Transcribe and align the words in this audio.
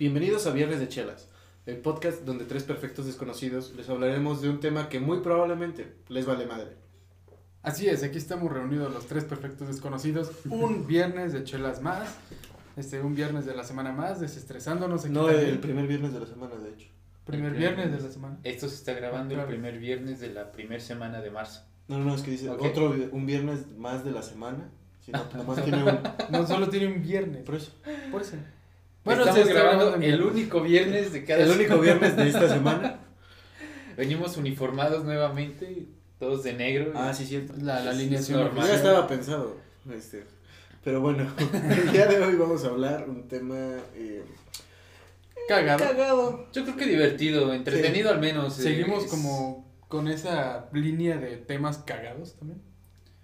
Bienvenidos 0.00 0.46
a 0.46 0.52
Viernes 0.52 0.80
de 0.80 0.88
Chelas, 0.88 1.28
el 1.66 1.76
podcast 1.76 2.22
donde 2.24 2.44
tres 2.46 2.64
perfectos 2.64 3.04
desconocidos 3.04 3.74
les 3.76 3.86
hablaremos 3.88 4.40
de 4.40 4.48
un 4.48 4.58
tema 4.58 4.88
que 4.88 4.98
muy 4.98 5.20
probablemente 5.20 5.92
les 6.08 6.24
vale 6.24 6.46
madre. 6.46 6.72
Así 7.62 7.86
es, 7.86 8.02
aquí 8.02 8.16
estamos 8.16 8.50
reunidos 8.50 8.92
los 8.94 9.06
tres 9.06 9.24
perfectos 9.24 9.68
desconocidos, 9.68 10.32
un 10.48 10.86
viernes 10.88 11.34
de 11.34 11.44
chelas 11.44 11.82
más, 11.82 12.08
este, 12.76 13.00
un 13.02 13.14
viernes 13.14 13.44
de 13.44 13.54
la 13.54 13.62
semana 13.62 13.92
más, 13.92 14.20
desestresándonos. 14.20 15.04
Aquí 15.04 15.12
No 15.12 15.26
también. 15.26 15.48
el 15.50 15.58
primer 15.60 15.86
viernes 15.86 16.14
de 16.14 16.20
la 16.20 16.26
semana, 16.26 16.54
de 16.56 16.70
hecho. 16.70 16.88
primer 17.26 17.52
el 17.52 17.58
viernes 17.58 17.82
primer- 17.84 18.00
de 18.00 18.06
la 18.08 18.12
semana. 18.12 18.38
Esto 18.42 18.68
se 18.70 18.76
está 18.76 18.94
grabando 18.94 19.34
Claro. 19.34 19.50
el 19.50 19.54
primer 19.54 19.78
viernes 19.78 20.18
de 20.20 20.30
la 20.32 20.50
primera 20.50 20.80
semana 20.82 21.20
de 21.20 21.30
marzo. 21.30 21.60
No, 21.88 21.98
no, 21.98 22.06
no, 22.06 22.14
es 22.14 22.22
que 22.22 22.30
dice 22.30 22.48
Ok. 22.48 22.62
otro, 22.62 22.96
un 23.12 23.26
viernes 23.26 23.70
más 23.76 24.02
de 24.02 24.12
la 24.12 24.22
semana. 24.22 24.70
Si 25.04 25.12
no, 25.12 25.22
nomás 25.36 25.62
tiene 25.62 25.82
un... 25.84 25.98
No 26.30 26.46
solo 26.46 26.70
tiene 26.70 26.86
un 26.86 27.02
viernes, 27.02 27.42
Por 27.44 27.56
eso. 27.56 27.72
por 28.10 28.22
eso. 28.22 28.36
Bueno, 29.04 29.24
Estamos 29.24 29.48
grabando 29.48 29.94
el 29.94 30.00
viernes. 30.00 30.26
único 30.26 30.60
viernes 30.60 31.12
de 31.12 31.24
cada 31.24 31.42
El 31.44 31.50
único 31.50 31.74
semana. 31.74 31.82
viernes 31.82 32.16
de 32.16 32.28
esta 32.28 32.48
semana. 32.48 33.00
Venimos 33.96 34.36
uniformados 34.36 35.04
nuevamente, 35.04 35.86
todos 36.18 36.42
de 36.44 36.52
negro. 36.52 36.92
Ah, 36.94 37.12
sí, 37.14 37.24
cierto. 37.26 37.54
La, 37.58 37.80
la 37.80 37.90
Es 37.92 37.96
alineación 37.96 38.40
normal. 38.40 38.66
Ya 38.68 38.74
estaba 38.74 39.06
pensado. 39.08 39.56
Este. 39.94 40.24
Pero 40.84 41.00
bueno, 41.00 41.30
el 41.70 41.92
día 41.92 42.06
de 42.06 42.18
hoy 42.24 42.34
vamos 42.36 42.64
a 42.64 42.68
hablar 42.68 43.06
un 43.08 43.26
tema... 43.28 43.56
eh, 43.94 44.22
Cagado. 45.48 45.84
Cagado. 45.84 46.46
Yo 46.52 46.62
creo 46.64 46.76
que 46.76 46.86
divertido, 46.86 47.52
entretenido 47.52 48.10
al 48.10 48.20
menos. 48.20 48.58
eh, 48.58 48.62
Seguimos 48.62 49.04
es- 49.04 49.10
como 49.10 49.68
con 49.88 50.08
esa 50.08 50.68
línea 50.72 51.16
de 51.16 51.36
temas 51.38 51.78
cagados 51.78 52.34
también. 52.36 52.60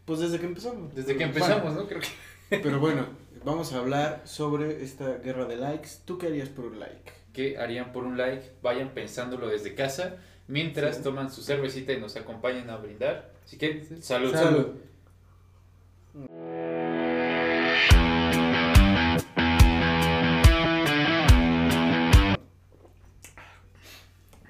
Pues 0.04 0.20
desde 0.20 0.38
que 0.40 0.46
empezamos. 0.46 0.94
Desde 0.94 1.16
que 1.16 1.24
empezamos, 1.24 1.74
¿no? 1.74 1.86
Creo 1.86 2.00
que... 2.00 2.06
Pero 2.48 2.78
bueno, 2.80 3.06
vamos 3.44 3.72
a 3.72 3.78
hablar 3.78 4.22
sobre 4.24 4.82
esta 4.84 5.16
guerra 5.18 5.46
de 5.46 5.56
likes. 5.56 5.88
¿Tú 6.04 6.18
qué 6.18 6.26
harías 6.28 6.48
por 6.48 6.66
un 6.66 6.78
like? 6.80 7.12
que 7.32 7.58
harían 7.58 7.92
por 7.92 8.04
un 8.04 8.16
like, 8.16 8.50
vayan 8.62 8.94
pensándolo 8.94 9.48
desde 9.48 9.74
casa, 9.74 10.16
mientras 10.48 10.96
Sí. 10.96 11.02
toman 11.02 11.30
su 11.30 11.42
cervecita 11.42 11.92
y 11.92 12.00
nos 12.00 12.16
acompañan 12.16 12.70
a 12.70 12.78
brindar. 12.78 13.30
Así 13.44 13.58
que, 13.58 13.84
Sí. 13.84 14.00
salud. 14.00 14.32
Salud. 14.32 14.68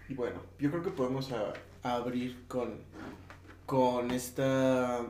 Y 0.08 0.14
bueno, 0.14 0.40
yo 0.58 0.70
creo 0.70 0.82
que 0.82 0.90
podemos 0.90 1.32
a- 1.32 1.52
a 1.82 1.94
abrir 1.96 2.44
con, 2.48 2.74
con 3.66 4.10
esta 4.10 5.04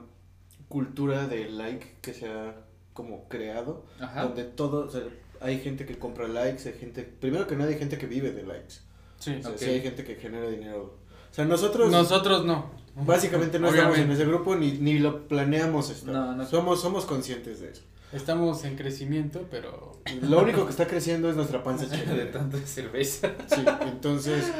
cultura 0.68 1.26
de 1.26 1.48
like 1.50 1.96
que 2.00 2.14
se 2.14 2.28
ha 2.28 2.54
como 2.96 3.28
creado, 3.28 3.84
Ajá. 4.00 4.24
donde 4.24 4.42
todo, 4.42 4.86
o 4.86 4.90
sea, 4.90 5.02
hay 5.40 5.60
gente 5.60 5.86
que 5.86 5.96
compra 5.98 6.26
likes, 6.26 6.68
hay 6.68 6.76
gente, 6.78 7.02
primero 7.04 7.46
que 7.46 7.54
nada 7.54 7.70
hay 7.70 7.78
gente 7.78 7.96
que 7.98 8.06
vive 8.06 8.32
de 8.32 8.42
likes, 8.42 8.76
Sí. 9.20 9.36
o 9.38 9.42
sea, 9.42 9.56
sí 9.58 9.66
hay 9.66 9.80
gente 9.82 10.02
que 10.02 10.16
genera 10.16 10.48
dinero. 10.50 10.98
O 11.30 11.34
sea, 11.36 11.44
nosotros 11.44 11.92
Nosotros 11.92 12.44
no. 12.46 12.70
básicamente 12.96 13.58
no 13.60 13.68
estamos 13.68 13.98
en 13.98 14.10
ese 14.10 14.24
grupo 14.24 14.56
ni, 14.56 14.72
ni 14.72 14.98
lo 14.98 15.28
planeamos 15.28 15.90
estar. 15.90 16.12
No, 16.14 16.34
no. 16.34 16.46
Somos, 16.46 16.80
somos 16.80 17.04
conscientes 17.04 17.60
de 17.60 17.70
eso. 17.70 17.82
Estamos 18.12 18.64
en 18.64 18.76
crecimiento, 18.76 19.46
pero 19.50 20.00
Lo 20.22 20.40
único 20.40 20.64
que 20.64 20.70
está 20.70 20.86
creciendo 20.86 21.28
es 21.28 21.36
nuestra 21.36 21.62
panza 21.62 21.86
de 21.94 21.98
chica. 21.98 22.30
tanta 22.32 22.58
cerveza. 22.66 23.32
Sí, 23.48 23.62
entonces 23.82 24.50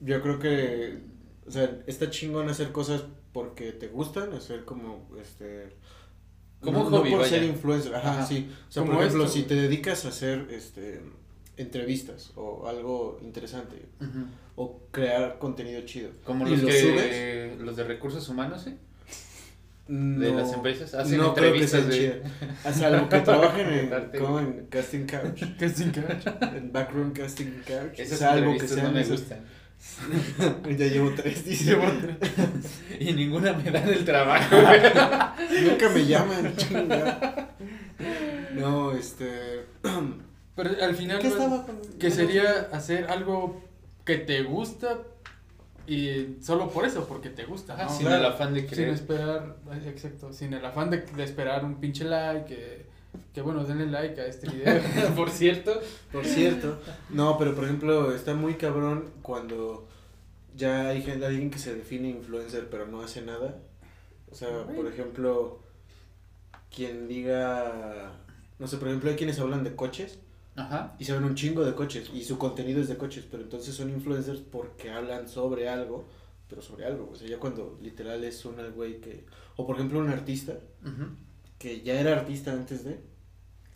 yo 0.00 0.22
creo 0.22 0.38
que, 0.38 0.98
o 1.46 1.50
sea, 1.50 1.78
está 1.86 2.08
chingón 2.08 2.48
hacer 2.48 2.72
cosas 2.72 3.02
porque 3.32 3.72
te 3.72 3.88
gustan, 3.88 4.32
hacer 4.32 4.64
como, 4.64 5.10
este... 5.20 5.76
Como 6.62 6.78
no, 6.78 6.84
un 6.86 6.90
no 6.92 6.98
hobby, 6.98 7.10
por 7.10 7.18
vaya. 7.20 7.30
ser 7.30 7.42
influencer, 7.44 7.94
ajá, 7.94 8.12
Ajá. 8.12 8.26
sí. 8.26 8.50
O 8.68 8.72
sea, 8.72 8.84
por 8.84 8.94
ejemplo, 8.96 9.24
esto, 9.24 9.36
si 9.36 9.42
te 9.44 9.54
dedicas 9.54 10.04
a 10.04 10.08
hacer, 10.08 10.46
este, 10.50 11.00
entrevistas 11.56 12.32
o 12.36 12.66
algo 12.66 13.18
interesante 13.22 13.76
o 14.56 14.80
crear 14.90 15.38
contenido 15.38 15.80
chido. 15.82 16.10
Como 16.24 16.46
¿Y 16.46 16.50
los 16.52 16.62
lo 16.62 16.68
que 16.68 16.80
subes? 16.80 17.60
los 17.60 17.76
de 17.76 17.84
recursos 17.84 18.28
humanos, 18.28 18.66
¿eh? 18.66 18.76
De 19.88 20.30
No, 20.30 20.36
las 20.38 20.52
empresas 20.52 20.94
hacen 20.94 21.18
no 21.18 21.34
creo 21.34 21.52
que 21.52 21.58
entrevistas 21.64 21.88
de 21.88 21.98
chidas. 21.98 22.64
A 22.64 22.72
salvo 22.72 23.08
que 23.08 23.18
trabajen 23.22 23.68
en, 23.68 24.20
como 24.20 24.38
en 24.38 24.66
Casting 24.66 25.06
Couch, 25.06 25.42
¿qué 25.58 25.68
sin 25.68 25.90
cacho? 25.90 26.32
en 26.56 26.72
Backroom 26.72 27.12
Casting 27.12 27.62
Couch. 27.66 27.98
esas 27.98 28.18
salvo 28.20 28.52
que 28.56 28.60
entrevistas 28.60 28.70
sean 28.70 28.86
no 28.86 28.92
me 28.92 29.04
gustan. 29.04 29.40
ya 30.78 30.86
llevo 30.86 31.12
tres, 31.14 31.44
dice. 31.44 31.76
Y 33.00 33.12
ninguna 33.12 33.52
me 33.52 33.70
dan 33.70 33.88
el 33.88 34.04
trabajo. 34.04 34.56
Nunca 35.64 35.88
me 35.88 36.06
llaman, 36.06 36.54
chinga. 36.56 37.48
No, 38.54 38.92
este. 38.92 39.66
Pero 40.54 40.70
al 40.82 40.94
final 40.94 41.18
¿Qué 41.18 41.28
estaba 41.28 41.64
con.? 41.64 41.80
que 41.98 42.10
sería 42.10 42.68
hacer 42.72 43.06
algo 43.10 43.62
que 44.04 44.18
te 44.18 44.42
gusta 44.42 44.98
y 45.86 46.36
solo 46.40 46.70
por 46.70 46.84
eso, 46.84 47.06
porque 47.08 47.30
te 47.30 47.44
gusta, 47.44 47.76
¿no? 47.76 47.88
sin 47.88 48.06
claro. 48.06 48.20
el 48.26 48.32
afán 48.32 48.54
de 48.54 48.60
Sin 48.60 48.68
querer. 48.68 48.88
esperar, 48.90 49.56
ay, 49.70 49.88
exacto, 49.88 50.32
sin 50.32 50.52
el 50.54 50.64
afán 50.64 50.90
de, 50.90 50.98
de 50.98 51.24
esperar 51.24 51.64
un 51.64 51.80
pinche 51.80 52.04
like, 52.04 52.44
que, 52.46 52.86
que 53.32 53.40
bueno, 53.40 53.64
denle 53.64 53.86
like 53.86 54.20
a 54.20 54.26
este 54.26 54.48
video. 54.48 54.80
Por 55.16 55.30
cierto, 55.30 55.80
Por 56.12 56.24
cierto. 56.24 56.78
No, 57.10 57.38
pero 57.38 57.54
por 57.54 57.64
ejemplo, 57.64 58.14
está 58.14 58.34
muy 58.34 58.54
cabrón 58.54 59.10
cuando 59.22 59.88
ya 60.54 60.88
hay 60.88 61.02
gente, 61.02 61.24
alguien 61.24 61.50
que 61.50 61.58
se 61.58 61.74
define 61.74 62.10
influencer 62.10 62.68
pero 62.70 62.86
no 62.86 63.00
hace 63.02 63.22
nada. 63.22 63.58
O 64.30 64.34
sea, 64.34 64.64
por 64.66 64.86
ejemplo, 64.86 65.60
quien 66.74 67.08
diga. 67.08 68.12
No 68.58 68.66
sé, 68.66 68.76
por 68.76 68.88
ejemplo, 68.88 69.10
hay 69.10 69.16
quienes 69.16 69.38
hablan 69.40 69.64
de 69.64 69.74
coches 69.74 70.18
ajá. 70.56 70.94
y 70.98 71.04
saben 71.04 71.24
un 71.24 71.34
chingo 71.34 71.64
de 71.64 71.74
coches 71.74 72.10
y 72.14 72.22
su 72.24 72.38
contenido 72.38 72.80
es 72.80 72.88
de 72.88 72.96
coches, 72.96 73.26
pero 73.30 73.42
entonces 73.42 73.74
son 73.74 73.90
influencers 73.90 74.40
porque 74.40 74.90
hablan 74.90 75.28
sobre 75.28 75.68
algo, 75.68 76.06
pero 76.48 76.62
sobre 76.62 76.86
algo. 76.86 77.10
O 77.12 77.16
sea, 77.16 77.28
ya 77.28 77.38
cuando 77.38 77.78
literal 77.82 78.24
es 78.24 78.44
un 78.44 78.56
güey 78.74 79.00
que. 79.00 79.24
O 79.56 79.66
por 79.66 79.76
ejemplo, 79.76 79.98
un 79.98 80.08
artista 80.08 80.52
ujú, 80.82 81.08
que 81.62 81.80
ya 81.82 82.00
era 82.00 82.12
artista 82.18 82.52
antes 82.52 82.84
de, 82.84 82.98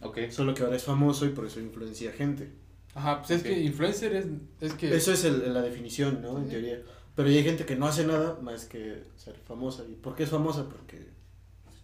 Ok. 0.03 0.19
solo 0.31 0.55
que 0.55 0.63
ahora 0.65 0.77
es 0.77 0.83
famoso 0.85 1.25
y 1.25 1.31
por 1.31 1.47
eso 1.47 1.61
influencia 1.61 2.11
gente. 2.13 2.51
Ajá, 2.95 3.19
pues 3.21 3.31
es 3.31 3.43
que 3.43 3.61
influencer 3.61 4.15
es, 4.17 4.27
es 4.61 4.73
que... 4.73 4.95
Eso 4.95 5.13
es 5.13 5.25
el- 5.25 5.53
la 5.55 5.63
definición, 5.63 6.21
¿no? 6.23 6.39
En 6.39 6.49
teoría. 6.49 6.81
Pero 7.15 7.29
ya 7.31 7.39
hay 7.39 7.45
gente 7.45 7.65
que 7.65 7.77
no 7.77 7.87
hace 7.87 8.07
nada 8.07 8.39
más 8.43 8.65
que 8.65 9.03
ser 9.17 9.37
famosa. 9.47 9.85
¿Y 9.89 9.95
por 9.95 10.15
qué 10.17 10.25
es 10.25 10.31
famosa? 10.31 10.69
Porque 10.69 11.07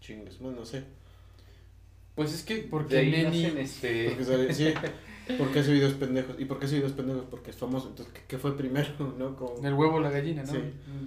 chingues, 0.01 0.39
bueno, 0.39 0.61
no 0.61 0.67
sé. 0.67 0.83
Pues 2.15 2.34
es 2.34 2.43
que 2.43 2.57
Porque 2.71 2.95
de 2.97 3.01
ahí 3.01 3.13
Neni- 3.13 3.25
nacen 3.45 3.59
este. 3.59 4.05
Porque 4.11 4.25
sabe- 4.25 4.55
sí, 4.55 4.75
porque 5.39 5.61
hace 5.61 5.73
videos 5.73 5.95
pendejos. 5.95 6.34
¿Y 6.39 6.45
por 6.47 6.59
qué 6.59 6.67
hace 6.67 6.75
videos 6.77 6.93
pendejos? 6.93 7.25
Porque 7.31 7.51
es 7.51 7.57
famoso. 7.57 7.89
Entonces, 7.89 8.13
¿qué, 8.13 8.21
qué 8.29 8.39
fue 8.39 8.57
primero, 8.57 8.89
no? 9.19 9.37
Como, 9.37 9.65
El 9.67 9.73
huevo 9.75 9.97
o 9.97 10.01
la 10.01 10.11
gallina, 10.11 10.43
¿no? 10.43 10.53
Sí. 10.53 10.59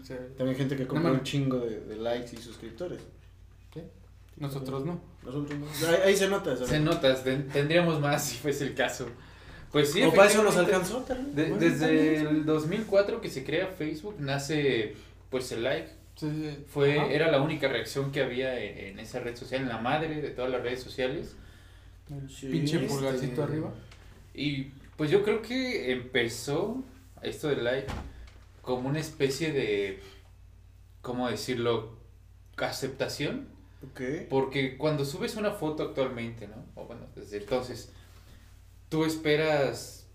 O 0.02 0.06
sea, 0.06 0.18
también 0.38 0.58
gente 0.58 0.76
que 0.78 0.88
compra 0.88 1.10
No, 1.12 1.18
un 1.18 1.24
chingo 1.24 1.60
de, 1.60 1.82
de 1.82 1.96
likes 1.98 2.36
y 2.36 2.38
suscriptores. 2.42 3.02
Nosotros 4.38 4.86
no. 4.86 5.02
Nosotros 5.24 5.58
no. 5.60 5.88
Ahí, 5.88 5.96
ahí 6.06 6.16
se 6.16 6.28
nota. 6.28 6.56
Se 6.58 6.80
notas, 6.80 7.24
ten- 7.24 7.48
tendríamos 7.50 8.00
más 8.00 8.24
si 8.26 8.38
fuese 8.38 8.66
el 8.66 8.74
caso. 8.76 9.08
Pues 9.72 9.92
sí, 9.92 10.02
o 10.04 10.14
para 10.14 10.30
eso 10.30 10.44
nos 10.44 10.56
alcanzó 10.58 11.00
también. 11.04 11.36
de- 11.36 11.44
Bueno, 11.50 11.58
desde 11.60 11.86
también, 12.16 12.28
el 12.28 12.46
2004 12.46 13.22
que 13.22 13.30
se 13.30 13.44
crea 13.44 13.68
Facebook, 13.68 14.16
nace 14.20 14.96
pues 15.30 15.52
el 15.52 15.64
like. 15.64 15.90
Sí, 16.16 16.30
sí, 16.32 16.64
Fue, 16.70 16.98
ajá. 17.00 17.12
era 17.12 17.30
la 17.30 17.42
única 17.42 17.68
reacción 17.68 18.12
que 18.14 18.24
había 18.24 18.58
en, 18.58 18.78
en 18.94 19.00
esa 19.00 19.20
red 19.20 19.36
social, 19.36 19.62
en 19.64 19.68
la 19.68 19.80
madre 19.80 20.22
de 20.22 20.30
todas 20.30 20.50
las 20.50 20.62
redes 20.62 20.82
sociales. 20.82 21.36
Sí, 22.30 22.48
pinche 22.48 22.78
este- 22.78 22.88
pulgarcito 22.88 23.44
arriba. 23.44 23.74
Y 24.34 24.66
pues 24.96 25.12
yo 25.12 25.24
creo 25.24 25.42
que 25.42 25.92
empezó 25.92 26.84
esto 27.22 27.50
del 27.50 27.64
like 27.66 27.88
como 28.62 28.88
una 28.88 29.00
especie 29.00 29.52
de, 29.52 30.00
¿cómo 31.02 31.30
decirlo? 31.30 31.98
Aceptación. 32.58 33.48
Ok. 33.92 34.02
Porque 34.30 34.78
cuando 34.78 35.06
subes 35.06 35.36
una 35.36 35.52
foto 35.52 35.84
actualmente, 35.84 36.48
¿no? 36.48 36.66
O 36.76 36.86
bueno, 36.86 37.08
desde 37.16 37.38
entonces, 37.38 37.92
tú 38.90 39.06
esperas, 39.06 40.08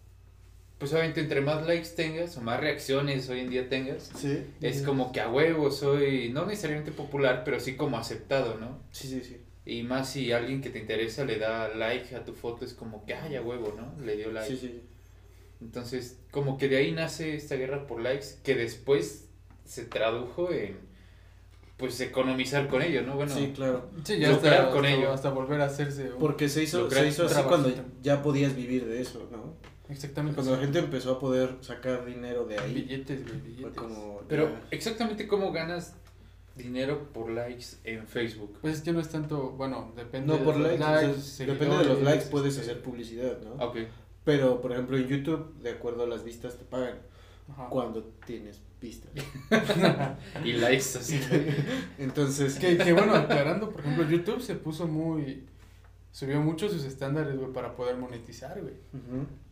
pues 0.78 0.92
obviamente 0.92 1.20
entre 1.20 1.40
más 1.40 1.66
likes 1.66 1.90
tengas 1.96 2.36
o 2.36 2.40
más 2.40 2.60
reacciones 2.60 3.28
hoy 3.28 3.40
en 3.40 3.50
día 3.50 3.68
tengas, 3.68 4.10
Sí. 4.16 4.44
es 4.60 4.82
como 4.82 5.12
que 5.12 5.20
a 5.20 5.28
huevo 5.30 5.70
soy, 5.70 6.30
no 6.30 6.46
necesariamente 6.46 6.92
popular, 6.92 7.42
pero 7.44 7.60
sí 7.60 7.76
como 7.76 7.98
aceptado, 7.98 8.58
¿no? 8.58 8.78
Sí, 8.92 9.08
sí, 9.08 9.20
sí. 9.22 9.36
Y 9.66 9.82
más 9.82 10.10
si 10.10 10.32
alguien 10.32 10.62
que 10.62 10.70
te 10.70 10.78
interesa 10.78 11.24
le 11.24 11.38
da 11.38 11.68
like 11.74 12.16
a 12.16 12.24
tu 12.24 12.32
foto, 12.34 12.64
es 12.64 12.72
como 12.74 13.04
que, 13.04 13.14
ay, 13.14 13.36
a 13.36 13.42
huevo, 13.42 13.74
¿no? 13.76 14.02
Le 14.04 14.16
dio 14.16 14.32
like. 14.32 14.48
Sí, 14.50 14.56
sí. 14.58 14.82
Entonces, 15.60 16.18
como 16.30 16.56
que 16.56 16.68
de 16.68 16.78
ahí 16.78 16.92
nace 16.92 17.34
esta 17.34 17.56
guerra 17.56 17.86
por 17.86 18.00
likes, 18.00 18.36
que 18.42 18.54
después 18.54 19.28
se 19.66 19.84
tradujo 19.84 20.50
en, 20.50 20.78
pues, 21.80 21.98
economizar 22.00 22.68
con 22.68 22.80
ello, 22.82 23.02
¿no? 23.02 23.14
Bueno, 23.16 23.34
Sí, 23.34 23.52
claro. 23.56 23.88
Sí, 24.04 24.18
ya 24.20 24.30
lucrar 24.30 24.52
hasta, 24.54 24.70
con 24.70 24.84
hasta, 24.86 24.96
ello. 24.96 25.12
hasta 25.12 25.30
volver 25.30 25.60
a 25.60 25.64
hacerse 25.64 26.12
un- 26.12 26.18
Porque 26.20 26.48
se 26.48 26.62
hizo, 26.62 26.88
se 26.88 27.08
hizo 27.08 27.26
así 27.26 27.42
cuando 27.42 27.72
ya 28.02 28.22
podías 28.22 28.54
vivir 28.54 28.86
de 28.86 29.00
eso, 29.00 29.26
¿no? 29.32 29.54
Exactamente. 29.92 30.36
Cuando 30.36 30.54
la 30.54 30.60
gente 30.60 30.78
empezó 30.78 31.12
a 31.12 31.18
poder 31.18 31.56
sacar 31.62 32.04
dinero 32.06 32.44
de 32.44 32.58
ahí, 32.58 32.74
Billetes, 32.74 33.24
güey, 33.26 33.40
billetes. 33.40 33.74
como... 33.76 34.20
Pero 34.28 34.44
ya- 34.50 34.60
exactamente 34.70 35.26
cómo 35.26 35.50
ganas 35.50 35.94
dinero 36.54 37.08
por 37.12 37.30
likes 37.30 37.64
en 37.84 38.06
Facebook. 38.06 38.58
Pues 38.60 38.76
es 38.76 38.82
que 38.82 38.92
no 38.92 39.00
es 39.00 39.08
tanto, 39.08 39.50
bueno, 39.52 39.92
depende 39.96 40.26
No, 40.36 40.44
por 40.44 40.54
de 40.54 40.60
los 40.76 40.78
likes, 40.78 41.06
o 41.18 41.20
sea, 41.20 41.46
depende 41.46 41.76
de 41.78 41.84
los 41.86 42.02
likes 42.02 42.26
puedes 42.26 42.56
este, 42.56 42.70
hacer 42.70 42.82
publicidad, 42.82 43.38
¿no? 43.42 43.64
Ok. 43.64 43.78
Pero, 44.24 44.60
por 44.60 44.72
ejemplo, 44.72 44.96
en 44.98 45.08
YouTube, 45.08 45.54
de 45.62 45.70
acuerdo 45.70 46.02
a 46.04 46.06
las 46.06 46.22
vistas, 46.22 46.56
te 46.58 46.64
pagan 46.64 46.98
Ajá. 47.50 47.68
cuando 47.70 48.04
tienes 48.26 48.60
vistas. 48.80 49.10
Y 50.44 50.52
likes 50.52 50.98
así. 50.98 51.20
Entonces, 51.98 52.58
Que, 52.58 52.78
que 52.78 52.92
bueno, 52.92 53.14
aclarando, 53.14 53.70
por 53.70 53.80
ejemplo, 53.80 54.08
YouTube 54.08 54.40
se 54.40 54.54
puso 54.54 54.86
muy. 54.86 55.46
Subió 56.12 56.40
mucho 56.40 56.68
sus 56.68 56.84
estándares, 56.84 57.36
güey, 57.36 57.52
para 57.52 57.76
poder 57.76 57.96
monetizar, 57.96 58.60
güey. 58.60 58.74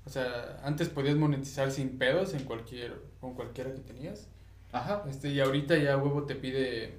O 0.04 0.10
sea, 0.10 0.60
antes 0.64 0.88
podías 0.88 1.16
monetizar 1.16 1.70
sin 1.70 1.98
pedos 1.98 2.34
en 2.34 2.44
cualquier, 2.44 3.00
con 3.20 3.34
cualquiera 3.34 3.72
que 3.72 3.80
tenías. 3.80 4.28
Ajá. 4.72 5.04
Este, 5.08 5.30
y 5.30 5.40
ahorita 5.40 5.76
ya 5.76 5.96
huevo 5.96 6.24
te 6.24 6.34
pide 6.34 6.94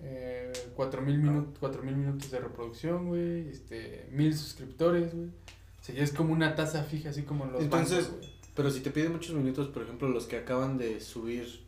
eh, 0.00 0.52
cuatro 0.74 1.00
mil 1.00 1.18
minutos, 1.18 1.56
cuatro 1.58 1.82
mil 1.82 1.96
minutos 1.96 2.30
de 2.30 2.40
reproducción, 2.40 3.08
güey, 3.08 3.48
este, 3.48 4.06
mil 4.10 4.36
suscriptores, 4.36 5.14
güey. 5.14 5.28
O 5.28 5.84
sea, 5.86 5.94
ya 5.94 6.02
es 6.02 6.12
como 6.12 6.32
una 6.32 6.54
tasa 6.54 6.82
fija, 6.84 7.10
así 7.10 7.22
como 7.22 7.44
en 7.44 7.52
los 7.52 7.62
Entonces, 7.62 8.10
bancos. 8.10 8.33
Pero 8.54 8.70
si 8.70 8.80
te 8.80 8.90
piden 8.90 9.12
muchos 9.12 9.34
minutos, 9.34 9.68
por 9.68 9.82
ejemplo, 9.82 10.08
los 10.08 10.26
que 10.26 10.36
acaban 10.36 10.78
de 10.78 11.00
subir 11.00 11.60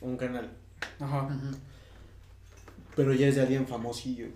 un 0.00 0.16
canal, 0.16 0.50
Ajá. 1.00 1.28
Pero 2.96 3.12
ya 3.14 3.26
es 3.26 3.36
de 3.36 3.42
alguien 3.42 3.66
famosillo. 3.66 4.28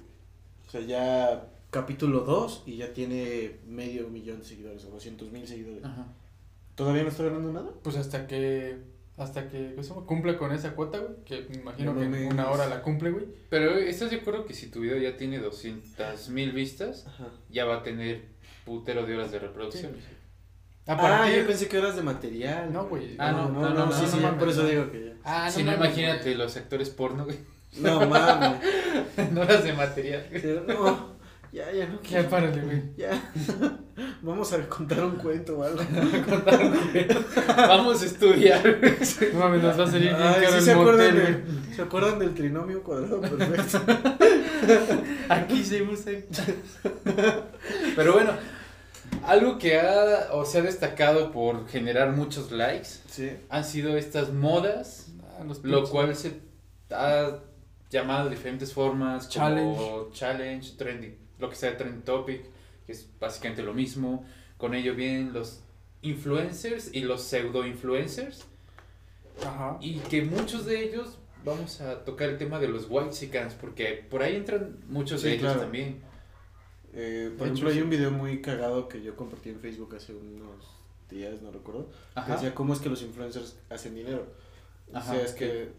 O 0.67 0.71
sea, 0.71 0.81
ya 0.81 1.47
capítulo 1.71 2.21
2 2.21 2.65
y 2.67 2.77
ya 2.77 2.93
tiene 2.93 3.59
medio 3.67 4.09
millón 4.09 4.41
de 4.41 4.45
seguidores 4.45 4.85
o 4.85 4.91
200 4.91 5.31
mil 5.31 5.47
seguidores. 5.47 5.85
Ajá. 5.85 6.07
¿Todavía 6.75 7.03
no 7.03 7.09
está 7.09 7.25
ganando 7.25 7.53
nada? 7.53 7.71
Pues 7.83 7.97
hasta 7.97 8.27
que, 8.27 8.79
hasta 9.17 9.49
que, 9.49 9.71
¿cómo 9.73 9.83
se 9.83 9.91
llama? 9.91 10.07
Cumple 10.07 10.37
con 10.37 10.53
esa 10.53 10.75
cuota, 10.75 10.99
güey, 10.99 11.25
que 11.25 11.47
me 11.51 11.57
imagino 11.61 11.93
No 11.93 12.01
que 12.01 12.07
en 12.07 12.33
una 12.33 12.51
hora 12.51 12.67
la 12.67 12.83
cumple, 12.83 13.11
güey. 13.11 13.27
Pero 13.51 13.77
¿estás 13.77 14.11
de 14.11 14.17
acuerdo 14.17 14.47
que 14.47 14.55
si 14.55 14.69
tu 14.69 14.81
video 14.81 14.97
ya 14.99 15.17
tiene 15.17 15.39
200 15.39 16.29
mil 16.31 16.53
vistas, 16.53 17.07
Ajá. 17.07 17.29
ya 17.51 17.65
va 17.65 17.79
a 17.79 17.83
tener 17.83 18.23
putero 18.65 19.07
de 19.07 19.15
horas 19.15 19.33
de 19.33 19.39
reproducción? 19.41 19.93
Ah, 20.95 20.97
partir- 20.97 21.37
yo 21.41 21.47
pensé 21.47 21.69
que 21.69 21.77
eras 21.79 21.97
de 21.97 22.03
material. 22.03 22.73
No, 22.73 22.87
güey. 22.87 23.15
Ah, 23.19 23.33
no, 23.33 23.49
no, 23.51 23.61
no, 23.61 23.69
no, 23.71 23.87
no, 23.87 23.93
sí, 23.93 24.03
no, 24.03 24.09
sí, 24.11 24.21
ya 24.21 24.39
por 24.39 24.49
eso 24.49 24.67
digo 24.67 24.91
que 24.91 25.05
ya. 25.07 25.13
Ah, 25.25 25.51
si 25.51 25.63
no, 25.63 25.75
imagínate 25.75 26.35
los 26.35 26.57
actores 26.57 26.89
porno, 26.91 27.25
güey. 27.25 27.37
No 27.79 28.01
mames. 28.09 28.59
no 29.33 29.43
horas 29.43 29.63
de 29.65 29.73
material. 29.75 30.25
No, 30.67 31.19
ya, 31.53 31.71
ya 31.73 31.87
no 31.87 32.01
Ya, 32.03 32.09
quiero. 32.09 32.29
párale, 32.31 32.63
güey. 32.63 32.83
Ya. 32.97 33.11
Vamos 34.23 34.53
a 34.53 34.67
contar 34.69 35.05
un 35.05 35.17
cuento 35.17 35.59
o 35.59 35.65
algo. 35.65 35.81
Vamos 37.57 38.03
a 38.03 38.05
estudiar. 38.07 38.63
güey. 38.81 38.95
No 39.33 39.39
mames, 39.41 39.63
nos 39.63 39.79
va 39.81 39.85
a 39.85 39.87
salir 39.87 40.09
bien 40.09 40.17
Ay, 40.23 40.35
caro 40.35 40.49
¿sí 40.53 40.57
el 40.59 40.63
se, 40.63 40.73
acuerdan. 40.73 41.45
¿Se 41.77 41.83
acuerdan 41.83 42.19
del 42.19 42.35
trinomio 42.35 42.83
cuadrado 42.83 43.21
perfecto? 43.21 43.81
Aquí 45.29 45.63
se 45.65 45.83
usa. 45.83 46.13
Pero 47.97 48.13
bueno, 48.15 48.31
algo 49.25 49.59
que 49.59 49.79
ha 49.79 50.29
o 50.33 50.45
se 50.45 50.59
ha 50.59 50.63
destacado 50.63 51.31
por 51.33 51.69
generar 51.69 52.13
muchos 52.13 52.51
likes 52.53 52.89
Sí. 53.09 53.31
han 53.49 53.65
sido 53.65 53.97
estas 53.97 54.33
modas, 54.33 55.07
Ah, 55.39 55.45
lo 55.63 55.89
cual 55.89 56.15
se 56.17 56.41
ha 56.91 57.39
llamado 57.91 58.25
de 58.29 58.31
diferentes 58.37 58.73
formas 58.73 59.25
como 59.29 60.09
Challenge. 60.11 60.13
challenge, 60.13 60.73
trending, 60.77 61.17
lo 61.39 61.49
que 61.49 61.57
sea 61.57 61.77
trend 61.77 62.03
topic, 62.05 62.43
que 62.87 62.93
es 62.93 63.09
básicamente 63.21 63.63
lo 63.63 63.73
mismo. 63.75 64.25
Con 64.57 64.75
ello 64.75 64.95
vienen 64.95 65.33
los 65.33 65.61
influencers 66.03 66.91
y 66.93 67.01
los 67.03 67.23
pseudo 67.23 67.65
influencers 67.67 68.45
Ajá. 69.47 69.77
y 69.81 69.99
que 70.01 70.23
muchos 70.23 70.65
de 70.67 70.83
ellos 70.85 71.19
vamos 71.45 71.81
a 71.81 72.05
tocar 72.05 72.29
el 72.31 72.39
tema 72.39 72.59
de 72.59 72.67
los 72.69 72.87
white 72.89 73.55
porque 73.61 74.05
por 74.11 74.23
ahí 74.23 74.35
entran 74.37 74.77
muchos 74.89 75.21
Sí, 75.21 75.29
de 75.29 75.35
ellos 75.35 75.45
claro. 75.45 75.61
también. 75.61 76.03
Eh, 77.01 77.31
por 77.39 77.47
De 77.47 77.53
ejemplo, 77.53 77.55
hecho, 77.55 77.67
hay 77.69 77.75
sí. 77.75 77.83
un 77.83 77.91
video 77.91 78.11
muy 78.11 78.43
cagado 78.43 78.89
que 78.89 79.01
yo 79.03 79.15
compartí 79.15 79.51
en 79.51 79.61
Facebook 79.61 79.95
hace 79.95 80.13
unos 80.15 80.65
días, 81.09 81.41
no 81.43 81.51
recuerdo. 81.53 81.87
Que 82.15 82.21
Ajá. 82.21 82.33
decía 82.35 82.55
cómo 82.55 82.73
es 82.73 82.81
que 82.81 82.89
los 82.89 83.03
influencers 83.03 83.57
hacen 83.71 83.95
dinero. 83.95 84.27
Ajá, 84.93 85.13
o 85.13 85.15
sea, 85.15 85.25
es 85.25 85.33
que 85.33 85.71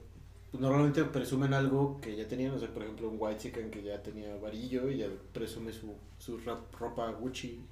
pues, 0.51 0.61
normalmente 0.61 1.03
presumen 1.03 1.53
algo 1.53 1.99
que 2.01 2.15
ya 2.15 2.27
tenían. 2.27 2.53
O 2.53 2.59
sea, 2.59 2.69
por 2.73 2.83
ejemplo, 2.83 3.09
un 3.09 3.17
white 3.19 3.37
chicken 3.39 3.69
que 3.69 3.83
ya 3.83 4.01
tenía 4.01 4.33
varillo 4.37 4.89
y 4.89 4.99
ya 4.99 5.07
presume 5.33 5.73
su, 5.73 5.93
su 6.17 6.37
rap- 6.39 6.73
ropa 6.79 7.11
Gucci 7.11 7.65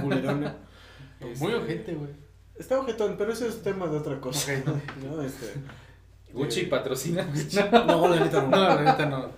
culerona. 0.00 0.56
Muy 1.20 1.30
Este, 1.32 1.54
ojete, 1.54 1.94
güey. 1.94 2.10
Está 2.58 2.78
ojetón, 2.78 3.14
pero 3.16 3.32
eso 3.32 3.46
es 3.46 3.62
tema 3.62 3.86
de 3.86 3.96
otra 3.96 4.20
cosa. 4.20 4.52
Ok. 4.66 4.66
¿no? 5.02 5.22
Este, 5.22 5.54
Gucci 6.34 6.60
eh, 6.60 6.66
patrocina. 6.66 7.26
No, 7.86 8.08
la 8.08 8.20
neta 8.20 8.42
no. 8.42 8.50
No, 8.50 8.58
la 8.68 8.82
neta 8.82 9.06
no. 9.06 9.30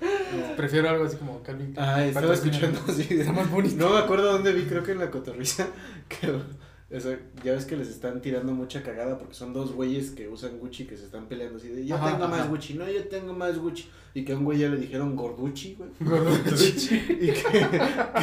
Prefiero 0.57 0.89
algo 0.89 1.05
así 1.05 1.17
como 1.17 1.43
Calvin. 1.43 1.73
Klein. 1.73 1.89
Ah, 1.89 2.05
estaba 2.05 2.35
escuchando 2.35 2.81
así. 2.89 3.07
Está 3.11 3.33
más 3.33 3.51
bonito. 3.51 3.77
No 3.77 3.95
me 3.95 3.99
acuerdo 3.99 4.33
dónde 4.33 4.53
vi, 4.53 4.63
creo 4.63 4.83
que 4.83 4.93
en 4.93 4.99
la 4.99 5.11
cotorriza. 5.11 5.69
Que, 6.09 6.31
o 6.95 7.01
sea, 7.01 7.19
ya 7.43 7.53
ves 7.53 7.65
que 7.65 7.75
les 7.75 7.89
están 7.89 8.21
tirando 8.21 8.53
mucha 8.53 8.83
cagada 8.83 9.17
porque 9.17 9.35
son 9.35 9.55
dos 9.55 9.73
güeyes 9.73 10.11
que 10.11 10.29
usan 10.29 10.59
Gucci 10.59 10.85
que 10.85 10.99
se 10.99 11.07
están 11.07 11.27
peleando 11.27 11.57
así 11.57 11.69
de 11.69 11.87
yo 11.87 11.95
Ajá, 11.95 12.13
tengo 12.13 12.29
más. 12.29 12.49
Gucci, 12.51 12.75
no, 12.75 12.87
yo 12.91 13.05
tengo 13.09 13.33
más 13.33 13.57
Gucci. 13.59 13.89
Y 14.15 14.27
que 14.27 14.35
a 14.35 14.37
un 14.37 14.45
güey 14.45 14.59
ya 14.59 14.69
le 14.69 14.77
dijeron 14.77 15.17
gorduchi, 15.17 15.75
güey. 15.75 15.89
Gorduchi. 16.01 16.95
Y 16.95 17.33
que, 17.33 17.43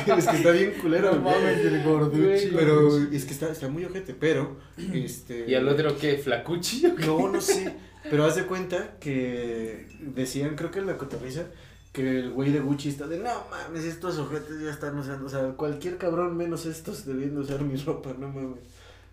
que 0.05 0.11
es 0.19 0.27
que 0.27 0.35
está 0.35 0.51
bien 0.51 0.73
culero. 0.79 1.15
No 1.15 1.21
güey. 1.21 1.35
mames, 1.35 1.65
el 1.65 1.83
gorduchi. 1.83 2.49
Pero 2.53 2.97
es 3.11 3.25
que 3.25 3.33
está, 3.33 3.51
está 3.51 3.69
muy 3.69 3.85
ojete, 3.85 4.13
pero 4.13 4.57
este 4.93 5.49
¿Y 5.49 5.55
al 5.55 5.67
otro 5.67 5.97
qué? 5.97 6.21
Qué? 6.21 7.05
No, 7.07 7.27
no 7.27 7.41
sé. 7.41 7.73
Pero 8.03 8.23
haz 8.25 8.35
de 8.35 8.45
cuenta 8.45 8.97
que 8.99 9.87
decían, 9.99 10.55
creo 10.55 10.69
que 10.71 10.79
en 10.79 10.87
la 10.87 10.97
cotorriza, 10.97 11.47
que 11.91 12.19
el 12.19 12.31
güey 12.31 12.51
de 12.51 12.59
Gucci 12.59 12.89
está 12.89 13.07
de 13.07 13.17
no 13.19 13.29
mames, 13.49 13.83
estos 13.85 14.17
ojetes 14.19 14.61
ya 14.61 14.69
están 14.71 14.97
usando, 14.97 15.25
o 15.25 15.29
sea, 15.29 15.49
cualquier 15.57 15.97
cabrón 15.97 16.37
menos 16.37 16.65
estos 16.65 17.05
debiendo 17.05 17.41
usar 17.41 17.61
mi 17.61 17.75
ropa, 17.77 18.11
no 18.17 18.27
mames. 18.29 18.59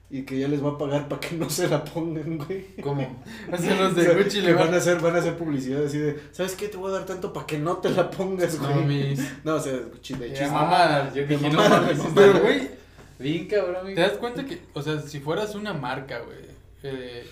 Y 0.09 0.23
que 0.23 0.39
ya 0.39 0.47
les 0.47 0.65
va 0.65 0.71
a 0.71 0.79
pagar 0.79 1.09
para 1.09 1.21
que 1.21 1.35
no 1.35 1.51
se 1.51 1.67
la 1.69 1.83
pongan, 1.83 2.39
güey. 2.39 2.77
¿Cómo? 2.81 3.25
Así 3.53 3.69
los 3.71 3.91
O 3.93 3.95
de 3.95 4.05
sea, 4.05 4.15
Gucci 4.17 4.41
le 4.41 4.49
le 4.49 4.55
van 4.55 4.73
a 4.73 4.77
hacer, 4.77 5.01
van 5.01 5.17
a 5.17 5.19
hacer 5.19 5.37
publicidad 5.37 5.85
así 5.85 5.99
de, 5.99 6.21
¿sabes 6.31 6.55
qué? 6.55 6.69
Te 6.69 6.77
voy 6.77 6.91
a 6.93 6.95
dar 6.99 7.07
tanto 7.07 7.33
para 7.33 7.45
que 7.45 7.59
no 7.59 7.79
te 7.79 7.91
la 7.91 8.09
pongas, 8.09 8.61
No, 8.61 8.69
güey. 8.73 8.85
mis. 8.85 9.21
No, 9.45 9.55
o 9.57 9.61
sea, 9.61 9.73
Gucci 9.93 10.15
de 10.15 10.29
Ya, 10.29 10.35
chiste. 10.37 10.53
mamadas. 10.53 11.13
yo 11.13 11.23
de 11.23 11.27
dije, 11.27 11.51
no 11.51 11.69
mames, 11.69 11.99
Pero, 12.15 12.41
güey, 12.41 12.71
bien 13.19 13.49
cabrón. 13.49 13.83
güey. 13.83 13.95
¿te 13.97 14.01
das 14.03 14.13
cuenta 14.13 14.45
que, 14.45 14.61
o 14.75 14.83
sea, 14.83 15.01
si 15.01 15.19
fueras 15.19 15.55
una 15.57 15.73
marca, 15.75 16.21
güey, 16.21 16.39
eh, 16.85 17.27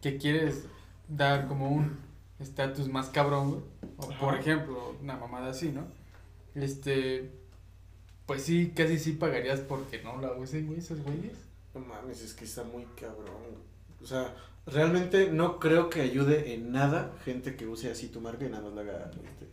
que 0.00 0.16
quieres 0.16 0.66
dar 1.08 1.48
como 1.48 1.68
un 1.68 1.96
estatus 2.40 2.88
más 2.88 3.08
cabrón, 3.08 3.50
güey, 3.50 3.62
o 3.98 4.08
por 4.18 4.34
ejemplo, 4.34 4.94
una 5.00 5.16
mamada 5.16 5.50
así, 5.50 5.70
¿no? 5.70 5.86
Este, 6.54 7.30
pues 8.26 8.42
sí, 8.42 8.72
casi 8.74 8.98
sí 8.98 9.12
pagarías 9.12 9.60
porque 9.60 10.02
no 10.02 10.20
la 10.20 10.32
usen, 10.32 10.66
güey, 10.66 10.78
esos 10.78 11.00
güeyes. 11.02 11.36
No 11.74 11.80
mames, 11.80 12.22
es 12.22 12.34
que 12.34 12.44
está 12.44 12.64
muy 12.64 12.84
cabrón. 13.00 13.70
O 14.02 14.06
sea, 14.06 14.34
realmente 14.66 15.30
no 15.30 15.58
creo 15.58 15.90
que 15.90 16.00
ayude 16.00 16.54
en 16.54 16.72
nada 16.72 17.12
gente 17.24 17.56
que 17.56 17.66
use 17.66 17.90
así 17.90 18.08
tu 18.08 18.20
marca 18.20 18.44
y 18.44 18.48
nada 18.48 18.64
más 18.64 18.74
la 18.74 18.80
haga. 18.82 19.10
este, 19.14 19.46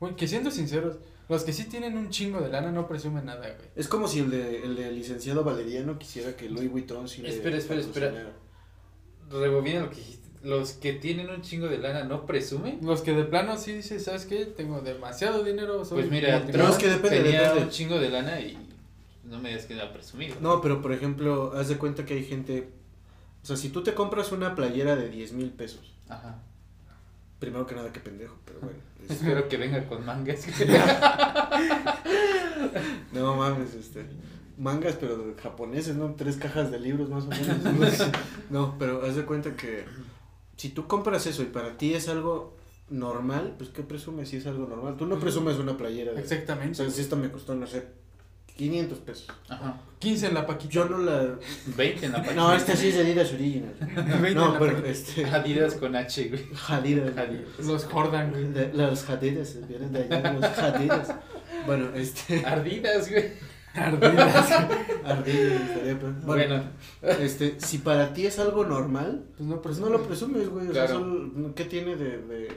Güey, 0.00 0.16
que 0.16 0.26
siendo 0.26 0.50
sinceros, 0.50 0.96
los 1.28 1.44
que 1.44 1.52
sí 1.52 1.64
tienen 1.64 1.96
un 1.96 2.10
chingo 2.10 2.40
de 2.40 2.48
lana 2.48 2.72
no 2.72 2.88
presumen 2.88 3.24
nada, 3.24 3.46
güey. 3.46 3.68
Es 3.76 3.88
como 3.88 4.08
si 4.08 4.20
el 4.20 4.30
de, 4.30 4.62
el 4.64 4.76
de 4.76 4.90
licenciado 4.90 5.44
Valeriano 5.44 5.98
quisiera 5.98 6.36
que 6.36 6.48
Louis 6.48 6.70
Vuitton 6.70 7.08
sí 7.08 7.22
le 7.22 7.28
Espera, 7.28 7.56
espera, 7.56 7.80
espera. 7.80 8.32
Rebobina 9.30 9.80
lo 9.80 9.90
que 9.90 9.96
dijiste. 9.96 10.21
Los 10.42 10.72
que 10.72 10.92
tienen 10.92 11.30
un 11.30 11.42
chingo 11.42 11.68
de 11.68 11.78
lana 11.78 12.02
no 12.04 12.26
presumen. 12.26 12.80
Los 12.82 13.02
que 13.02 13.12
de 13.12 13.24
plano 13.24 13.56
sí 13.56 13.72
dicen, 13.74 14.00
¿sabes 14.00 14.26
qué? 14.26 14.44
Tengo 14.46 14.80
demasiado 14.80 15.44
dinero. 15.44 15.84
soy 15.84 16.00
Pues 16.00 16.10
mira, 16.10 16.38
multimillonario". 16.38 16.52
Pero 16.52 16.64
Trump 16.64 16.72
es 16.72 16.78
que 16.84 16.90
depende, 16.90 17.22
tenía 17.24 17.42
depende. 17.42 17.64
un 17.64 17.70
chingo 17.70 17.98
de 18.00 18.10
lana 18.10 18.40
y 18.40 18.58
no 19.24 19.38
me 19.38 19.50
digas 19.50 19.66
que 19.66 19.74
no 19.76 19.82
ha 19.82 19.92
presumido. 19.92 20.34
No, 20.40 20.60
pero 20.60 20.82
por 20.82 20.92
ejemplo, 20.92 21.52
haz 21.56 21.68
de 21.68 21.76
cuenta 21.78 22.04
que 22.04 22.14
hay 22.14 22.24
gente. 22.24 22.68
O 23.42 23.46
sea, 23.46 23.56
si 23.56 23.68
tú 23.68 23.82
te 23.82 23.94
compras 23.94 24.32
una 24.32 24.54
playera 24.54 24.96
de 24.96 25.08
10 25.08 25.32
mil 25.32 25.50
pesos, 25.50 25.92
Ajá. 26.08 26.36
primero 27.38 27.66
que 27.66 27.74
nada, 27.76 27.92
que 27.92 28.00
pendejo, 28.00 28.36
pero 28.44 28.60
bueno. 28.60 28.78
es- 29.08 29.16
Espero 29.16 29.48
que 29.48 29.56
venga 29.56 29.84
con 29.86 30.04
mangas. 30.04 30.46
no 33.12 33.36
mames, 33.36 33.74
este. 33.74 34.04
Mangas, 34.58 34.96
pero 35.00 35.34
japoneses, 35.42 35.96
¿no? 35.96 36.14
Tres 36.14 36.36
cajas 36.36 36.70
de 36.70 36.78
libros 36.78 37.08
más 37.08 37.24
o 37.24 37.28
menos. 37.28 38.06
no, 38.50 38.76
pero 38.78 39.04
haz 39.04 39.16
de 39.16 39.24
cuenta 39.24 39.56
que 39.56 39.84
si 40.62 40.68
tú 40.68 40.86
compras 40.86 41.26
eso 41.26 41.42
y 41.42 41.46
para 41.46 41.76
ti 41.76 41.94
es 41.94 42.08
algo 42.08 42.56
normal, 42.88 43.54
pues 43.58 43.70
¿qué 43.70 43.82
presumes 43.82 44.28
si 44.28 44.36
es 44.36 44.46
algo 44.46 44.68
normal? 44.68 44.96
Tú 44.96 45.06
no 45.06 45.18
presumes 45.18 45.56
una 45.56 45.76
playera 45.76 46.12
de... 46.12 46.18
O 46.18 46.20
Exactamente. 46.20 46.76
sea, 46.76 46.88
si 46.90 47.00
esta 47.00 47.16
me 47.16 47.30
costó, 47.32 47.54
no 47.56 47.66
sé, 47.66 47.84
500 48.56 48.98
pesos. 48.98 49.26
Ajá. 49.48 49.80
15 49.98 50.26
en 50.28 50.34
la 50.34 50.46
paquita. 50.46 50.72
Yo 50.72 50.84
no 50.84 50.98
la... 50.98 51.36
20 51.76 52.06
en 52.06 52.12
la 52.12 52.18
página. 52.18 52.34
No, 52.36 52.54
esta 52.54 52.76
sí 52.76 52.88
es 52.88 52.94
de 52.96 53.00
Adidas 53.02 53.32
Original. 53.32 53.74
20 53.80 54.28
en 54.28 54.34
No, 54.34 54.52
la 54.52 54.58
pero 54.60 54.72
paquita. 54.72 54.88
este... 54.90 55.24
Adidas 55.26 55.74
con 55.74 55.96
H, 55.96 56.28
güey. 56.28 56.44
Adidas. 56.68 57.16
Adidas. 57.16 57.58
Los 57.66 57.84
Jordan, 57.86 58.30
güey. 58.30 58.44
De- 58.52 58.72
Los 58.72 59.08
Adidas, 59.10 59.56
vienen 59.66 59.92
de 59.92 60.02
allá, 60.04 60.32
los 60.34 60.44
Adidas. 60.44 61.14
Bueno, 61.66 61.90
este... 61.94 62.44
Ardidas, 62.46 63.10
güey. 63.10 63.32
Ardidas. 63.74 64.50
Ardidas, 65.04 65.60
estaría. 65.62 65.94
Bueno, 65.94 66.16
Bueno, 66.24 66.62
este, 67.20 67.58
si 67.60 67.78
para 67.78 68.12
ti 68.12 68.26
es 68.26 68.38
algo 68.38 68.64
normal, 68.64 69.24
Pues 69.36 69.48
no, 69.48 69.62
pues 69.62 69.78
no 69.78 69.88
lo 69.88 70.02
presumes, 70.02 70.48
güey. 70.48 70.68
O 70.68 70.72
sea, 70.72 70.86
Claro. 70.86 71.00
solo- 71.00 71.54
¿qué 71.54 71.64
tiene 71.64 71.96
de, 71.96 72.18
de, 72.18 72.48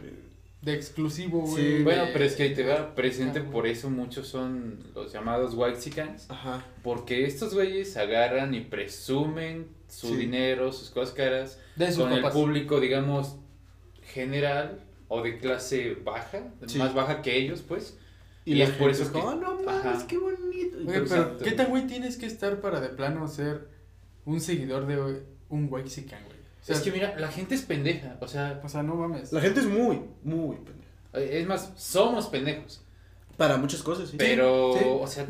de 0.62 0.74
exclusivo, 0.74 1.46
Sí. 1.48 1.52
güey. 1.54 1.84
Bueno, 1.84 2.06
de- 2.06 2.12
pero 2.12 2.26
es 2.26 2.36
que 2.36 2.44
ahí 2.44 2.54
te 2.54 2.66
va, 2.66 2.94
presente 2.96 3.42
por 3.42 3.66
eso 3.68 3.90
muchos 3.90 4.28
son 4.28 4.80
los 4.94 5.14
llamados 5.14 5.54
whitexicans, 5.56 6.26
Ajá. 6.30 6.64
porque 6.84 7.26
estos 7.26 7.54
güeyes 7.54 7.96
agarran 7.98 8.54
y 8.54 8.62
presumen 8.62 9.68
su 9.88 10.08
Sí. 10.10 10.16
dinero, 10.18 10.72
sus 10.74 10.90
cosas 10.90 11.14
caras, 11.14 11.60
de 11.76 11.92
sus 11.92 12.04
con 12.04 12.14
el 12.14 12.24
público, 12.30 12.80
digamos, 12.82 13.36
general 14.14 14.80
o 15.08 15.22
de 15.22 15.38
clase 15.38 15.98
baja, 16.04 16.42
Sí. 16.66 16.78
más 16.80 16.94
baja 16.94 17.22
que 17.22 17.38
ellos, 17.38 17.62
pues. 17.62 17.98
Y, 18.46 18.56
Y 18.56 18.62
es 18.62 18.70
por 18.72 18.92
eso 18.92 19.12
como, 19.12 19.30
que- 19.32 19.36
"Oh, 19.36 19.40
no 19.40 19.62
mames, 19.64 20.04
qué 20.04 20.18
bonito. 20.18 20.78
Oye, 20.88 21.02
Pero. 21.10 21.38
¿qué 21.40 21.52
tan 21.52 21.68
güey 21.70 21.88
tienes 21.88 22.16
que 22.18 22.28
estar 22.28 22.62
para 22.62 22.80
de 22.80 22.90
plano 22.90 23.28
ser 23.28 23.68
un 24.26 24.40
seguidor 24.40 24.86
de 24.86 25.24
un 25.50 25.68
Waxican, 25.72 26.24
güey? 26.26 26.36
O 26.62 26.66
sea, 26.66 26.76
es 26.76 26.82
que 26.82 26.92
mira, 26.92 27.16
la 27.20 27.28
gente 27.30 27.56
es 27.56 27.62
pendeja, 27.64 28.18
o 28.22 28.28
sea, 28.28 28.62
o 28.64 28.70
sea, 28.70 28.82
no 28.84 28.96
mames. 28.96 29.32
La 29.34 29.42
gente 29.42 29.60
es 29.62 29.66
muy, 29.68 30.02
muy 30.24 30.58
pendeja. 30.58 30.86
es 31.14 31.48
más, 31.48 31.72
somos 31.76 32.28
pendejos, 32.28 32.82
Para 33.38 33.58
muchas 33.58 33.82
cosas, 33.84 34.10
sí. 34.10 34.18
pero, 34.18 34.74
sí. 34.78 34.86
o 34.86 35.08
sea, 35.08 35.28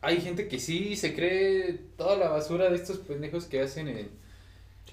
hay 0.00 0.20
gente 0.20 0.46
que 0.48 0.58
sí 0.60 0.96
se 0.96 1.14
cree 1.14 1.72
toda 1.96 2.16
la 2.16 2.28
basura 2.28 2.68
de 2.70 2.76
estos 2.76 2.98
pendejos 2.98 3.44
que 3.46 3.60
hacen 3.60 3.88
en, 3.88 4.10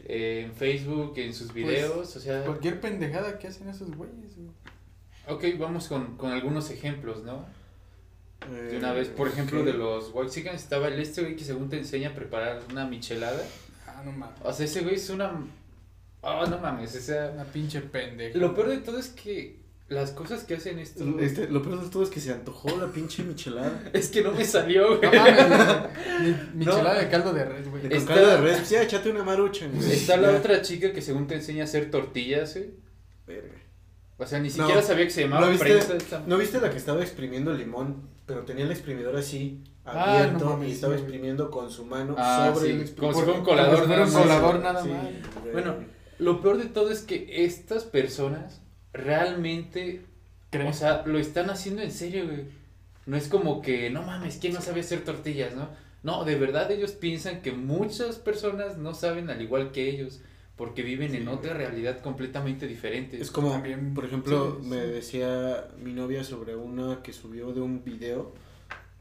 en 0.08 0.52
Facebook, 0.54 1.14
en 1.18 1.34
sus 1.34 1.52
Pues, 1.52 1.56
videos, 1.66 2.16
o 2.16 2.20
sea, 2.20 2.44
Cualquier 2.44 2.82
pendejada 2.82 3.38
que 3.40 3.48
hacen 3.48 3.70
esos 3.70 3.96
güeyes, 3.96 4.36
güey. 4.36 4.50
Ok, 5.28 5.44
vamos 5.60 5.88
con, 5.88 6.18
con 6.18 6.32
algunos 6.32 6.70
ejemplos, 6.72 7.24
¿no? 7.24 7.46
De 8.52 8.76
Eh, 8.76 8.78
una 8.78 8.94
vez, 8.94 9.08
por 9.10 9.28
ejemplo, 9.28 9.60
ok. 9.62 9.66
de 9.66 9.74
los 9.74 10.12
White 10.14 10.52
estaba 10.54 10.88
el 10.88 11.00
este 11.00 11.22
güey 11.22 11.36
que 11.36 11.44
según 11.44 11.70
te 11.70 11.78
enseña 11.78 12.10
a 12.10 12.14
preparar 12.14 12.62
una 12.72 12.86
michelada. 12.86 13.44
Ah, 13.88 14.02
no 14.06 14.12
mames. 14.12 14.36
O 14.44 14.54
sea, 14.54 14.66
ese 14.66 14.82
güey 14.82 14.96
es 14.96 15.10
una... 15.10 15.32
Oh, 16.22 16.46
no 16.46 16.58
mames, 16.60 16.96
o 16.96 17.00
sea... 17.00 17.32
Una 17.34 17.44
pinche 17.46 17.82
pendeja. 17.82 18.38
Lo 18.38 18.54
peor 18.54 18.70
de 18.70 18.78
todo 18.80 18.98
es 19.00 19.08
que 19.10 19.64
las 19.88 20.12
cosas 20.12 20.44
que 20.44 20.56
hacen 20.56 20.80
estos... 20.80 21.08
Este, 21.22 21.48
lo 21.48 21.62
peor 21.64 21.82
de 21.84 21.90
todo 21.90 22.04
es 22.04 22.10
que 22.10 22.20
se 22.20 22.32
antojó 22.34 22.76
la 22.78 22.88
pinche 22.92 23.24
michelada. 23.24 23.84
Es 23.94 24.10
que 24.10 24.22
no 24.24 24.32
me 24.32 24.44
salió, 24.44 24.98
güey. 24.98 25.10
No 25.12 25.18
mames, 25.24 25.48
güey. 25.48 26.22
Mi- 26.22 26.32
No. 26.66 26.72
Michelada 26.74 27.00
de 27.00 27.10
caldo 27.10 27.34
de 27.34 27.46
res, 27.46 27.70
güey. 27.70 27.84
De 27.84 27.90
con 27.90 27.98
Está- 27.98 28.14
caldo 28.16 28.30
de 28.30 28.38
res, 28.42 28.70
ya, 28.70 28.84
échate 28.84 29.10
una 29.12 29.24
marucha. 29.24 29.68
güey. 29.68 29.92
Está 29.92 30.18
la 30.18 30.32
otra 30.32 30.62
chica 30.62 30.92
que 30.92 31.02
según 31.02 31.26
te 31.28 31.36
enseña 31.36 31.62
a 31.62 31.66
hacer 31.66 31.90
tortillas, 31.90 32.54
güey. 32.56 32.72
Verga. 33.28 33.56
O 34.18 34.26
sea, 34.26 34.40
ni 34.40 34.48
No. 34.50 34.54
siquiera 34.56 34.82
sabía 34.82 35.06
que 35.06 35.12
se 35.12 35.22
llamaba 35.24 35.46
¿No 35.46 35.52
viste? 35.52 35.66
prensa 35.66 35.96
esta- 35.96 36.24
¿No 36.26 36.38
viste 36.38 36.62
la 36.62 36.70
que 36.70 36.78
estaba 36.78 37.02
exprimiendo 37.02 37.54
limón? 37.54 38.10
Pero 38.26 38.42
tenía 38.42 38.64
el 38.66 38.72
exprimidor 38.72 39.16
así, 39.18 39.64
Ah, 39.84 40.16
abierto, 40.20 40.58
no 40.58 40.64
y 40.66 40.72
estaba 40.72 40.96
exprimiendo 40.96 41.52
con 41.52 41.70
su 41.70 41.86
mano 41.86 42.16
Ah, 42.18 42.52
sobre 42.54 42.66
sí, 42.66 42.72
el 42.72 42.96
como 42.96 43.12
exprimidor. 43.12 43.16
si 43.16 43.22
fuera 43.22 43.40
un 43.40 43.46
Como 43.46 43.58
colador. 43.58 43.80
si 43.80 43.86
fuera 43.86 44.04
un 44.06 44.10
nada 44.14 44.26
más. 44.26 44.38
colador 44.40 44.60
nada 44.64 44.84
Sí, 44.84 44.90
más. 44.90 45.52
Bueno, 45.52 45.76
Lo 46.18 46.42
peor 46.42 46.58
de 46.58 46.66
todo 46.66 46.92
es 46.92 47.02
que 47.02 47.44
estas 47.44 47.84
personas 47.84 48.62
realmente 48.94 50.06
¿Creen? 50.50 50.68
O 50.68 50.74
sea, 50.74 51.04
lo 51.06 51.20
están 51.20 51.50
haciendo 51.50 51.82
en 51.82 51.92
serio, 51.92 52.26
güey. 52.26 52.46
No 53.06 53.18
es 53.18 53.28
como 53.28 53.62
que, 53.62 53.90
no 53.90 54.02
mames, 54.04 54.38
¿quién 54.38 54.54
no 54.54 54.62
sabe 54.62 54.80
hacer 54.80 55.04
tortillas, 55.04 55.54
no? 55.56 55.68
No, 56.04 56.24
de 56.24 56.36
verdad 56.36 56.72
ellos 56.72 56.92
piensan 56.94 57.42
que 57.42 57.52
muchas 57.52 58.16
personas 58.18 58.78
no 58.78 58.94
saben 58.94 59.30
al 59.30 59.42
igual 59.42 59.72
que 59.72 59.90
ellos, 59.90 60.22
porque 60.56 60.84
viven 60.84 61.12
Sí, 61.12 61.18
en 61.18 61.28
otra 61.28 61.54
realidad 61.54 62.00
completamente 62.02 62.66
diferente. 62.68 63.20
Es 63.22 63.30
como, 63.32 63.52
También, 63.52 63.94
por 63.94 64.06
ejemplo, 64.06 64.58
sí, 64.62 64.68
me 64.68 64.82
sí. 64.82 64.88
decía 64.92 65.68
mi 65.82 65.92
novia 65.94 66.24
sobre 66.24 66.56
una 66.56 67.02
que 67.04 67.12
subió 67.14 67.52
de 67.54 67.62
un 67.62 67.84
video, 67.84 68.34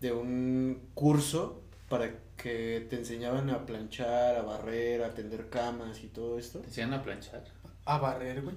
de 0.01 0.13
un 0.13 0.81
curso 0.95 1.61
para 1.89 2.11
que 2.37 2.87
te 2.91 2.97
enseñaban 2.97 3.51
a 3.51 3.65
planchar, 3.67 4.37
a 4.37 4.43
barrer, 4.43 5.03
a 5.05 5.15
tender 5.15 5.49
camas 5.49 6.03
y 6.03 6.09
todo 6.09 6.39
esto. 6.39 6.59
Te 6.61 6.67
enseñan 6.67 6.95
a 6.95 7.03
planchar. 7.03 7.45
A 7.85 7.99
barrer, 7.99 8.43
güey. 8.43 8.57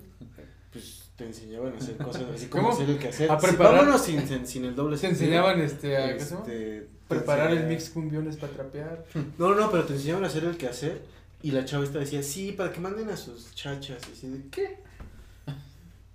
Pues 0.72 1.10
te 1.16 1.25
enseñaban 1.25 1.74
a 1.74 1.77
hacer 1.77 1.98
cosas 1.98 2.24
así 2.34 2.46
como 2.50 2.63
¿Cómo? 2.70 2.75
hacer 2.75 2.89
el 2.89 2.98
quehacer. 3.00 3.32
A 3.32 3.39
Sí, 3.39 3.48
preparar- 3.48 3.75
vámonos 3.77 4.01
sin, 4.04 4.27
sin, 4.27 4.46
sin 4.48 4.66
el 4.66 4.75
doble 4.75 4.98
Se 4.98 5.08
sentido. 5.08 5.25
enseñaban 5.25 5.62
este, 5.62 5.98
a. 5.98 6.12
Este, 6.12 6.36
te 6.36 6.88
preparar 7.08 7.51
el 7.51 7.68
mix 7.68 7.89
cumbiones 7.92 8.38
para 8.38 8.54
trapear. 8.54 9.06
No, 9.38 9.54
no, 9.56 9.70
pero 9.72 9.84
te 9.86 9.94
enseñaban 9.94 10.24
a 10.24 10.27
hacer 10.27 10.44
el 10.44 10.58
quehacer 10.58 11.01
y 11.41 11.51
la 11.51 11.65
chava 11.65 11.84
esta 11.84 12.00
decía, 12.00 12.24
sí, 12.24 12.51
para 12.51 12.72
que 12.72 12.79
manden 12.79 13.10
a 13.10 13.17
sus 13.17 13.53
chachas. 13.56 14.01
Y 14.10 14.12
así 14.13 14.27
de, 14.27 14.50
¿qué? 14.50 14.79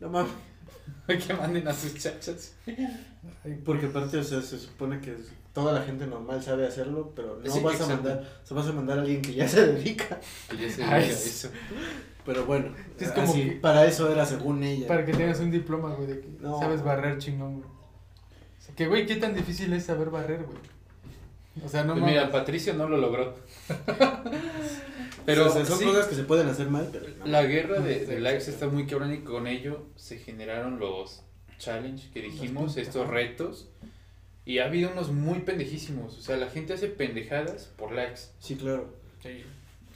No 0.00 0.08
mames. 0.10 0.32
que 1.26 1.34
manden 1.34 1.68
a 1.68 1.72
sus 1.74 1.94
chachas. 1.94 2.54
Porque 3.64 3.86
aparte, 3.86 4.18
o 4.18 4.24
sea, 4.24 4.42
se 4.42 4.58
supone 4.58 5.00
que 5.00 5.16
toda 5.52 5.72
la 5.72 5.82
gente 5.82 6.06
normal 6.06 6.42
sabe 6.42 6.66
hacerlo, 6.66 7.12
pero 7.14 7.40
no 7.44 7.50
Sí, 7.52 7.60
vas 7.60 7.80
a 7.80 7.86
mandar, 7.86 8.40
o 8.42 8.46
sea, 8.46 8.56
vas 8.56 8.66
a 8.66 8.72
mandar 8.72 8.98
a 8.98 9.02
alguien 9.02 9.22
que 9.22 9.34
ya 9.34 9.46
se 9.48 9.66
dedica. 9.66 10.18
Que 10.50 10.56
ya 10.56 10.70
se 10.70 10.82
diga 10.82 11.00
sí. 11.02 11.10
eso. 11.28 11.50
Pero 12.24 12.44
bueno, 12.46 12.72
Es 12.98 13.10
como 13.12 13.30
así, 13.32 13.42
que- 13.50 13.56
para 13.56 13.84
eso 13.86 14.10
era 14.10 14.24
según 14.26 14.62
ella. 14.62 14.86
Para 14.86 15.04
que 15.04 15.12
tengas 15.12 15.40
un 15.40 15.50
diploma, 15.50 15.94
güey, 15.94 16.06
de 16.08 16.20
que 16.20 16.28
No. 16.40 16.58
sabes 16.58 16.82
barrer 16.82 17.18
chingón, 17.18 17.60
güey. 17.60 17.66
O 17.66 18.64
sea, 18.64 18.74
que, 18.76 18.86
güey, 18.86 19.06
¿qué 19.06 19.16
tan 19.16 19.34
difícil 19.34 19.72
es 19.72 19.84
saber 19.86 20.10
barrer, 20.10 20.44
güey? 20.44 20.58
O 21.64 21.68
sea, 21.68 21.84
no 21.84 21.94
Pues 21.94 22.04
mira. 22.06 22.30
Patricio 22.30 22.74
no 22.74 22.88
lo 22.88 22.96
logró. 22.96 23.34
pero 25.26 25.46
o 25.46 25.50
sea, 25.50 25.64
son 25.64 25.78
sí, 25.78 25.84
cosas 25.84 26.06
que 26.06 26.14
se 26.14 26.24
pueden 26.24 26.48
hacer 26.48 26.68
mal, 26.68 26.88
pero 26.90 27.06
no. 27.18 27.26
la 27.26 27.42
guerra 27.44 27.80
de, 27.80 28.06
de 28.06 28.20
likes 28.20 28.50
está 28.50 28.68
muy 28.68 28.86
cabrón 28.86 29.12
y 29.12 29.18
con 29.18 29.46
ello 29.46 29.86
se 29.96 30.18
generaron 30.18 30.78
los 30.78 31.22
challenge 31.62 32.10
que 32.12 32.20
dijimos, 32.20 32.76
estos 32.76 33.08
retos. 33.08 33.68
Y 34.44 34.58
ha 34.58 34.64
habido 34.66 34.90
unos 34.90 35.12
muy 35.12 35.40
pendejísimos. 35.40 36.18
O 36.18 36.20
sea, 36.20 36.36
la 36.36 36.48
gente 36.50 36.72
hace 36.72 36.88
pendejadas 36.88 37.66
por 37.76 37.92
likes. 37.92 38.22
Sí, 38.40 38.56
claro. 38.56 38.92
Sí. 39.22 39.44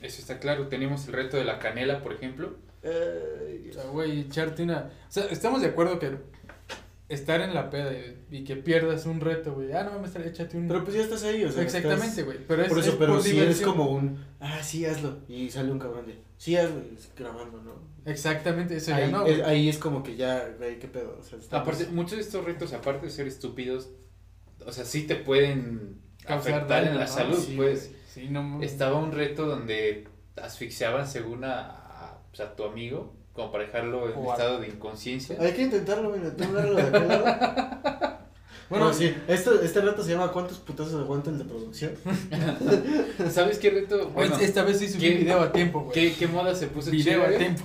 Eso 0.01 0.21
está 0.21 0.39
claro. 0.39 0.69
Tenemos 0.69 1.09
el 1.09 1.15
reto 1.15 1.37
de 1.37 1.45
la 1.45 1.59
canela, 1.59 2.01
por 2.01 2.13
ejemplo. 2.13 2.55
Ay, 2.85 3.69
O 3.71 3.73
sea, 3.73 3.85
güey, 3.87 4.21
echarte 4.21 4.63
una... 4.63 4.93
O 5.09 5.13
sea, 5.13 5.25
estamos 5.25 5.63
de 5.63 5.69
acuerdo 5.69 5.99
que 5.99 6.17
estar 7.09 7.41
en 7.41 7.55
la 7.55 7.71
peda 7.71 7.93
y, 7.93 8.37
y 8.39 8.45
que 8.45 8.57
pierdas 8.57 9.07
un 9.07 9.21
reto, 9.21 9.55
güey. 9.55 9.73
Ah, 9.73 9.85
no 9.85 9.93
mames, 9.93 10.15
échate 10.17 10.57
un... 10.57 10.67
Pero 10.69 10.83
pues 10.85 10.97
ya 10.97 11.03
estás 11.03 11.23
ahí, 11.25 11.45
o 11.45 11.53
sea. 11.53 11.63
Exactamente, 11.63 12.07
estás- 12.07 12.25
güey. 12.25 12.39
Pero 12.47 12.63
es, 12.63 12.69
Por 12.69 12.79
eso, 12.79 12.91
es 12.91 12.97
pero 12.97 13.13
por 13.15 13.23
si 13.23 13.29
eres 13.31 13.41
diversión. 13.59 13.71
como 13.71 13.91
un, 13.91 14.25
ah, 14.41 14.63
sí, 14.63 14.85
hazlo. 14.85 15.19
Y 15.29 15.49
sale 15.51 15.71
un 15.71 15.79
cabrón 15.79 16.07
de, 16.07 16.19
sí, 16.37 16.57
hazlo, 16.57 16.81
y 16.91 16.95
es 16.97 17.11
grabando, 17.17 17.63
¿no? 17.63 17.75
Exactamente, 18.11 18.77
eso 18.77 18.95
ahí, 18.95 19.07
ya 19.07 19.11
no, 19.11 19.27
es, 19.27 19.43
ahí 19.43 19.69
es 19.69 19.79
como 19.79 20.03
que 20.03 20.17
ya, 20.17 20.49
güey, 20.59 20.79
qué 20.79 20.89
pedo. 20.89 21.17
O 21.19 21.23
sea, 21.23 21.39
estamos- 21.39 21.67
Aparte, 21.69 21.87
muchos 21.93 22.13
de 22.19 22.23
estos 22.23 22.45
retos, 22.45 22.73
aparte 22.73 23.07
de 23.07 23.13
ser 23.13 23.27
estúpidos, 23.27 23.91
o 24.65 24.73
sea, 24.73 24.85
sí 24.85 25.03
te 25.07 25.17
pueden 25.17 26.01
Causar 26.25 26.55
afectar 26.55 26.69
daño, 26.83 26.91
en 26.93 26.99
la 26.99 27.07
¿no? 27.07 27.11
salud, 27.13 27.39
Sí, 27.39 27.55
pues. 27.57 27.91
Sí, 28.13 28.29
no 28.31 28.43
mames. 28.43 28.73
Estaba 28.73 28.99
un 28.99 29.13
reto 29.13 29.47
donde 29.47 30.09
asfixiaban 30.41 31.07
según 31.07 31.45
a, 31.45 31.61
a, 31.71 32.23
pues, 32.31 32.41
a 32.41 32.57
tu 32.57 32.65
amigo, 32.65 33.15
como 33.37 33.53
para 33.53 33.65
dejarlo 33.65 34.09
en 34.11 34.15
O 34.17 34.33
estado 34.33 34.59
de 34.61 34.67
inconsciencia. 34.69 35.37
Hay 35.41 35.53
que 35.53 35.63
intentarlo, 35.63 36.11
mira, 36.11 36.35
tú 36.35 36.43
hablarlo 36.45 36.75
de 36.77 36.83
aquel 36.83 37.09
lado. 37.09 38.17
Bueno, 38.69 38.93
sí, 38.93 39.15
esto, 39.29 39.63
este 39.63 39.81
reto 39.81 40.03
se 40.03 40.11
llama 40.11 40.33
¿Cuántos 40.33 40.59
putazos 40.59 41.01
aguanta 41.01 41.31
el 41.31 41.39
de 41.39 41.45
producción? 41.45 41.93
¿Sabes 43.31 43.59
qué 43.61 43.71
reto? 43.71 44.09
Bueno, 44.09 44.35
Pues, 44.35 44.43
esta 44.49 44.65
vez 44.65 44.81
sí 44.81 44.89
subí 44.89 45.03
¿qué- 45.03 45.15
video 45.19 45.41
a 45.41 45.53
tiempo, 45.53 45.83
güey. 45.83 45.93
¿qué, 45.95 46.13
qué 46.19 46.27
moda 46.27 46.53
se 46.53 46.67
puso 46.67 46.91
Video 46.91 47.23
a 47.23 47.27
güey? 47.27 47.39
tiempo. 47.39 47.63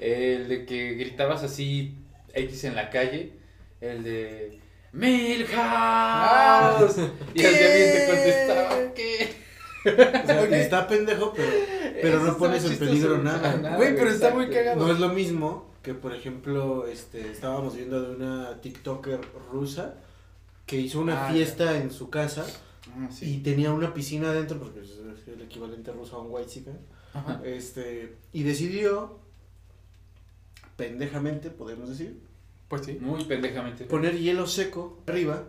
El 0.00 0.48
de 0.48 0.66
que 0.66 0.94
gritabas 0.94 1.44
así 1.44 1.94
X 2.34 2.64
en 2.64 2.74
la 2.74 2.90
calle. 2.90 3.32
El 3.80 4.02
de 4.02 4.58
Milhouse. 4.92 5.50
y 7.34 7.44
al 7.44 7.54
día 7.54 7.72
siguiente 7.72 8.06
contestaba 8.08 8.76
¿qué? 8.94 9.34
O 9.84 10.26
sea, 10.26 10.42
Ok. 10.42 10.50
está 10.52 10.88
pendejo, 10.88 11.32
pero, 11.34 11.48
pero 12.02 12.22
no 12.24 12.36
pones 12.36 12.64
en 12.64 12.78
peligro 12.78 13.18
nada. 13.18 13.56
Nada, 13.56 13.76
Güey, 13.76 13.94
pero 13.96 14.10
está 14.10 14.34
muy 14.34 14.48
cagado. 14.48 14.84
No 14.86 14.92
es 14.92 14.98
lo 15.00 15.08
mismo 15.10 15.70
que, 15.82 15.94
por 15.94 16.14
ejemplo, 16.14 16.86
este, 16.86 17.30
estábamos 17.30 17.74
viendo 17.76 18.00
de 18.02 18.14
una 18.16 18.60
TikToker 18.60 19.20
rusa 19.50 19.94
que 20.66 20.76
hizo 20.78 21.00
una 21.00 21.26
Ah, 21.26 21.32
fiesta 21.32 21.76
en 21.78 21.90
su 21.90 22.10
casa 22.10 22.46
Ah, 22.96 23.08
y 23.20 23.38
tenía 23.38 23.72
una 23.72 23.92
piscina 23.94 24.30
adentro, 24.30 24.58
porque 24.58 24.80
es 24.80 24.90
el 25.28 25.40
equivalente 25.42 25.92
ruso 25.92 26.16
a 26.16 26.22
un 26.22 26.28
white 26.32 26.62
este, 27.44 28.16
y 28.32 28.42
decidió, 28.42 29.18
pendejamente, 30.76 31.50
podemos 31.50 31.88
decir, 31.88 32.18
Pues 32.68 32.86
sí. 32.86 32.98
Muy 33.00 33.24
pendejamente. 33.24 33.84
poner 33.84 34.16
hielo 34.18 34.46
seco 34.46 35.00
arriba 35.06 35.44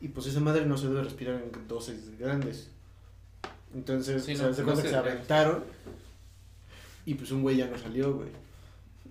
y 0.00 0.08
pues 0.08 0.26
esa 0.26 0.40
madre 0.40 0.66
no 0.66 0.76
se 0.76 0.88
debe 0.88 1.02
respirar 1.04 1.36
en 1.36 1.68
dosis 1.68 2.18
grandes. 2.18 2.70
Entonces, 3.74 4.24
Sí, 4.24 4.34
o 4.34 4.36
sea, 4.36 4.48
no 4.48 4.54
cuenta 4.54 4.76
se 4.76 4.82
que 4.82 4.88
se 4.88 4.96
debe. 4.96 5.10
aventaron 5.10 5.64
y 7.06 7.14
pues 7.14 7.30
un 7.32 7.42
güey 7.42 7.56
ya 7.56 7.66
no 7.66 7.78
salió, 7.78 8.14
güey. 8.14 8.28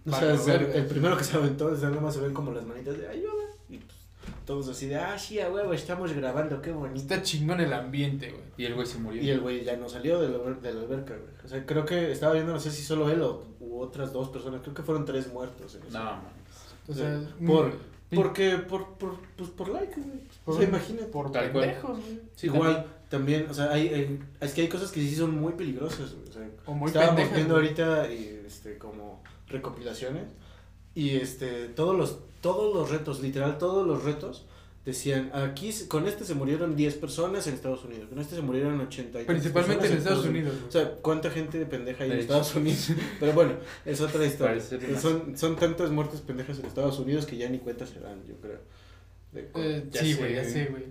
O 0.06 0.38
sea, 0.38 0.56
el 0.56 0.86
primero 0.88 1.18
que 1.18 1.24
se 1.24 1.38
aventó, 1.38 1.66
o 1.68 1.76
sea, 1.76 1.90
nada 1.90 2.02
más 2.02 2.14
se 2.16 2.22
ven 2.22 2.34
como 2.34 2.52
las 2.52 2.66
manitas 2.66 2.98
de 2.98 3.08
ayuda. 3.08 3.44
Y 3.70 3.78
pues 3.78 3.98
todos 4.46 4.68
así 4.70 4.88
de, 4.88 4.96
ah, 4.96 5.18
sí, 5.20 5.40
a 5.40 5.50
huevo, 5.50 5.74
estamos 5.74 6.12
grabando, 6.14 6.62
qué 6.62 6.72
bonito. 6.72 7.00
Está 7.02 7.22
chingón 7.22 7.60
el 7.60 7.72
ambiente, 7.74 8.30
güey. 8.32 8.44
Y 8.58 8.66
el 8.66 8.74
güey 8.76 8.88
se 8.88 8.98
murió. 8.98 9.22
Y 9.22 9.30
el 9.30 9.40
güey 9.42 9.64
ya 9.64 9.76
no 9.78 9.88
salió 9.90 10.20
de 10.22 10.30
la, 10.30 10.38
alber- 10.38 10.60
de 10.62 10.74
la 10.74 10.82
alberca, 10.82 11.16
güey. 11.16 11.30
O 11.44 11.48
sea, 11.48 11.66
creo 11.66 11.86
que 11.86 12.12
estaba 12.12 12.34
viendo, 12.34 12.52
no 12.54 12.60
sé 12.60 12.72
si 12.72 12.82
solo 12.84 13.10
él 13.10 13.22
o 13.22 13.44
u 13.60 13.80
otras 13.80 14.12
dos 14.14 14.30
personas, 14.30 14.62
creo 14.62 14.74
que 14.74 14.84
fueron 14.84 15.06
tres 15.06 15.32
muertos. 15.32 15.76
En 15.76 15.84
eso. 15.84 15.98
No, 15.98 16.04
man. 16.06 16.22
O 16.88 16.94
sea, 16.94 17.20
Sí. 17.20 17.46
Por- 17.46 17.74
Porque, 18.14 18.58
por, 18.58 18.96
por, 18.98 19.16
pues 19.38 19.50
por 19.52 19.70
like, 19.70 19.94
güey. 20.02 20.20
por, 20.44 20.56
o 20.56 20.58
sea, 20.58 20.68
imagínate. 20.68 21.06
por 21.06 21.32
pendejos, 21.32 22.00
güey. 22.00 22.20
Sí, 22.36 22.48
Igual, 22.48 22.74
también, 22.74 22.94
o 23.50 23.54
sea, 23.54 23.72
hay, 23.72 23.88
hay- 23.90 24.20
es 24.40 24.54
que 24.54 24.62
hay 24.62 24.70
cosas 24.70 24.92
que 24.92 25.00
sí 25.02 25.16
son 25.16 25.40
muy 25.40 25.54
peligrosas, 25.54 26.14
güey. 26.14 26.30
O 26.30 26.32
sea, 26.34 26.50
O 26.66 26.74
muy 26.74 26.88
estábamos 26.88 27.16
pendejas. 27.16 27.36
viendo 27.36 27.56
güey. 27.56 27.66
ahorita, 27.68 28.14
y, 28.14 28.42
este, 28.48 28.78
como 28.78 29.22
recopilaciones, 29.48 30.26
Y 30.96 31.12
este, 31.12 31.68
todos 31.70 31.98
los, 31.98 32.20
todos 32.42 32.74
los 32.76 32.90
retos, 32.90 33.22
literal, 33.22 33.58
todos 33.58 33.88
los 33.88 34.04
retos, 34.04 34.46
decían, 34.86 35.30
aquí 35.34 35.72
con 35.88 36.08
este 36.08 36.26
se 36.26 36.34
murieron 36.34 36.76
10 36.76 36.96
personas 36.96 37.46
en 37.48 37.54
Estados 37.54 37.86
Unidos, 37.86 38.10
con 38.10 38.20
este 38.20 38.36
se 38.36 38.42
murieron 38.42 38.80
80 38.82 39.10
y 39.10 39.12
tantas 39.12 39.26
Principalmente 39.28 39.88
en 39.88 39.94
Estados 39.98 40.26
Unidos, 40.26 40.54
güey. 40.56 40.68
O 40.68 40.72
sea, 40.72 40.92
¿cuánta 41.02 41.30
gente 41.30 41.60
de 41.60 41.66
pendeja 41.66 42.04
hay 42.04 42.10
en 42.12 42.16
De 42.18 42.22
Estados 42.24 42.56
Unidos? 42.56 42.90
Pero 43.20 43.34
bueno, 43.34 43.54
es 43.86 44.02
otra 44.02 44.26
historia. 44.26 44.60
Son, 45.00 45.38
son 45.38 45.56
tantas 45.56 45.92
muertes 45.92 46.20
pendejas 46.22 46.60
en 46.60 46.66
Estados 46.66 46.98
Unidos 47.00 47.26
que 47.26 47.38
ya 47.38 47.48
ni 47.48 47.60
cuenta 47.60 47.86
se 47.86 48.00
dan, 48.00 48.26
yo 48.28 48.36
creo. 48.42 48.60
De 49.32 49.50
Eh, 49.56 49.86
Ya 49.92 50.02
sí, 50.02 50.14
güey, 50.16 50.34
ya 50.36 50.44
sé, 50.44 50.66
güey. 50.66 50.84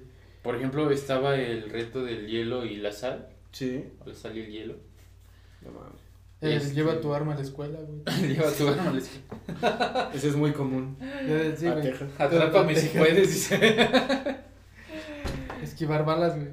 Por 0.43 0.57
ejemplo, 0.57 0.91
estaba 0.91 1.37
el 1.37 1.69
reto 1.71 2.03
del 2.05 2.27
hielo 2.27 2.65
y 2.65 2.77
la 2.77 2.93
sal. 2.93 3.29
sí, 3.53 3.85
O 4.05 4.09
la 4.09 4.15
sal 4.15 4.37
y 4.37 4.41
el 4.41 4.51
hielo. 4.53 4.75
no 5.63 5.71
mames. 5.73 6.01
Eh, 6.43 6.57
Este- 6.57 6.73
Lleva 6.75 6.99
tu 7.03 7.13
arma 7.13 7.35
a 7.35 7.37
la 7.37 7.43
escuela, 7.43 7.79
güey. 7.81 8.01
Lleva 8.35 8.51
tu 8.51 8.67
arma. 8.69 8.93
les- 8.93 9.21
Ese 10.15 10.29
es 10.29 10.37
muy 10.37 10.53
común. 10.53 10.97
Sí, 11.59 11.67
A. 11.67 12.25
Atrápame 12.25 12.75
si 12.75 12.89
puedes, 12.99 13.29
dice. 13.29 14.39
Esquivar 15.63 16.05
balas, 16.05 16.37
güey. 16.37 16.49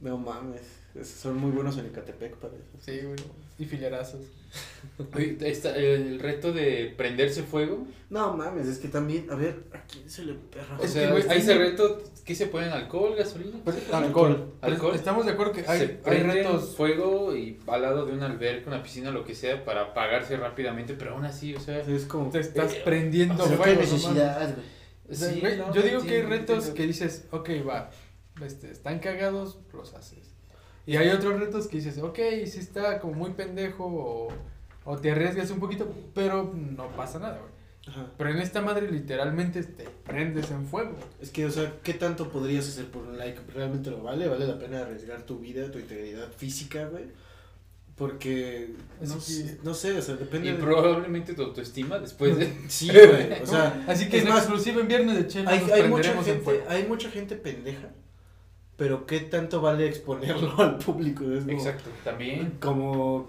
No 0.00 0.18
mames. 0.18 0.62
esos 0.94 1.06
Son 1.08 1.36
muy 1.36 1.50
buenos 1.52 1.78
en 1.78 1.86
Ecatepec 1.86 2.36
para 2.36 2.54
eso. 2.56 2.64
Sí, 2.80 3.00
güey. 3.02 3.16
Y 3.60 3.66
filerazos. 3.66 4.22
Oye, 5.14 5.36
está 5.42 5.76
el 5.76 6.18
reto 6.18 6.52
de 6.52 6.92
prenderse 6.96 7.42
fuego. 7.42 7.86
No 8.08 8.36
mames, 8.36 8.66
es 8.66 8.78
que 8.78 8.88
también, 8.88 9.30
a 9.30 9.34
ver, 9.36 9.64
¿a 9.72 9.82
quién 9.84 10.08
se 10.10 10.24
le 10.24 10.32
perra? 10.34 10.78
O 10.80 10.86
sea, 10.88 11.06
que, 11.06 11.12
güey, 11.12 11.28
hay 11.28 11.38
ese 11.38 11.54
reto, 11.56 12.02
¿qué 12.24 12.34
se 12.34 12.46
ponen? 12.46 12.70
¿Alcohol, 12.70 13.14
gasolina? 13.16 13.58
Pues, 13.62 13.76
alcohol. 13.92 14.54
Alcohol. 14.62 14.94
Estamos 14.94 15.26
de 15.26 15.32
acuerdo 15.32 15.52
que 15.52 15.62
se 15.62 15.70
hay, 15.70 15.80
hay 15.82 15.88
prenden 16.02 16.36
retos. 16.38 16.74
fuego 16.74 17.36
y 17.36 17.58
al 17.68 17.82
lado 17.82 18.06
de 18.06 18.14
una 18.14 18.26
alberca, 18.26 18.68
una 18.70 18.82
piscina, 18.82 19.10
lo 19.10 19.24
que 19.24 19.34
sea, 19.34 19.64
para 19.64 19.82
apagarse 19.82 20.36
rápidamente, 20.38 20.94
pero 20.94 21.12
aún 21.14 21.24
así, 21.26 21.54
o 21.54 21.60
sea... 21.60 21.78
Es 21.80 22.06
como... 22.06 22.30
Te 22.30 22.40
estás 22.40 22.72
Eh, 22.72 22.82
prendiendo 22.84 23.44
Pero 23.44 23.56
fuego. 23.62 23.80
necesidad, 23.82 24.54
güey. 24.54 24.66
O 25.10 25.14
sea, 25.14 25.28
sí, 25.32 25.40
güey, 25.40 25.56
no, 25.58 25.74
yo 25.74 25.82
digo 25.82 26.02
que 26.02 26.14
hay 26.16 26.22
retos 26.22 26.68
entiendo. 26.68 26.74
que 26.74 26.86
dices, 26.86 27.26
ok, 27.30 27.50
va, 27.68 27.90
este, 28.44 28.70
están 28.70 28.98
cagados, 29.00 29.58
los 29.74 29.92
haces. 29.94 30.29
Y 30.86 30.96
hay 30.96 31.08
otros 31.10 31.38
retos 31.38 31.66
que 31.68 31.76
dices, 31.76 31.98
ok, 31.98 32.18
sí 32.46 32.58
está 32.58 32.98
como 33.00 33.14
muy 33.14 33.30
pendejo 33.30 33.84
o, 33.86 34.28
o 34.84 34.96
te 34.98 35.10
arriesgas 35.12 35.50
un 35.50 35.60
poquito, 35.60 35.88
pero 36.14 36.52
no 36.54 36.88
pasa 36.96 37.18
nada, 37.18 37.38
güey. 37.38 37.50
Ajá. 37.86 38.06
Pero 38.18 38.30
en 38.30 38.38
esta 38.38 38.60
madre 38.60 38.90
literalmente 38.90 39.62
te 39.62 39.84
prendes 40.04 40.50
en 40.50 40.66
fuego. 40.66 40.94
Es 41.20 41.30
que, 41.30 41.46
o 41.46 41.50
sea, 41.50 41.72
¿qué 41.82 41.94
tanto 41.94 42.28
podrías 42.30 42.68
hacer 42.68 42.86
por 42.86 43.02
un 43.04 43.16
like? 43.18 43.40
¿Realmente 43.54 43.90
lo 43.90 44.02
vale? 44.02 44.28
¿Vale 44.28 44.46
la 44.46 44.58
pena 44.58 44.80
arriesgar 44.80 45.22
tu 45.22 45.38
vida, 45.38 45.70
tu 45.70 45.78
integridad 45.78 46.30
física, 46.32 46.86
güey? 46.86 47.04
Porque, 47.96 48.74
no, 49.02 49.20
sé- 49.20 49.58
no 49.62 49.74
sé, 49.74 49.98
o 49.98 50.00
sea, 50.02 50.16
depende 50.16 50.48
Y 50.48 50.52
de... 50.52 50.58
probablemente 50.58 51.34
tu 51.34 51.42
autoestima 51.42 51.98
después 51.98 52.36
de... 52.38 52.50
Sí, 52.68 52.88
güey, 52.92 53.42
o 53.42 53.46
sea... 53.46 53.84
Así 53.86 54.08
que 54.08 54.18
es 54.18 54.22
en 54.22 54.30
más, 54.30 54.38
exclusiva 54.38 54.80
en 54.80 54.88
Viernes 54.88 55.34
de 55.34 55.40
Hay, 55.46 55.70
hay, 55.70 55.88
mucha 55.88 56.14
gente, 56.22 56.40
fuego. 56.42 56.64
hay 56.68 56.86
mucha 56.86 57.10
gente 57.10 57.36
pendeja, 57.36 57.90
pero 58.80 59.04
¿qué 59.04 59.20
tanto 59.20 59.60
vale 59.60 59.86
exponerlo 59.86 60.54
al 60.58 60.78
público? 60.78 61.22
Es 61.30 61.44
como- 61.44 61.52
Exacto, 61.52 61.90
también. 62.02 62.56
Como, 62.62 63.26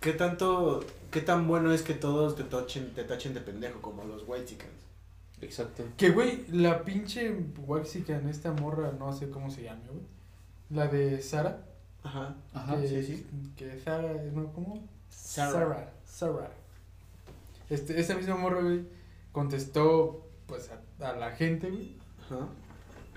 ¿qué 0.00 0.14
tanto, 0.14 0.82
qué 1.10 1.20
tan 1.20 1.46
bueno 1.46 1.70
es 1.70 1.82
que 1.82 1.92
todos 1.92 2.34
te 2.34 2.44
tachen, 2.44 2.94
te 2.94 3.04
tachen 3.04 3.34
de 3.34 3.42
pendejo, 3.42 3.82
como 3.82 4.04
los 4.04 4.24
white 4.26 4.46
chickens? 4.46 4.72
Exacto. 5.42 5.82
Que, 5.98 6.08
güey, 6.12 6.46
la 6.50 6.82
pinche 6.82 7.30
Waxican, 7.66 8.26
esta 8.26 8.52
morra, 8.52 8.90
no 8.98 9.12
sé 9.12 9.28
cómo 9.28 9.50
se 9.50 9.64
llama, 9.64 9.82
güey. 9.90 10.00
La 10.70 10.86
de 10.86 11.20
Sara. 11.20 11.62
Ajá. 12.02 12.34
Ajá, 12.54 12.80
que, 12.80 12.88
sí, 12.88 13.02
sí. 13.02 13.26
Que 13.54 13.78
Sara, 13.78 14.14
¿no? 14.32 14.50
¿Cómo? 14.54 14.82
Sara. 15.10 15.52
Sara. 15.52 15.92
Sara. 16.06 16.50
Este, 17.68 18.00
esa 18.00 18.14
misma 18.14 18.36
morra, 18.36 18.62
güey, 18.62 18.80
contestó, 19.32 20.26
pues, 20.46 20.70
a, 20.70 21.06
a 21.06 21.12
la 21.16 21.32
gente, 21.32 21.68
güey, 21.68 21.96
Ajá. 22.24 22.48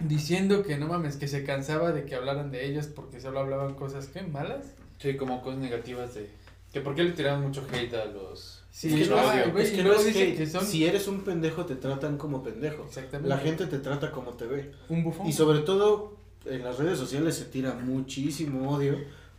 Diciendo 0.02 0.64
que 0.64 0.78
no 0.78 0.88
mames, 0.88 1.18
que 1.18 1.28
se 1.28 1.44
cansaba 1.44 1.92
de 1.92 2.06
que 2.06 2.16
hablaran 2.16 2.52
de 2.52 2.66
ellas 2.66 2.88
porque 2.88 3.20
solo 3.20 3.40
hablaban 3.40 3.74
cosas, 3.76 4.08
¿qué? 4.08 4.22
¿Malas? 4.24 4.74
Sí, 5.00 5.16
como 5.18 5.42
cosas 5.42 5.60
negativas 5.60 6.14
de... 6.16 6.30
Que 6.74 6.82
por 6.82 6.94
qué 6.96 7.04
le 7.04 7.12
tiraron 7.12 7.42
mucho 7.42 7.66
hate 7.74 7.94
a 7.96 8.06
los... 8.06 8.64
Sí, 8.72 8.88
es 9.02 9.08
que, 9.08 9.14
no, 9.16 9.58
es 9.60 9.74
y 9.74 9.76
que 9.76 9.84
no 9.84 9.94
es 9.94 10.16
hate. 10.16 10.38
que 10.38 10.46
son- 10.48 10.64
Si 10.66 10.86
eres 10.86 11.08
un 11.08 11.22
pendejo, 11.22 11.66
te 11.66 11.76
tratan 11.76 12.18
como 12.18 12.44
pendejo. 12.44 12.84
Exactamente. 12.86 13.28
La 13.30 13.38
gente 13.40 13.66
te 13.66 13.80
trata 13.80 14.12
como 14.12 14.34
te 14.34 14.46
ve. 14.46 14.72
Un 14.90 15.04
bufón. 15.04 15.26
Y 15.28 15.34
sobre 15.34 15.60
todo, 15.60 16.16
en 16.46 16.64
las 16.64 16.78
redes 16.78 17.00
sociales 17.00 17.36
se 17.36 17.46
tira 17.46 17.74
muchísimo 17.74 18.70
odio, 18.70 18.96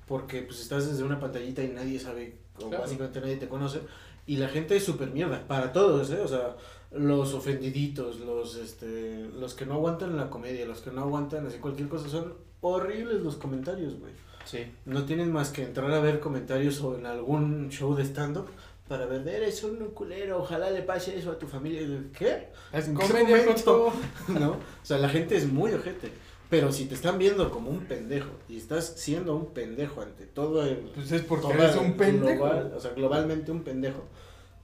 porque 0.09 0.43
pues 0.43 0.61
estás 0.61 0.91
desde 0.91 1.05
una 1.05 1.21
pantallita 1.21 1.63
y 1.63 1.69
nadie 1.69 2.01
sabe, 2.01 2.37
o 2.57 2.69
Claro. 2.69 2.83
básicamente 2.83 3.21
nadie 3.21 3.37
te 3.37 3.49
conoce, 3.49 3.81
y 4.27 4.37
la 4.37 4.49
gente 4.49 4.77
es 4.77 4.85
súper 4.85 5.11
mierda, 5.13 5.47
para 5.47 5.73
todos, 5.73 6.11
¿eh? 6.11 6.19
O 6.21 6.27
sea, 6.29 6.57
los 6.91 7.35
ofendiditos, 7.35 8.21
los, 8.21 8.57
este, 8.57 9.29
los 9.39 9.55
que 9.55 9.67
no 9.67 9.75
aguantan 9.75 10.17
la 10.17 10.29
comedia, 10.29 10.67
los 10.67 10.81
que 10.81 10.91
no 10.91 11.03
aguantan 11.03 11.47
así 11.47 11.59
cualquier 11.59 11.89
cosa, 11.89 12.09
son 12.09 12.35
horribles 12.61 13.23
los 13.23 13.37
comentarios, 13.37 13.99
güey. 13.99 14.13
Sí. 14.45 14.67
No 14.87 15.05
tienen 15.05 15.33
más 15.33 15.51
que 15.51 15.63
entrar 15.63 15.93
a 15.93 16.01
ver 16.01 16.19
comentarios 16.19 16.81
o 16.81 16.99
en 16.99 17.07
algún 17.07 17.69
show 17.71 17.95
de 17.95 18.05
stand-up 18.05 18.47
para 18.89 19.07
ver, 19.07 19.29
eres 19.29 19.63
un 19.63 19.77
culero, 19.95 20.41
ojalá 20.41 20.69
le 20.69 20.83
pase 20.83 21.17
eso 21.17 21.31
a 21.31 21.39
tu 21.39 21.47
familia. 21.47 21.87
¿Qué? 22.19 22.49
Es 22.73 22.89
¿En 22.89 22.97
qué 22.97 23.07
comedia. 23.07 23.37
¿no? 24.29 24.51
O 24.51 24.59
sea, 24.83 24.99
la 24.99 25.09
gente 25.09 25.37
es 25.37 25.47
muy 25.47 25.73
ojete. 25.73 26.11
Pero 26.49 26.73
si 26.73 26.87
te 26.87 26.97
están 26.97 27.17
viendo 27.17 27.49
como 27.53 27.71
un 27.71 27.85
pendejo 27.85 28.33
y 28.49 28.57
estás 28.57 28.95
siendo 28.97 29.37
un 29.37 29.55
pendejo 29.55 30.03
ante 30.03 30.27
todo 30.27 30.67
el. 30.67 30.79
Pues 30.93 31.13
es 31.13 31.23
porque 31.23 31.53
eres 31.53 31.77
un 31.77 31.97
pendejo. 31.97 32.43
global, 32.43 32.73
o 32.77 32.81
sea, 32.81 32.91
globalmente 32.91 33.53
un 33.53 33.63
pendejo. 33.63 34.03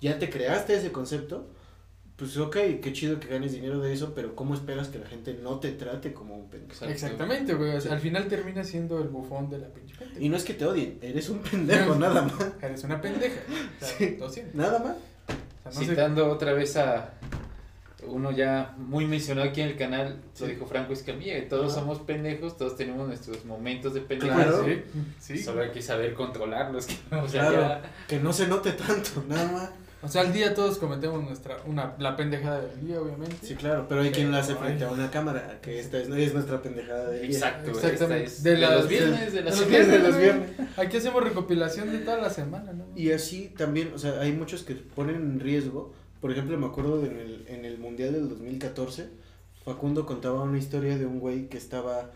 Ya 0.01 0.19
te 0.19 0.29
creaste 0.29 0.75
ese 0.75 0.91
concepto. 0.91 1.47
Pues 2.17 2.35
ok, 2.39 2.57
qué 2.81 2.93
chido 2.95 3.21
que 3.21 3.29
ganes 3.29 3.53
dinero 3.53 3.79
de 3.81 3.93
eso, 3.93 4.15
pero 4.15 4.35
¿cómo 4.35 4.55
esperas 4.55 4.89
que 4.89 4.99
la 4.99 5.07
gente 5.07 5.35
no 5.43 5.59
te 5.61 5.73
trate 5.73 6.15
como 6.15 6.35
un 6.35 6.49
pendejo? 6.49 6.87
Exactamente, 6.87 7.53
güey. 7.53 7.71
o 7.77 7.81
sea, 7.81 7.91
Sí. 7.91 7.95
al 7.95 8.01
final 8.01 8.27
termina 8.27 8.65
siendo 8.65 8.99
el 9.03 9.09
bufón 9.09 9.51
de 9.51 9.59
la 9.59 9.69
pinche 9.69 9.95
gente. 9.97 10.23
Y 10.25 10.31
no 10.31 10.37
es 10.39 10.45
que 10.45 10.55
te 10.55 10.65
odien, 10.65 10.99
eres 11.03 11.29
un 11.29 11.41
pendejo, 11.41 11.95
nada 11.97 12.23
más. 12.23 12.35
Eres 12.63 12.83
una 12.85 13.01
pendeja. 13.03 13.39
O 13.81 13.85
sea, 13.85 13.99
Sí. 13.99 14.17
lo. 14.19 14.31
Nada 14.55 14.79
más. 14.79 14.97
O 14.97 15.71
sea, 15.73 15.73
no 15.73 15.73
sé- 15.73 15.87
Citando 15.87 16.31
otra 16.31 16.55
vez 16.55 16.77
a 16.79 17.13
uno 18.07 18.31
ya 18.31 18.75
muy 18.79 19.05
mencionado 19.05 19.49
aquí 19.51 19.61
en 19.61 19.69
el 19.69 19.77
canal, 19.77 20.21
lo 20.41 20.47
Sí. 20.47 20.53
dijo 20.53 20.65
Franco 20.67 20.93
Escamilla, 20.95 21.47
todos 21.51 21.75
somos 21.75 21.99
pendejos, 21.99 22.57
todos 22.57 22.77
tenemos 22.77 23.07
nuestros 23.09 23.45
momentos 23.45 23.93
de 23.93 24.01
pendejo. 24.01 24.35
Claro. 24.35 24.65
Sí, 24.65 24.83
sí. 25.19 25.39
Solo 25.43 25.63
hay 25.63 25.71
que 25.71 25.83
saber 25.83 26.15
controlarlos. 26.15 26.87
O 27.13 27.29
sea, 27.29 27.49
Claro. 27.49 27.61
ya- 27.61 27.83
Que 28.09 28.21
no 28.21 28.33
se 28.33 28.47
note 28.47 28.73
tanto, 28.73 29.23
nada 29.29 29.53
más. 29.53 29.71
O 30.07 30.09
sea, 30.09 30.23
al 30.23 30.33
día 30.33 30.55
todos 30.55 30.79
cometemos 30.79 31.23
nuestra, 31.23 31.59
una, 31.67 31.95
la 31.99 32.17
pendejada 32.17 32.61
del 32.63 32.87
día, 32.87 33.01
obviamente. 33.01 33.37
Sí, 33.43 33.55
claro, 33.55 33.87
pero 33.89 34.01
hay 34.01 34.11
quien 34.11 34.31
lo 34.31 34.39
hace 34.39 34.55
frente 34.55 34.85
a 34.85 34.91
una 34.91 35.11
cámara, 35.11 35.59
que 35.61 35.79
esta 35.81 35.99
es, 35.99 36.09
es 36.09 36.33
nuestra 36.33 36.63
pendejada 36.63 37.11
de 37.11 37.21
día. 37.21 37.31
Exacto, 37.31 37.71
Exactamente. 37.71 38.25
esta 38.25 38.37
es 38.39 38.43
De 38.43 38.51
de, 38.53 38.57
las- 38.59 38.75
los 38.77 38.89
viernes, 38.89 39.21
de 39.33 39.39
de 39.39 39.43
la 39.45 39.51
los 39.51 39.69
viernes, 39.69 39.91
de 39.91 39.99
los 39.99 40.17
viernes. 40.19 40.51
Aquí 40.79 40.97
hacemos 40.97 41.23
recopilación 41.25 41.93
de 41.93 41.99
toda 41.99 42.19
la 42.19 42.31
semana, 42.31 42.73
¿no? 42.73 42.85
Y 42.97 43.11
así 43.13 43.53
también, 43.57 43.93
o 43.95 43.99
sea, 43.99 44.21
hay 44.21 44.33
muchos 44.33 44.63
que 44.63 44.75
ponen 44.75 45.17
en 45.17 45.41
riesgo. 45.41 45.93
Por 46.21 46.31
ejemplo, 46.33 46.57
me 46.57 46.67
acuerdo 46.67 47.01
de 47.03 47.09
en 47.09 47.19
el, 47.19 47.45
en 47.49 47.65
el 47.65 47.79
Mundial 47.79 48.13
del 48.15 48.29
2014, 48.29 49.09
Facundo 49.65 50.07
contaba 50.07 50.43
una 50.43 50.59
historia 50.59 50.97
de 50.97 51.07
un 51.07 51.19
güey 51.21 51.49
que 51.49 51.59
estaba 51.59 52.11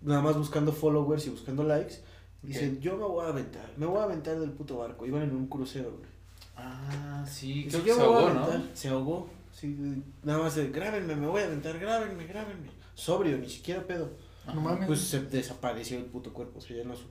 nada 0.00 0.20
más 0.22 0.36
buscando 0.36 0.72
followers 0.72 1.26
y 1.26 1.30
buscando 1.30 1.64
likes. 1.64 1.96
Dice, 2.42 2.68
Ok. 2.68 2.78
yo 2.80 2.96
me 2.96 3.04
voy 3.04 3.24
a 3.26 3.30
aventar, 3.30 3.68
me 3.76 3.84
voy 3.86 3.98
a 3.98 4.04
aventar 4.04 4.38
del 4.38 4.50
puto 4.52 4.78
barco. 4.78 5.04
Iban 5.04 5.22
en 5.24 5.34
un 5.34 5.48
crucero, 5.48 5.90
güey. 5.90 6.08
Ah, 6.58 7.24
sí, 7.28 7.66
creo 7.70 7.84
que 7.84 7.94
se 7.94 8.00
ahogó, 8.00 8.30
¿no? 8.30 8.48
Se 8.74 8.88
ahogó. 8.88 9.30
Sí, 9.52 9.76
nada 10.22 10.40
más 10.40 10.54
de, 10.56 10.68
grábenme, 10.70 11.14
me 11.16 11.26
voy 11.26 11.42
a 11.42 11.46
aventar, 11.46 11.78
grábenme, 11.78 12.26
grábenme. 12.26 12.68
Sobrio, 12.94 13.38
ni 13.38 13.48
siquiera 13.48 13.82
pedo. 13.86 14.10
No 14.46 14.60
mames. 14.60 14.86
Pues 14.86 15.00
se 15.00 15.20
desapareció 15.20 15.98
el 15.98 16.04
puto 16.06 16.32
cuerpo, 16.32 16.58
o 16.58 16.62
sea, 16.62 16.76
ya 16.76 16.84
no, 16.84 16.94
su- 16.96 17.08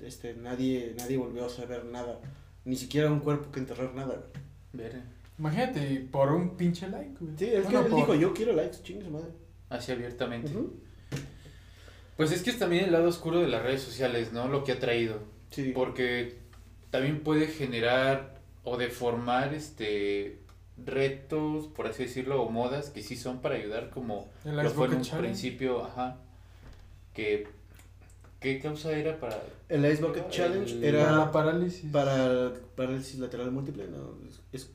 este, 0.00 0.34
nadie, 0.34 0.94
nadie 0.98 1.16
volvió 1.16 1.46
a 1.46 1.48
saber 1.48 1.84
nada, 1.84 2.18
ni 2.64 2.76
siquiera 2.76 3.10
un 3.10 3.20
cuerpo 3.20 3.50
que 3.52 3.60
enterrar 3.60 3.94
nada, 3.94 4.14
güey. 4.16 4.42
Ver, 4.72 5.02
Imagínate, 5.38 6.06
por 6.10 6.32
un 6.32 6.56
pinche 6.56 6.88
like, 6.88 7.14
güey. 7.20 7.32
Sí, 7.38 7.46
es 7.46 7.66
que 7.66 7.76
él 7.76 7.86
por- 7.86 7.96
dijo, 7.96 8.14
yo 8.14 8.32
quiero 8.34 8.52
likes, 8.52 8.82
chingue 8.82 9.04
su 9.04 9.10
madre. 9.10 9.28
así 9.70 9.92
abiertamente. 9.92 10.50
Pues 12.16 12.30
es 12.32 12.42
que 12.42 12.50
es 12.50 12.58
también 12.58 12.84
el 12.84 12.92
lado 12.92 13.08
oscuro 13.08 13.40
de 13.40 13.48
las 13.48 13.62
redes 13.62 13.82
sociales, 13.82 14.32
¿no? 14.32 14.48
Lo 14.48 14.64
que 14.64 14.72
ha 14.72 14.78
traído. 14.78 15.18
Sí, 15.50 15.72
Porque 15.74 16.38
también 16.90 17.22
puede 17.22 17.46
generar 17.46 18.31
o 18.64 18.76
deformar 18.76 19.54
este 19.54 20.38
retos, 20.84 21.66
por 21.68 21.86
así 21.86 22.04
decirlo, 22.04 22.42
o 22.42 22.50
modas 22.50 22.90
que 22.90 23.02
sí 23.02 23.16
son 23.16 23.40
para 23.40 23.56
ayudar 23.56 23.90
como 23.90 24.28
El 24.44 24.56
lo 24.56 24.70
fue 24.70 24.86
en 24.86 24.94
un 24.94 25.02
Challenge. 25.02 25.28
principio, 25.28 25.84
ajá. 25.84 26.18
Que 27.14 27.46
¿qué 28.40 28.58
causa 28.58 28.90
era 28.92 29.20
para 29.20 29.40
el 29.68 29.84
Ice 29.84 30.02
Bucket 30.02 30.28
Challenge 30.30 30.72
El- 30.72 30.80
Para 30.80 30.88
era 31.02 31.12
la 31.16 31.30
parálisis. 31.30 31.90
para 31.92 32.52
parálisis 32.74 33.18
lateral 33.20 33.52
múltiple, 33.52 33.86
no, 33.88 34.16
es, 34.28 34.40
es 34.52 34.70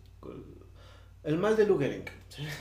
el 1.24 1.38
mal 1.38 1.58
de 1.58 1.66
Lou 1.66 1.78
Gehrig, 1.78 2.10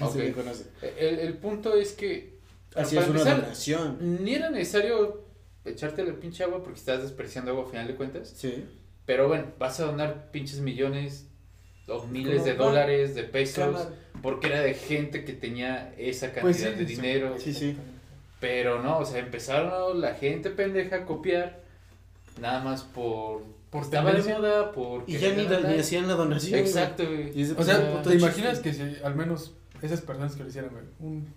Ok. 0.00 0.12
se 0.12 0.18
le 0.18 0.32
conoce. 0.32 0.64
el, 0.98 1.18
el 1.20 1.34
punto 1.34 1.74
es 1.74 1.92
que 1.92 2.36
Así 2.74 2.96
para 2.96 3.06
es 3.06 3.10
una 3.12 3.20
empezar, 3.20 3.40
donación. 3.42 4.24
ni 4.24 4.34
era 4.34 4.50
necesario 4.50 5.24
echarte 5.64 6.04
la 6.04 6.14
pinche 6.14 6.42
agua 6.42 6.62
porque 6.62 6.78
estás 6.78 7.02
despreciando 7.02 7.52
agua 7.52 7.64
a 7.66 7.70
final 7.70 7.86
de 7.86 7.94
cuentas. 7.96 8.32
Sí, 8.36 8.64
Pero 9.06 9.28
bueno, 9.28 9.46
vas 9.58 9.78
a 9.80 9.84
donar 9.84 10.30
pinches 10.32 10.60
millones 10.60 11.28
o 11.88 12.04
miles 12.06 12.44
de 12.44 12.54
dólares, 12.54 13.14
de 13.14 13.22
pesos, 13.22 13.88
porque 14.20 14.48
era 14.48 14.60
de 14.60 14.74
gente 14.74 15.24
que 15.24 15.32
tenía 15.32 15.94
esa 15.96 16.32
cantidad 16.32 16.42
Pues 16.42 16.56
sí, 16.56 16.64
de 16.64 16.76
sí, 16.76 16.84
dinero. 16.84 17.34
Sí, 17.38 17.54
sí. 17.54 17.76
Pero 18.40 18.82
no, 18.82 18.98
o 18.98 19.04
sea, 19.04 19.20
empezaron 19.20 20.00
la 20.00 20.14
gente 20.14 20.50
pendeja 20.50 20.96
a 20.96 21.04
copiar, 21.06 21.60
nada 22.40 22.62
más 22.62 22.82
por... 22.82 23.42
Por 23.70 23.82
estaba 23.82 24.12
de 24.12 24.22
moda, 24.22 24.72
por... 24.72 25.04
Y 25.06 25.18
ya 25.18 25.32
ni, 25.32 25.78
hacían 25.78 26.08
la 26.08 26.14
donación. 26.14 26.58
Exacto, 26.58 27.04
güey. 27.04 27.36
Y 27.36 27.42
ese, 27.42 27.54
O 27.56 27.62
sea, 27.62 28.02
¿te 28.02 28.14
imaginas 28.14 28.60
que 28.60 28.72
si 28.72 28.96
al 29.02 29.14
menos 29.14 29.54
esas 29.82 30.00
personas 30.00 30.34
que 30.34 30.42
lo 30.42 30.48
hicieran, 30.48 30.70
güey, 30.70 30.84
un, 31.00 31.34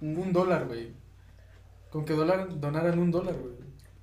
un 0.00 0.32
dólar, 0.32 0.66
güey, 0.66 0.88
con 1.90 2.04
que 2.04 2.14
donaran, 2.14 2.60
donaran 2.60 2.98
un 2.98 3.10
dólar, 3.10 3.34
güey, 3.34 3.54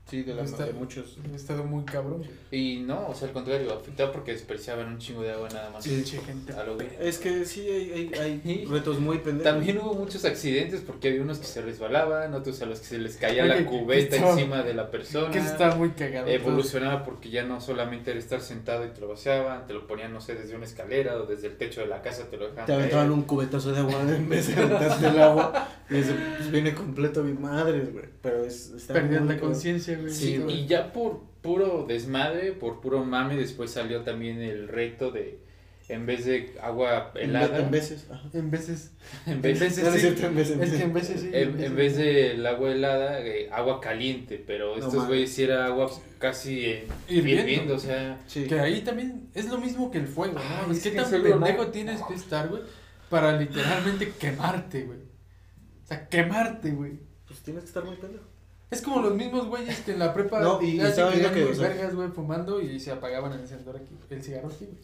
Sí, 0.10 0.24
de, 0.24 0.34
la, 0.34 0.44
Está- 0.44 0.66
de 0.66 0.74
muchos. 0.74 1.18
estado 1.36 1.64
muy 1.64 1.84
cabrón. 1.84 2.24
Y 2.52 2.78
no, 2.80 3.08
o 3.10 3.14
sea, 3.14 3.28
al 3.28 3.34
contrario, 3.34 3.74
afectaba 3.74 4.12
porque 4.12 4.32
desperdiciaban 4.32 4.88
un 4.88 4.98
chingo 4.98 5.22
de 5.22 5.32
agua 5.32 5.50
nada 5.54 5.70
más. 5.70 5.88
Pinche 5.88 6.20
gente. 6.20 6.54
A 6.54 6.64
lo 6.64 6.76
verga. 6.78 6.94
Es 7.00 7.20
que 7.20 7.46
sí, 7.46 7.62
hay, 7.62 8.12
hay, 8.20 8.42
hay 8.46 8.66
retos 8.70 9.00
muy 9.00 9.20
pendejos. 9.20 9.54
También 9.54 9.78
hubo 9.78 9.94
muchos 9.94 10.26
accidentes 10.26 10.82
porque 10.82 11.10
había 11.10 11.22
unos 11.22 11.38
que 11.38 11.46
se 11.46 11.62
resbalaban, 11.62 12.34
otros 12.34 12.62
a 12.62 12.66
los 12.66 12.80
que 12.80 12.86
se 12.86 12.98
les 12.98 13.18
caía 13.18 13.44
Oye, 13.44 13.62
la 13.62 13.66
cubeta 13.66 14.16
encima 14.16 14.64
de 14.64 14.74
la 14.74 14.90
persona. 14.90 15.32
Que 15.32 15.40
estaba 15.40 15.76
muy 15.76 15.90
cagado. 15.92 16.28
Evolucionaba 16.28 17.04
porque 17.04 17.30
ya 17.30 17.44
no 17.44 17.62
solamente 17.62 18.12
era 18.12 18.20
estar 18.20 18.42
sentado 18.42 18.86
y 18.86 18.90
te 18.90 19.02
lo 19.02 19.10
vaciaban, 19.10 19.68
te 19.68 19.74
lo 19.74 19.86
ponían, 19.86 20.12
no 20.12 20.22
sé, 20.22 20.34
desde 20.36 20.56
una 20.56 20.66
escalera 20.66 21.18
o 21.18 21.26
desde 21.26 21.48
el 21.48 21.58
techo 21.58 21.82
de 21.82 21.88
la 21.88 22.02
casa 22.02 22.24
te 22.30 22.38
lo 22.38 22.46
dejaban. 22.46 22.66
Te 22.66 22.74
aventaban 22.74 23.12
un 23.12 23.22
cubetazo 23.24 23.72
de 23.72 23.80
agua 23.80 24.02
en 24.02 24.28
vez 24.28 24.48
de 24.48 24.54
aventarte 24.62 25.08
el 25.08 25.20
agua. 25.20 25.68
Y 25.90 25.98
eso 25.98 26.14
pues, 26.38 26.52
viene 26.52 26.74
completo 26.74 27.24
mi 27.24 27.34
madres, 27.34 27.92
güey. 27.94 28.06
Pero 28.22 28.44
es. 28.44 28.72
Está 28.72 28.94
Perdían 28.94 29.26
muy 29.26 29.36
la 29.36 29.40
conciencia, 29.42 29.98
güey. 30.02 30.14
Sí, 30.14 30.38
güey. 30.38 30.62
y 30.62 30.68
ya 30.68 30.92
por 30.94 31.22
puro 31.42 31.86
desmadre, 31.88 32.52
por 32.52 32.82
puro 32.82 33.04
mame, 33.06 33.36
después 33.36 33.72
salió 33.72 34.02
también 34.02 34.42
el 34.42 34.68
reto 34.68 35.12
de, 35.12 35.40
en 35.88 36.06
vez 36.06 36.26
de 36.26 36.54
agua 36.62 37.12
helada, 37.16 37.60
en 37.60 37.72
veces. 37.72 38.08
Ajá. 38.12 38.30
En 38.34 38.52
veces. 38.52 38.92
en 39.26 39.42
veces 39.42 39.76
sí. 39.76 39.82
en 39.82 40.36
veces. 40.36 40.60
Es 40.60 40.72
que 40.74 40.84
en 40.84 40.94
veces 40.94 41.22
sí. 41.22 41.30
en, 41.34 41.64
en 41.64 41.76
vez 41.76 41.96
del 41.98 42.46
agua 42.46 42.72
helada, 42.72 43.22
eh, 43.26 43.50
agua 43.52 43.80
caliente, 43.80 44.44
pero 44.46 44.78
No 44.78 44.86
estos 44.86 45.08
güeyes 45.08 45.32
sí 45.32 45.44
era 45.44 45.66
agua 45.66 45.90
casi 46.20 46.66
eh, 46.66 46.88
Hirviendo. 47.08 47.42
hirviendo, 47.44 47.76
o 47.76 47.80
sea... 47.80 48.20
Sí. 48.28 48.44
Que 48.46 48.60
ahí 48.60 48.82
también 48.82 49.30
es 49.34 49.48
lo 49.50 49.58
mismo 49.58 49.90
que 49.90 50.00
el 50.00 50.08
fuego, 50.08 50.34
¿no? 50.34 50.42
Ay, 50.42 50.72
es 50.72 50.78
es 50.78 50.84
que 50.84 50.92
que 50.92 50.96
tan 50.98 51.10
solo 51.10 51.24
no- 51.24 51.46
pendejo 51.46 51.68
tienes 51.68 52.02
que 52.04 52.14
estar, 52.14 52.50
güey, 52.50 52.62
para 53.10 53.38
literalmente 53.40 54.12
quemarte, 54.20 54.84
güey. 54.84 55.00
O 55.00 55.88
sea, 55.88 56.08
quemarte, 56.10 56.72
güey. 56.72 57.00
Pues 57.26 57.40
tienes 57.40 57.64
que 57.64 57.68
estar 57.70 57.84
muy 57.86 57.96
pendejo. 57.96 58.26
Es 58.72 58.82
como 58.82 59.02
los 59.02 59.16
mismos 59.16 59.48
güeyes 59.48 59.80
que 59.82 59.94
en 59.94 60.00
la 60.00 60.14
prepa 60.14 60.40
No, 60.42 60.62
y 60.62 60.78
ya 60.78 60.84
se 60.84 60.90
estaba 60.92 61.10
viendo 61.10 61.30
querían 61.30 61.48
que, 61.48 61.54
o 61.54 61.56
sea- 61.56 61.70
vergas, 61.70 61.96
güey, 61.96 62.10
fumando 62.10 62.62
y 62.62 62.80
se 62.80 62.92
apagaban 62.92 63.34
el 63.34 63.40
encendedor 63.40 63.78
aquí, 63.78 63.96
el 64.10 64.24
cigarro 64.24 64.48
aquí, 64.50 64.66
güey. 64.66 64.78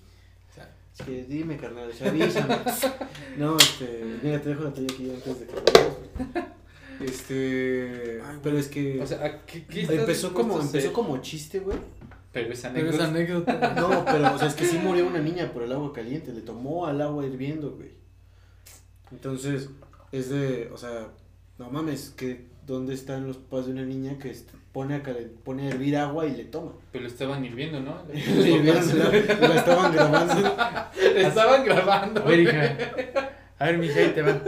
O 0.50 0.54
sea, 0.56 0.76
Es 0.98 1.06
que 1.06 1.24
dime, 1.26 1.58
carnal, 1.58 1.90
o 1.90 1.94
sea, 1.94 2.10
avísame. 2.10 2.58
no, 3.38 3.58
este. 3.58 4.04
Mira, 4.24 4.42
te 4.42 4.50
dejo 4.50 4.64
la 4.64 4.74
talla 4.74 4.88
aquí 4.92 5.10
antes 5.12 5.40
de 5.40 5.46
que 5.46 5.54
vayas. 5.54 6.48
Este. 7.02 8.22
Ay, 8.26 8.40
pero 8.42 8.58
es 8.58 8.68
que. 8.70 9.02
O 9.02 9.06
sea, 9.08 9.24
¿a 9.26 9.46
¿qué, 9.46 9.66
qué 9.66 9.82
estás 9.82 9.98
empezó 9.98 10.34
como, 10.34 10.60
empezó 10.62 10.94
como 10.94 11.18
chiste, 11.20 11.60
güey. 11.60 11.78
Pero 12.32 12.52
esa 12.52 12.72
pero 12.74 12.90
anécdota... 12.90 13.04
esa 13.04 13.14
anécdota. 13.14 13.74
güey. 13.74 13.76
No, 13.76 14.06
pero, 14.06 14.36
o 14.36 14.40
sea, 14.40 14.48
es 14.48 14.56
que 14.56 14.66
sí 14.66 14.78
murió 14.78 15.06
una 15.08 15.20
niña 15.20 15.52
por 15.54 15.64
el 15.64 15.72
agua 15.72 15.94
caliente. 15.94 16.34
Le 16.34 16.42
tomó 16.42 16.86
al 16.86 17.02
agua 17.02 17.26
hirviendo, 17.26 17.72
güey. 17.72 17.92
Entonces, 19.12 19.70
es 20.12 20.30
de. 20.30 20.70
O 20.74 20.78
sea, 20.78 21.08
no 21.58 21.70
mames, 21.70 22.10
que. 22.16 22.48
¿Dónde 22.66 22.94
están 22.96 23.28
los 23.28 23.38
papás 23.38 23.68
de 23.68 23.74
una 23.74 23.84
niña 23.84 24.18
que 24.18 24.36
pone 24.72 24.96
a, 24.96 25.04
pone 25.44 25.68
a 25.68 25.70
hervir 25.70 25.98
agua 25.98 26.26
y 26.26 26.36
le 26.36 26.46
toma? 26.46 26.72
Pero 26.92 27.04
lo 27.04 27.10
estaban 27.10 27.46
hirviendo, 27.46 27.80
¿no? 27.80 28.02
Le 28.14 28.20
hirvieron 28.50 29.00
la, 29.00 29.48
la 29.48 29.56
estaban 29.56 29.94
grabando. 29.94 30.58
estaban 31.16 31.64
grabando. 31.66 32.22
A 32.22 32.26
ver, 32.26 32.40
hija. 32.40 32.78
A 33.60 33.66
ver, 33.68 33.78
mija, 33.78 34.00
ahí 34.00 34.10
te 34.16 34.22
va. 34.24 34.42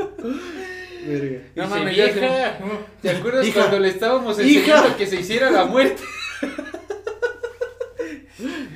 Verga. 1.08 1.40
No 1.56 1.68
mames, 1.68 1.96
vieja. 1.96 2.14
se- 2.58 3.02
¿Te 3.02 3.10
acuerdas 3.12 3.48
Hija. 3.48 3.60
cuando 3.62 3.80
le 3.80 3.88
estábamos 3.90 4.40
Hija. 4.40 4.60
enseñando 4.60 4.98
que 4.98 5.08
se 5.08 5.20
hiciera 5.22 5.52
la 5.52 5.66
muerte? 5.66 6.02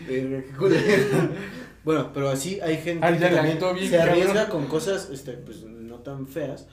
Verga, 0.08 0.44
qué 0.44 0.56
culero. 0.58 1.30
Bueno, 1.84 2.12
pero 2.14 2.30
así 2.30 2.60
hay 2.62 2.78
gente 2.78 3.06
Ah, 3.06 3.12
que 3.12 3.26
también 3.26 3.90
se 3.90 4.00
arriesga 4.00 4.34
cabrón. 4.46 4.50
con 4.62 4.68
cosas, 4.68 5.10
este, 5.12 5.34
pues, 5.34 5.64
no 5.64 5.96
tan 5.98 6.28
feas. 6.28 6.68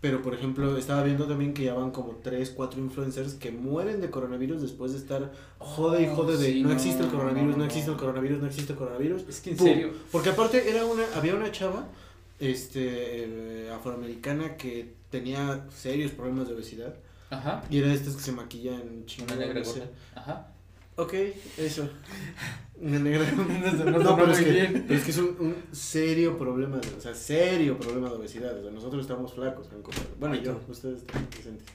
Pero, 0.00 0.22
por 0.22 0.32
ejemplo, 0.32 0.78
estaba 0.78 1.02
viendo 1.02 1.26
también 1.26 1.52
que 1.52 1.64
ya 1.64 1.74
van 1.74 1.90
como 1.90 2.16
3, 2.22 2.50
4 2.50 2.80
influencers 2.80 3.34
que 3.34 3.50
mueren 3.50 4.00
de 4.00 4.08
coronavirus 4.08 4.62
después 4.62 4.92
de 4.92 4.98
estar 4.98 5.30
jode 5.58 6.02
y 6.02 6.06
jode 6.06 6.38
de 6.38 6.52
sí, 6.52 6.62
no, 6.62 6.72
existe 6.72 7.02
el 7.02 7.10
coronavirus, 7.10 7.50
no, 7.50 7.58
no, 7.58 7.64
existe 7.66 7.90
el 7.90 7.96
coronavirus, 7.98 8.40
no 8.40 8.46
existe 8.46 8.72
el 8.72 8.78
coronavirus. 8.78 9.28
Es 9.28 9.40
que 9.40 9.50
en 9.50 9.56
Pum. 9.58 9.66
serio. 9.66 9.92
Porque 10.10 10.30
aparte 10.30 10.70
era 10.70 10.86
una, 10.86 11.02
había 11.14 11.34
una 11.34 11.52
chava, 11.52 11.86
este, 12.38 13.64
eh, 13.64 13.70
afroamericana 13.70 14.56
que 14.56 14.94
tenía 15.10 15.66
serios 15.70 16.12
problemas 16.12 16.48
de 16.48 16.54
obesidad. 16.54 16.94
Ajá. 17.28 17.62
Y 17.68 17.78
era 17.78 17.88
de 17.88 17.94
estas 17.94 18.16
que 18.16 18.22
se 18.22 18.32
maquillan 18.32 19.04
chingón. 19.04 19.36
Una 19.36 19.46
negra. 19.46 19.62
Ajá. 20.14 20.48
Ok, 20.96 21.14
eso. 21.58 21.88
Una 22.80 22.98
negra. 22.98 23.24
No, 23.84 23.98
No, 23.98 24.16
pero, 24.16 24.32
es 24.32 24.38
que, 24.40 24.50
bien. 24.50 24.84
pero 24.86 24.98
es 24.98 25.04
que 25.04 25.10
es 25.10 25.18
un, 25.18 25.36
un 25.38 25.56
serio 25.72 26.36
problema, 26.38 26.78
de- 26.78 26.88
o 26.96 27.00
sea, 27.00 27.14
serio 27.14 27.78
problema 27.78 28.08
de 28.08 28.16
obesidad. 28.16 28.58
O 28.58 28.62
sea, 28.62 28.70
nosotros 28.70 29.02
estamos 29.02 29.32
flacos. 29.34 29.68
Bueno, 30.18 30.34
Ay, 30.34 30.42
yo, 30.44 30.56
tú. 30.56 30.72
ustedes 30.72 30.98
están 30.98 31.26
presentes. 31.26 31.66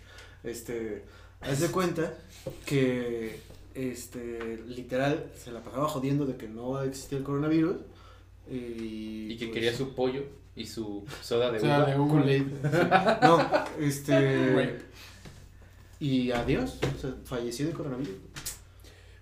Este, 0.43 1.03
haz 1.41 1.59
de 1.61 1.67
cuenta 1.69 2.13
que, 2.65 3.39
este, 3.73 4.61
literal, 4.67 5.31
se 5.43 5.51
la 5.51 5.61
pasaba 5.63 5.87
jodiendo 5.87 6.25
de 6.25 6.35
que 6.37 6.47
no 6.47 6.81
existía 6.83 7.17
el 7.19 7.23
coronavirus. 7.23 7.77
Y, 8.49 9.31
Y 9.31 9.37
que 9.37 9.45
pues, 9.47 9.53
quería 9.55 9.75
su 9.75 9.95
pollo 9.95 10.23
y 10.55 10.65
su 10.67 11.03
soda 11.21 11.51
de 11.51 11.57
O 11.57 11.61
sea, 11.61 11.79
uva. 11.79 11.85
de 11.87 11.95
Google. 11.97 12.45
No, 13.23 13.39
este. 13.79 14.77
Y 15.99 16.31
adiós, 16.31 16.77
o 16.95 16.99
sea, 17.01 17.15
falleció 17.23 17.65
de 17.67 17.71
coronavirus. 17.73 18.13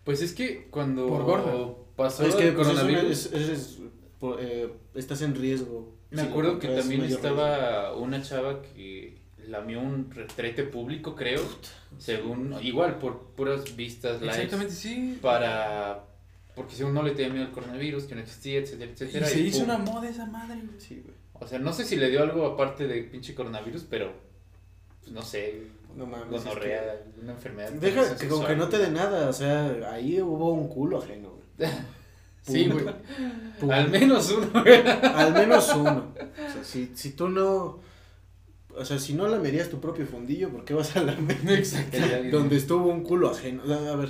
Pues 0.03 0.21
es 0.21 0.33
que 0.33 0.67
cuando 0.69 1.07
Por 1.07 1.23
gorda. 1.23 1.73
pasó 1.95 2.23
es 2.25 2.35
el 2.35 2.39
que 2.41 2.51
pues, 2.51 2.67
es 2.67 2.73
una- 2.73 2.81
coronavirus, 2.83 3.11
es- 3.11 3.33
es- 3.33 3.49
es- 3.49 3.79
por- 4.19 4.39
eh, 4.41 4.71
estás 4.95 5.21
en 5.21 5.35
riesgo. 5.35 5.93
me 6.11 6.21
si 6.21 6.27
acuerdo 6.27 6.59
que 6.59 6.67
también 6.67 7.03
estaba 7.03 7.95
una 7.95 8.21
chava 8.21 8.61
que 8.61 9.17
lamió 9.47 9.79
un 9.81 10.09
retrete 10.11 10.63
público, 10.63 11.15
creo, 11.15 11.41
según, 11.97 12.55
igual 12.61 12.97
por 12.99 13.31
puras 13.35 13.75
vistas, 13.75 14.21
likes, 14.21 14.35
Exactamente, 14.43 14.73
sí. 14.73 15.17
para, 15.21 16.05
porque 16.55 16.75
según 16.75 16.93
no 16.93 17.01
le 17.03 17.11
tenía 17.11 17.33
miedo 17.33 17.45
al 17.47 17.51
coronavirus, 17.51 18.03
que 18.05 18.15
no 18.15 18.21
existía, 18.21 18.59
etcétera, 18.59 18.89
Y 18.91 18.93
etcétera. 18.93 19.25
se 19.27 19.39
y 19.41 19.47
hizo 19.47 19.59
pum. 19.59 19.69
una 19.69 19.77
moda 19.79 20.07
esa 20.09 20.25
madre. 20.27 20.61
Sí, 20.77 21.01
güey. 21.03 21.15
O 21.33 21.47
sea, 21.47 21.59
no 21.59 21.73
sé 21.73 21.83
si 21.83 21.95
le 21.97 22.09
dio 22.09 22.21
algo 22.23 22.45
aparte 22.45 22.87
de 22.87 23.01
pinche 23.03 23.33
coronavirus, 23.35 23.83
pero, 23.89 24.13
pues, 25.01 25.11
no 25.11 25.21
sé, 25.23 25.63
No 25.95 26.05
mames. 26.05 26.39
es 26.39 26.43
gonorrea, 26.45 27.03
una 27.21 27.31
enfermedad. 27.33 27.69
que- 27.69 27.79
de 27.79 27.91
Deja 27.91 28.15
que 28.17 28.27
como 28.27 28.45
que 28.47 28.55
no 28.55 28.67
te 28.69 28.77
dé 28.79 28.89
nada, 28.91 29.29
o 29.29 29.33
sea, 29.33 29.91
ahí 29.91 30.21
hubo 30.21 30.51
un 30.53 30.67
culo 30.67 30.99
ajeno, 30.99 31.29
güey. 31.57 31.69
Sí, 32.45 32.67
güey. 32.67 32.83
Al 33.71 33.89
menos 33.89 34.29
uno, 34.31 34.63
güey. 34.63 34.85
Al 34.85 35.31
menos 35.33 35.73
uno. 35.73 36.13
O 36.17 36.51
sea, 36.51 36.61
si, 36.61 36.91
si 36.93 37.11
tú 37.11 37.29
no. 37.29 37.79
O 38.75 38.83
sea, 38.83 38.99
si 38.99 39.13
no 39.13 39.29
lamerías 39.29 39.69
tu 39.69 39.79
propio 39.79 40.05
fundillo, 40.05 40.49
¿por 40.49 40.65
qué 40.65 40.73
vas 40.73 40.93
a 40.97 41.03
lamer? 41.03 41.37
Exacto. 41.57 41.97
Donde 42.31 42.57
estuvo 42.57 42.87
un 42.89 43.03
culo 43.03 43.29
ajeno. 43.29 43.63
A 43.63 43.95
ver, 43.95 44.09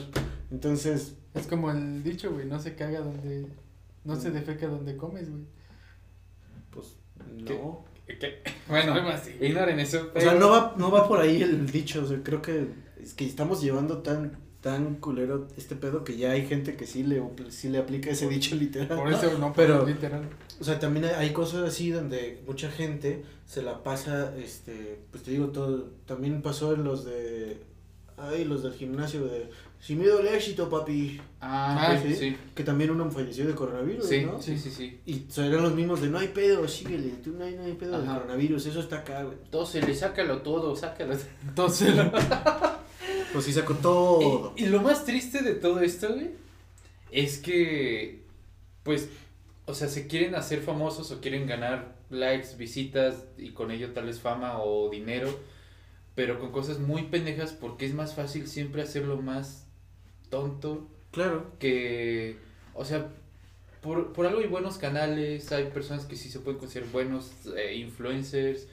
entonces. 0.49 1.13
Es 1.35 1.45
como 1.45 1.69
el 1.69 2.01
dicho, 2.01 2.31
güey, 2.33 2.47
no 2.47 2.59
se 2.59 2.73
caga 2.75 3.01
donde... 3.01 3.45
No 4.03 4.15
se 4.15 4.31
defeca 4.31 4.67
donde 4.67 4.97
comes, 4.97 5.29
güey. 5.29 5.43
Pues 6.71 6.95
no. 7.37 7.45
¿Qué? 7.45 7.61
Bueno, 8.67 8.93
Algo 8.93 9.09
así. 9.09 9.35
ignoren 9.41 9.79
eso. 9.79 10.11
O 10.15 10.19
sea, 10.19 10.33
no 10.35 10.49
va, 10.49 10.73
no 10.77 10.89
va 10.91 11.07
por 11.07 11.19
ahí 11.19 11.41
el 11.41 11.69
dicho. 11.69 12.03
O 12.03 12.07
sea, 12.07 12.19
creo 12.23 12.41
que 12.41 12.67
es 13.01 13.13
que 13.13 13.25
estamos 13.25 13.61
llevando 13.61 13.99
tan 13.99 14.37
tan 14.61 14.95
culero 14.95 15.49
este 15.57 15.75
pedo 15.75 16.05
que 16.05 16.15
ya 16.15 16.31
hay 16.31 16.47
gente 16.47 16.77
que 16.77 16.87
sí 16.87 17.03
le, 17.03 17.21
sí 17.49 17.67
le 17.67 17.79
aplica 17.79 18.09
ese 18.09 18.29
dicho 18.29 18.55
literal. 18.55 18.97
Por 18.97 19.11
eso 19.11 19.37
no, 19.37 19.51
Pero- 19.51 19.85
literal. 19.85 20.29
O 20.61 20.63
sea, 20.63 20.79
también 20.79 21.03
hay, 21.05 21.11
hay 21.11 21.33
cosas 21.33 21.67
así 21.67 21.89
donde 21.89 22.41
mucha 22.47 22.71
gente 22.71 23.25
se 23.45 23.61
la 23.61 23.83
pasa, 23.83 24.33
este, 24.37 24.99
pues 25.11 25.23
te 25.23 25.31
digo 25.31 25.47
todo, 25.47 25.89
también 26.05 26.41
pasó 26.41 26.73
en 26.75 26.85
los 26.85 27.03
de, 27.03 27.57
ay, 28.15 28.45
los 28.45 28.63
del 28.63 28.71
gimnasio 28.73 29.25
de, 29.25 29.49
sin 29.83 29.99
miedo 29.99 30.19
al 30.19 30.27
éxito, 30.27 30.69
papi, 30.69 31.19
Ah, 31.41 31.91
Ah, 31.91 32.01
sí, 32.01 32.37
que 32.55 32.63
también 32.63 32.89
uno 32.91 33.11
falleció 33.11 33.45
de 33.45 33.53
coronavirus, 33.53 34.07
Sí, 34.07 34.21
¿no? 34.21 34.41
sí, 34.41 34.57
sí, 34.57 34.71
sí. 34.71 35.01
Y 35.05 35.25
eran 35.41 35.61
los 35.61 35.75
mismos 35.75 35.99
de, 36.01 36.07
no 36.09 36.19
hay 36.19 36.29
pedo, 36.29 36.65
síguele, 36.69 37.09
tú 37.21 37.31
no 37.37 37.43
hay, 37.43 37.55
no 37.55 37.63
hay 37.65 37.73
pedo 37.73 37.99
de 38.01 38.07
Ajá. 38.07 38.19
coronavirus, 38.21 38.65
eso 38.67 38.79
está 38.79 38.99
acá, 38.99 39.23
güey. 39.23 39.37
Entonces, 39.43 39.99
sácalo 39.99 40.41
todo, 40.41 40.73
sácalo. 40.77 41.15
Entonces, 41.45 41.93
Pues 43.33 43.45
sí 43.45 43.51
sacó 43.51 43.73
todo. 43.73 44.53
Y, 44.55 44.63
y 44.63 44.67
lo 44.67 44.81
más 44.81 45.03
triste 45.05 45.41
de 45.41 45.55
todo 45.55 45.81
esto, 45.81 46.13
güey, 46.13 46.29
es 47.11 47.39
que, 47.39 48.23
pues, 48.83 49.09
o 49.65 49.73
sea, 49.73 49.89
se 49.89 50.07
quieren 50.07 50.35
hacer 50.35 50.61
famosos 50.61 51.11
o 51.11 51.19
quieren 51.19 51.45
ganar 51.47 51.95
likes, 52.09 52.55
visitas 52.57 53.25
y 53.37 53.49
con 53.49 53.71
ello 53.71 53.91
tal 53.91 54.05
vez 54.05 54.19
fama 54.21 54.59
o 54.61 54.89
dinero, 54.89 55.37
pero 56.15 56.39
con 56.39 56.51
cosas 56.51 56.79
muy 56.79 57.03
pendejas 57.03 57.51
porque 57.53 57.85
es 57.85 57.93
más 57.93 58.13
fácil 58.13 58.47
siempre 58.47 58.81
hacerlo 58.83 59.21
más 59.21 59.62
tonto 60.33 60.87
Claro. 61.11 61.51
que, 61.59 62.37
o 62.73 62.83
sea, 62.85 63.09
por, 63.81 64.13
por 64.13 64.25
algo 64.25 64.39
hay 64.39 64.47
buenos 64.47 64.77
canales, 64.79 65.51
hay 65.51 65.65
personas 65.65 66.05
que 66.05 66.15
sí 66.15 66.29
se 66.29 66.39
pueden 66.39 66.59
considerar 66.59 66.89
buenos 66.91 67.31
eh, 67.55 67.75
influencers 67.75 68.67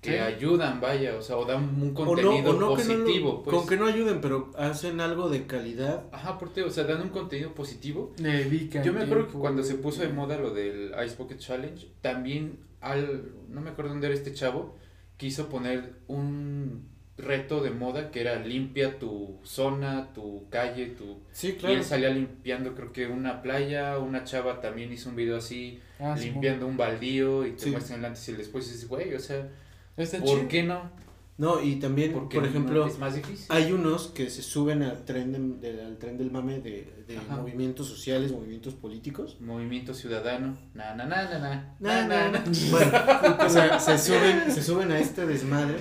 que 0.00 0.20
ayudan, 0.20 0.80
vaya, 0.80 1.16
o 1.16 1.22
sea, 1.22 1.36
o 1.36 1.44
dan 1.44 1.64
un 1.64 1.82
O 1.82 1.84
no, 1.86 1.94
contenido 1.94 2.50
o 2.50 2.52
no 2.54 2.76
que 2.76 2.84
no 2.84 2.94
lo- 2.94 3.04
positivo, 3.04 3.42
pues. 3.42 3.56
Con 3.56 3.66
que 3.68 3.76
no 3.76 3.86
ayuden, 3.86 4.20
pero 4.20 4.52
hacen 4.56 5.00
algo 5.00 5.28
de 5.28 5.46
calidad. 5.46 6.04
Ajá, 6.12 6.38
porque, 6.38 6.62
o 6.62 6.70
sea, 6.70 6.84
dan 6.84 7.02
un 7.02 7.08
contenido 7.10 7.52
positivo. 7.52 8.12
Le 8.18 8.44
dedican 8.44 8.82
Yo 8.84 8.92
me 8.92 9.02
acuerdo 9.02 9.26
que 9.28 9.32
cuando 9.38 9.62
se 9.64 9.74
puso 9.74 10.02
de 10.02 10.08
moda 10.08 10.36
lo 10.38 10.52
del 10.54 10.92
Ice 11.04 11.16
Bucket 11.16 11.38
Challenge, 11.38 11.88
también 12.00 12.60
al, 12.80 13.32
no 13.48 13.60
me 13.60 13.70
acuerdo 13.70 13.90
dónde 13.90 14.06
era 14.06 14.14
este 14.16 14.32
chavo, 14.34 14.76
quiso 15.16 15.48
poner 15.48 15.94
un 16.06 16.88
reto 17.18 17.60
de 17.62 17.70
moda 17.70 18.10
que 18.12 18.20
era 18.20 18.36
limpia 18.36 18.98
tu 18.98 19.38
zona, 19.42 20.12
tu 20.14 20.48
calle, 20.50 20.86
tu... 20.86 21.18
Sí, 21.32 21.58
Y 21.62 21.66
él 21.66 21.82
salía 21.84 22.10
limpiando 22.10 22.74
creo 22.74 22.92
que 22.92 23.06
una 23.08 23.42
playa, 23.42 23.98
una 23.98 24.24
chava 24.24 24.60
también 24.60 24.92
hizo 24.92 25.08
un 25.10 25.16
video 25.16 25.36
así, 25.36 25.80
Ah, 25.98 26.16
sí, 26.16 26.30
limpiando 26.30 26.66
un 26.66 26.76
baldío 26.76 27.44
y 27.46 27.52
te 27.52 27.64
Sí. 27.64 27.70
muestran 27.70 27.98
el 28.00 28.04
antes 28.06 28.26
y 28.28 28.30
el 28.30 28.36
después 28.38 28.66
y 28.68 28.72
dices, 28.72 28.88
güey, 28.88 29.14
o 29.14 29.18
sea, 29.18 29.48
Está 29.96 30.18
¿por 30.20 30.28
chido. 30.36 30.48
qué 30.48 30.62
no? 30.62 30.90
No, 31.38 31.62
y 31.62 31.76
también, 31.76 32.12
por 32.28 32.44
ejemplo, 32.44 32.84
es 32.86 32.98
más 32.98 33.14
difícil. 33.14 33.46
hay 33.48 33.70
unos 33.70 34.08
que 34.08 34.28
se 34.28 34.42
suben 34.42 34.82
al 34.82 35.04
tren, 35.04 35.60
de- 35.60 35.72
de- 35.72 35.82
al 35.84 35.96
tren 35.96 36.18
del 36.18 36.32
mame 36.32 36.58
de, 36.60 36.88
movimientos 37.30 37.86
sociales, 37.88 38.32
movimientos 38.32 38.74
políticos. 38.74 39.36
Movimiento 39.40 39.94
ciudadano, 39.94 40.56
na 40.74 40.94
na 40.96 41.04
na 41.06 41.22
na 41.30 41.38
na, 41.38 41.74
Na, 41.78 42.06
na, 42.06 42.06
na, 42.08 42.30
na. 42.30 42.38
na. 42.40 42.44
Bueno, 42.72 43.46
o 43.46 43.48
sea, 43.48 43.78
se 43.78 43.98
suben, 43.98 44.50
se 44.52 44.62
suben 44.64 44.90
a 44.90 44.98
este 44.98 45.26
desmadre. 45.26 45.76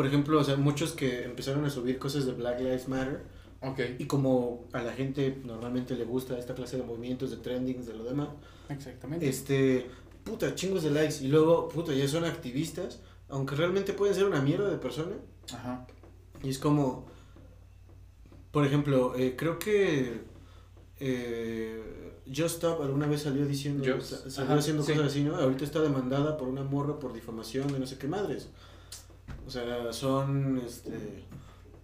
Por 0.00 0.06
ejemplo, 0.06 0.40
o 0.40 0.44
sea, 0.44 0.56
muchos 0.56 0.92
que 0.92 1.24
empezaron 1.24 1.62
a 1.66 1.68
subir 1.68 1.98
cosas 1.98 2.24
de 2.24 2.32
Black 2.32 2.58
Lives 2.60 2.88
Matter. 2.88 3.20
Ok, 3.60 3.80
Y 3.98 4.06
como 4.06 4.66
a 4.72 4.80
la 4.82 4.94
gente 4.94 5.38
normalmente 5.44 5.94
le 5.94 6.04
gusta 6.06 6.38
esta 6.38 6.54
clase 6.54 6.78
de 6.78 6.84
movimientos, 6.84 7.30
de 7.30 7.36
trendings, 7.36 7.84
de 7.86 7.92
lo 7.92 8.04
demás, 8.04 8.28
Exactamente. 8.70 9.28
este, 9.28 9.90
puta, 10.24 10.54
chingos 10.54 10.84
de 10.84 10.90
likes. 10.90 11.16
Y 11.22 11.28
luego, 11.28 11.68
puta, 11.68 11.92
ya 11.92 12.08
son 12.08 12.24
activistas, 12.24 13.00
aunque 13.28 13.54
realmente 13.56 13.92
pueden 13.92 14.14
ser 14.14 14.24
una 14.24 14.40
mierda 14.40 14.70
de 14.70 14.78
persona. 14.78 15.16
ajá, 15.52 15.86
Y 16.42 16.48
es 16.48 16.58
como, 16.58 17.04
por 18.52 18.64
ejemplo, 18.64 19.14
eh, 19.16 19.34
creo 19.36 19.58
que 19.58 20.22
eh, 20.98 21.82
Just 22.26 22.54
Stop 22.56 22.80
alguna 22.80 23.06
vez 23.06 23.20
salió 23.20 23.44
diciendo, 23.44 23.84
Just, 23.86 24.10
sa- 24.12 24.30
salió 24.30 24.50
ajá, 24.52 24.60
haciendo 24.60 24.82
sí. 24.82 24.92
cosas 24.92 25.08
así, 25.08 25.22
¿no? 25.24 25.36
Ahorita 25.36 25.64
está 25.64 25.82
demandada 25.82 26.38
por 26.38 26.48
una 26.48 26.62
morra 26.64 26.98
por 26.98 27.12
difamación 27.12 27.70
de 27.70 27.78
no 27.78 27.86
sé 27.86 27.98
qué 27.98 28.08
madres. 28.08 28.48
O 29.50 29.52
sea, 29.52 29.92
son, 29.92 30.62
este, 30.64 31.24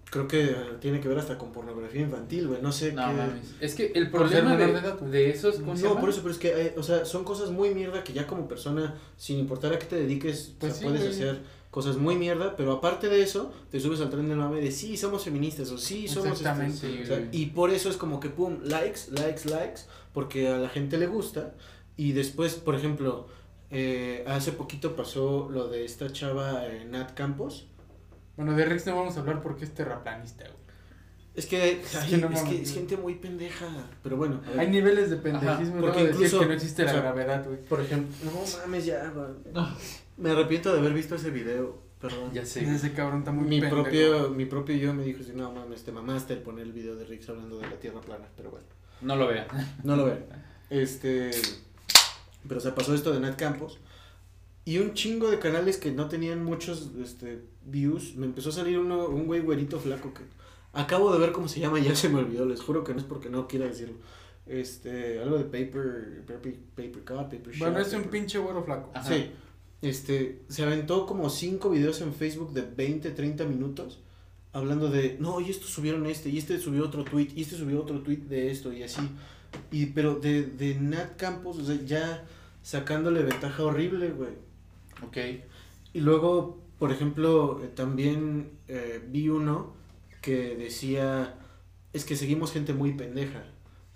creo 0.08 0.28
que 0.28 0.54
tiene 0.80 1.00
que 1.00 1.08
ver 1.08 1.18
hasta 1.18 1.36
con 1.36 1.52
pornografía 1.52 2.02
infantil, 2.02 2.46
güey, 2.46 2.62
no 2.62 2.70
sé 2.70 2.92
no 2.92 3.08
qué. 3.08 3.12
mames. 3.12 3.54
Es 3.60 3.74
que 3.74 3.90
el 3.92 4.08
problema 4.08 4.54
menor 4.54 4.58
de, 4.68 4.72
de 4.74 4.78
edad, 4.78 4.98
güey. 5.00 5.10
de 5.10 5.30
esos, 5.30 5.56
¿cómo 5.56 5.76
se 5.76 5.82
No, 5.82 5.88
llama? 5.88 6.00
por 6.00 6.10
eso, 6.10 6.20
pero 6.22 6.32
es 6.32 6.38
que, 6.38 6.48
eh, 6.66 6.74
o 6.78 6.82
sea, 6.84 7.04
son 7.04 7.24
cosas 7.24 7.50
muy 7.50 7.74
mierda 7.74 8.04
que 8.04 8.12
ya 8.12 8.24
como 8.24 8.46
persona, 8.46 8.94
sin 9.16 9.40
importar 9.40 9.72
a 9.72 9.80
qué 9.80 9.86
te 9.86 9.96
dediques, 9.96 10.52
o 10.54 10.58
Pues 10.60 10.72
sea, 10.74 10.78
sí, 10.80 10.84
puedes 10.84 11.00
güey. 11.02 11.12
hacer 11.12 11.40
cosas 11.72 11.96
muy 11.96 12.14
mierda, 12.14 12.54
pero 12.56 12.70
aparte 12.72 13.08
de 13.08 13.20
eso, 13.20 13.52
te 13.70 13.80
subes 13.80 14.00
al 14.00 14.08
tren 14.10 14.28
del 14.28 14.38
mame 14.38 14.60
de 14.60 14.70
sí, 14.70 14.96
somos 14.96 15.24
feministas, 15.24 15.72
o 15.72 15.76
sí, 15.76 16.06
somos... 16.06 16.26
este, 16.28 16.38
Exactamente. 16.44 16.78
Sí, 16.78 17.00
o 17.02 17.06
sea, 17.06 17.18
güey. 17.18 17.28
y 17.32 17.46
por 17.46 17.70
eso 17.70 17.90
es 17.90 17.96
como 17.96 18.20
que, 18.20 18.30
pum, 18.30 18.58
likes, 18.62 19.00
likes, 19.10 19.48
likes, 19.50 19.80
porque 20.14 20.46
a 20.48 20.58
la 20.58 20.68
gente 20.68 20.98
le 20.98 21.08
gusta. 21.08 21.52
Y 21.98 22.12
después, 22.12 22.54
por 22.54 22.74
ejemplo, 22.76 23.26
eh, 23.70 24.24
hace 24.26 24.52
poquito 24.52 24.94
pasó 24.94 25.48
lo 25.50 25.68
de 25.68 25.84
esta 25.84 26.12
chava 26.12 26.66
eh, 26.66 26.84
Nat 26.84 27.14
Campos. 27.14 27.68
Bueno, 28.36 28.54
de 28.54 28.64
Rex 28.64 28.86
no 28.86 28.96
vamos 28.96 29.16
a 29.16 29.20
hablar 29.20 29.42
porque 29.42 29.64
es 29.64 29.74
terraplanista, 29.74 30.44
güey. 30.44 30.66
Es 31.34 31.46
que, 31.46 31.70
Es 31.82 31.94
ay, 31.96 32.10
que 32.10 32.16
no 32.18 32.30
es, 32.30 32.42
que 32.42 32.64
gente 32.64 32.96
muy 32.96 33.16
pendeja, 33.16 33.66
pero 34.02 34.16
bueno. 34.16 34.40
a 34.46 34.50
ver. 34.50 34.60
Hay 34.60 34.68
niveles 34.68 35.10
de 35.10 35.16
pendejismo, 35.16 35.80
porque 35.80 35.86
porque 35.86 36.02
decir 36.04 36.14
incluso, 36.14 36.40
que 36.40 36.46
no 36.46 36.52
existe 36.52 36.84
la 36.84 36.90
o 36.90 36.92
sea, 36.94 37.02
gravedad, 37.02 37.44
güey. 37.46 37.64
Por 37.64 37.80
ejemplo, 37.80 38.14
no 38.24 38.58
mames 38.58 38.86
ya, 38.86 39.10
güey. 39.10 39.64
Me 40.16 40.30
arrepiento 40.30 40.72
de 40.72 40.78
haber 40.78 40.94
visto 40.94 41.14
ese 41.14 41.30
video, 41.30 41.78
perdón. 42.00 42.32
Ya 42.32 42.46
sé. 42.46 42.64
Ese 42.64 42.92
cabrón 42.92 43.18
está 43.18 43.32
muy 43.32 43.44
mi 43.44 43.60
pendejo. 43.60 43.82
propio, 43.82 44.30
mi 44.30 44.46
propio 44.46 44.76
yo 44.76 44.94
me 44.94 45.02
dijo, 45.02 45.22
sí, 45.22 45.32
no 45.34 45.52
mames, 45.52 45.82
te 45.84 45.92
mamaste 45.92 46.32
el 46.32 46.38
poner 46.40 46.64
el 46.64 46.72
video 46.72 46.96
de 46.96 47.04
Rix 47.04 47.28
hablando 47.28 47.58
de 47.58 47.68
la 47.68 47.76
tierra 47.78 48.00
plana, 48.00 48.26
pero 48.36 48.50
bueno. 48.50 48.66
No 49.02 49.16
lo 49.16 49.26
vean. 49.26 49.46
No 49.84 49.96
lo 49.96 50.06
vean. 50.06 50.24
Este. 50.70 51.30
Pero 52.48 52.60
se 52.60 52.72
pasó 52.72 52.94
esto 52.94 53.12
de 53.12 53.20
Nat 53.20 53.36
Campos. 53.36 53.78
Y 54.64 54.78
un 54.78 54.94
chingo 54.94 55.30
de 55.30 55.38
canales 55.38 55.76
que 55.76 55.92
no 55.92 56.08
tenían 56.08 56.44
muchos 56.44 56.90
este, 57.02 57.42
views. 57.64 58.16
Me 58.16 58.26
empezó 58.26 58.48
a 58.48 58.52
salir 58.52 58.78
uno, 58.78 59.06
un 59.08 59.26
güey 59.26 59.40
güerito 59.40 59.78
flaco 59.78 60.12
que. 60.12 60.22
Acabo 60.72 61.12
de 61.12 61.18
ver 61.18 61.32
cómo 61.32 61.48
se 61.48 61.60
llama 61.60 61.78
y 61.78 61.84
ya 61.88 61.94
se 61.94 62.08
me 62.08 62.18
olvidó. 62.18 62.46
Les 62.46 62.60
juro 62.60 62.84
que 62.84 62.92
no 62.92 62.98
es 62.98 63.04
porque 63.04 63.30
no 63.30 63.46
quiera 63.46 63.66
decirlo. 63.66 63.96
Este. 64.46 65.20
Algo 65.20 65.38
de 65.38 65.44
paper. 65.44 66.24
Paper, 66.26 66.56
paper 66.74 67.04
cut, 67.04 67.30
paper 67.30 67.52
shot, 67.52 67.58
Bueno, 67.58 67.78
es 67.78 67.92
un 67.92 68.02
paper- 68.02 68.10
pinche 68.10 68.38
güero 68.38 68.64
flaco. 68.64 68.90
Ajá. 68.94 69.08
Sí. 69.08 69.30
Este, 69.82 70.42
se 70.48 70.62
aventó 70.62 71.06
como 71.06 71.28
cinco 71.30 71.70
videos 71.70 72.00
en 72.00 72.12
Facebook 72.14 72.52
de 72.52 72.62
20, 72.62 73.10
30 73.10 73.44
minutos 73.44 74.00
hablando 74.56 74.88
de, 74.88 75.18
no, 75.20 75.38
y 75.40 75.50
estos 75.50 75.68
subieron 75.68 76.06
este, 76.06 76.30
y 76.30 76.38
este 76.38 76.58
subió 76.58 76.84
otro 76.84 77.04
tweet, 77.04 77.28
y 77.36 77.42
este 77.42 77.56
subió 77.56 77.82
otro 77.82 78.00
tweet 78.00 78.22
de 78.28 78.50
esto, 78.50 78.72
y 78.72 78.82
así. 78.82 79.02
Y, 79.70 79.86
pero 79.86 80.16
de, 80.16 80.44
de 80.44 80.74
Nat 80.74 81.16
Campos, 81.16 81.58
o 81.58 81.64
sea, 81.64 81.76
ya 81.84 82.24
sacándole 82.62 83.22
ventaja 83.22 83.62
horrible, 83.62 84.10
güey. 84.10 84.32
Ok. 85.06 85.16
Y 85.92 86.00
luego, 86.00 86.60
por 86.78 86.92
ejemplo, 86.92 87.62
eh, 87.62 87.68
también 87.68 88.50
eh, 88.68 89.02
vi 89.08 89.28
uno 89.28 89.74
que 90.20 90.56
decía, 90.56 91.38
es 91.92 92.04
que 92.04 92.16
seguimos 92.16 92.52
gente 92.52 92.72
muy 92.72 92.94
pendeja, 92.94 93.44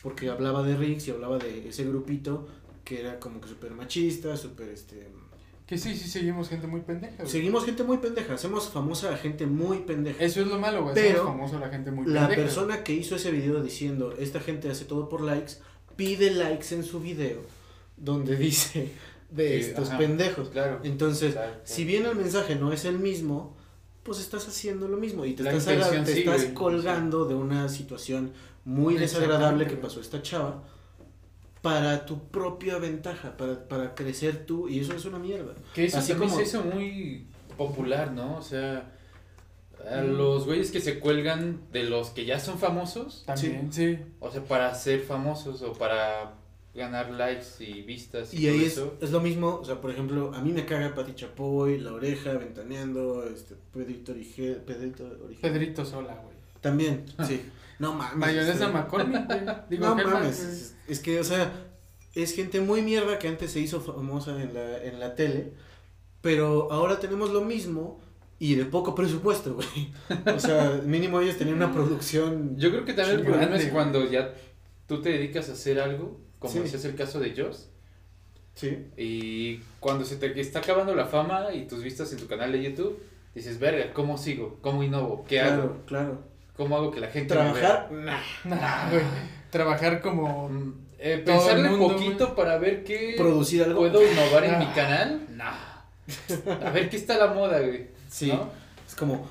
porque 0.03 0.29
hablaba 0.31 0.63
de 0.63 0.77
Rix 0.77 1.09
y 1.09 1.11
hablaba 1.11 1.39
de 1.39 1.69
ese 1.69 1.85
grupito 1.85 2.49
que 2.85 3.01
era 3.01 3.21
como 3.21 3.41
que 3.41 3.49
súper 3.49 3.73
machista, 3.73 4.37
súper, 4.37 4.69
este... 4.71 5.09
Que 5.71 5.79
sí, 5.79 5.97
sí, 5.97 6.09
seguimos 6.11 6.49
gente 6.49 6.67
muy 6.67 6.81
pendeja, 6.81 7.15
güey. 7.19 7.29
Seguimos 7.31 7.65
gente 7.65 7.85
muy 7.85 7.99
pendeja, 7.99 8.35
hacemos 8.35 8.69
famosa 8.71 9.15
a 9.15 9.17
gente 9.17 9.47
muy 9.47 9.79
pendeja. 9.79 10.23
Eso 10.25 10.41
es 10.41 10.49
lo 10.49 10.59
malo, 10.59 10.83
güey. 10.83 10.97
Pero, 10.97 11.19
Somos 11.19 11.33
famosos 11.33 11.61
la 11.61 11.69
gente 11.69 11.93
muy 11.93 12.07
La 12.07 12.23
pendeja. 12.27 12.43
persona 12.43 12.83
que 12.83 12.93
hizo 12.93 13.15
ese 13.15 13.31
video 13.31 13.63
diciendo, 13.63 14.13
esta 14.19 14.41
gente 14.41 14.69
hace 14.69 14.85
todo 14.85 15.09
por 15.09 15.21
likes, 15.21 15.59
pide 15.95 16.33
likes 16.33 16.75
en 16.75 16.83
su 16.83 16.99
video 16.99 17.43
donde 17.97 18.35
dice 18.37 18.91
de 19.31 19.61
estos 19.61 19.91
ajá. 19.91 19.99
pendejos. 19.99 20.49
Claro. 20.49 20.81
Entonces, 20.83 21.35
Claro, 21.35 21.51
claro. 21.53 21.63
si 21.65 21.85
bien 21.85 22.05
el 22.05 22.17
mensaje 22.17 22.57
no 22.57 22.73
es 22.73 22.85
el 22.85 22.99
mismo, 22.99 23.57
pues 24.03 24.19
estás 24.19 24.49
haciendo 24.49 24.89
lo 24.89 24.97
mismo 24.97 25.25
y 25.25 25.35
te 25.35 25.45
La 25.45 25.53
estás, 25.53 25.89
te 25.93 26.05
sí, 26.15 26.19
estás 26.21 26.43
güey, 26.43 26.55
colgando 26.55 27.27
de 27.27 27.37
una 27.37 27.69
situación 27.69 28.33
muy 28.65 28.97
desagradable 28.97 29.69
que 29.69 29.77
pasó 29.77 30.01
esta 30.01 30.21
chava 30.21 30.65
para 31.63 32.07
tu 32.07 32.29
propia 32.29 32.79
ventaja, 32.79 33.37
para, 33.37 33.69
para 33.69 33.95
crecer 33.95 34.47
tú 34.47 34.69
y 34.69 34.81
eso 34.81 34.95
es 34.95 35.05
una 35.05 35.19
mierda. 35.19 35.55
Que 35.75 35.85
eso 35.87 35.99
Así 35.99 36.15
como- 36.15 36.35
se 36.35 36.43
hizo 36.45 36.63
muy 36.63 37.27
popular, 37.57 38.13
¿no? 38.13 38.37
O 38.39 38.43
sea, 38.43 38.93
a 39.91 40.03
Mm. 40.03 40.17
los 40.17 40.45
güeyes 40.47 40.71
que 40.71 40.81
se 40.81 40.99
cuelgan 40.99 41.61
de 41.73 41.85
los 41.85 42.11
que 42.11 42.25
ya 42.25 42.39
son 42.41 42.59
famosos, 42.59 43.25
También, 43.27 43.73
sí. 43.73 43.99
o 44.21 44.31
sea, 44.31 44.43
para 44.45 44.75
ser 44.75 45.01
famosos 45.01 45.63
o 45.63 45.73
para 45.75 46.35
ganar 46.75 47.11
likes 47.11 47.47
y 47.65 47.83
vistas 47.83 48.33
y, 48.33 48.45
Y 48.45 48.49
ahí 48.49 48.65
es, 48.65 48.73
eso. 48.75 48.97
es 49.01 49.11
lo 49.11 49.21
mismo, 49.21 49.57
o 49.61 49.65
sea, 49.65 49.81
por 49.81 49.91
ejemplo, 49.91 50.33
a 50.35 50.41
mí 50.41 50.53
me 50.53 50.65
caga 50.67 50.95
Pati 50.95 51.15
Chapoy, 51.15 51.79
La 51.79 51.93
Oreja, 51.93 52.33
Ventaneando, 52.35 53.25
este, 53.25 53.57
Pedrito 53.73 54.13
Orige, 54.13 54.53
Pedrito 54.55 55.05
Orige. 55.25 55.41
Pedrito 55.43 55.85
Sola, 55.85 56.15
güey. 56.15 56.37
También, 56.61 57.05
sí. 57.27 57.43
No 57.79 57.95
mames. 57.95 58.17
Mayonesa 58.17 58.53
este, 58.53 58.67
McCormick, 58.69 59.27
güey. 59.27 59.41
Digo, 59.71 59.87
no 59.87 59.95
mames, 59.97 60.45
güey. 60.47 60.80
Es, 60.91 61.01
que, 61.01 61.21
o 61.21 61.25
sea, 61.25 61.53
es 62.15 62.35
gente 62.35 62.61
muy 62.61 62.83
mierda 62.83 63.19
que 63.19 63.29
antes 63.29 63.53
se 63.53 63.61
hizo 63.61 63.81
famosa 63.81 64.41
en 64.43 64.55
la, 64.55 64.83
en 64.85 64.99
la 65.01 65.15
tele, 65.15 65.53
pero 66.21 66.71
ahora 66.73 66.99
tenemos 67.01 67.31
lo 67.31 67.41
mismo 67.43 68.01
y 68.39 68.55
de 68.55 68.65
poco 68.65 68.95
presupuesto, 68.95 69.55
güey. 69.55 69.93
O 70.35 70.39
sea, 70.41 70.81
mínimo 70.85 71.21
ellos 71.21 71.37
tenían 71.37 71.57
una 71.57 71.73
producción. 71.73 72.57
Yo 72.57 72.71
creo 72.71 72.85
que 72.85 72.95
también 72.95 73.21
el 73.21 73.25
problema 73.27 73.57
es 73.57 73.63
güey. 73.63 73.73
cuando 73.73 74.11
ya 74.11 74.35
tú 74.87 75.01
te 75.03 75.11
dedicas 75.11 75.49
a 75.49 75.53
hacer 75.53 75.79
algo, 75.81 76.19
como 76.39 76.53
Sí. 76.53 76.61
es 76.65 76.85
el 76.85 76.95
caso 76.95 77.21
de 77.21 77.35
Joss, 77.37 77.69
Sí. 78.55 78.87
y 78.97 79.59
cuando 79.79 80.05
se 80.05 80.17
te 80.17 80.39
está 80.41 80.59
acabando 80.59 80.95
la 80.95 81.07
fama 81.07 81.53
y 81.55 81.67
tus 81.67 81.83
vistas 81.83 82.13
en 82.13 82.19
tu 82.19 82.27
canal 82.27 82.51
de 82.53 82.63
YouTube, 82.63 82.99
dices, 83.35 83.59
verga, 83.61 83.93
¿cómo 83.93 84.19
sigo? 84.19 84.59
¿Cómo 84.61 84.83
innovo? 84.83 85.25
¿Qué 85.29 85.37
claro, 85.39 85.63
hago? 85.63 85.77
claro. 85.87 86.19
¿Cómo 86.57 86.77
hago 86.77 86.91
que 86.91 87.01
la 87.01 87.09
gente 87.09 87.35
me 87.35 87.41
vea? 87.53 87.53
Trabajar, 87.53 87.93
nah. 87.93 88.21
Nah, 88.45 88.91
güey. 88.91 89.03
Trabajar 89.51 90.01
como. 90.01 90.51
Eh, 90.99 91.23
pensarle 91.25 91.71
mundo, 91.71 91.95
poquito 91.95 92.35
para 92.35 92.59
ver 92.59 92.85
qué 92.85 93.15
Producir 93.17 93.63
algo. 93.63 93.81
puedo 93.81 94.03
innovar 94.07 94.45
en 94.45 94.59
mi 94.59 94.65
Ah. 94.67 94.73
canal. 94.75 95.27
Nah. 95.35 96.67
A 96.67 96.71
ver 96.71 96.91
qué 96.91 96.97
está 96.97 97.17
la 97.17 97.29
moda, 97.29 97.59
güey. 97.61 97.87
Sí. 98.09 98.29
¿no? 98.29 98.49
Es 98.87 98.95
como, 98.95 99.27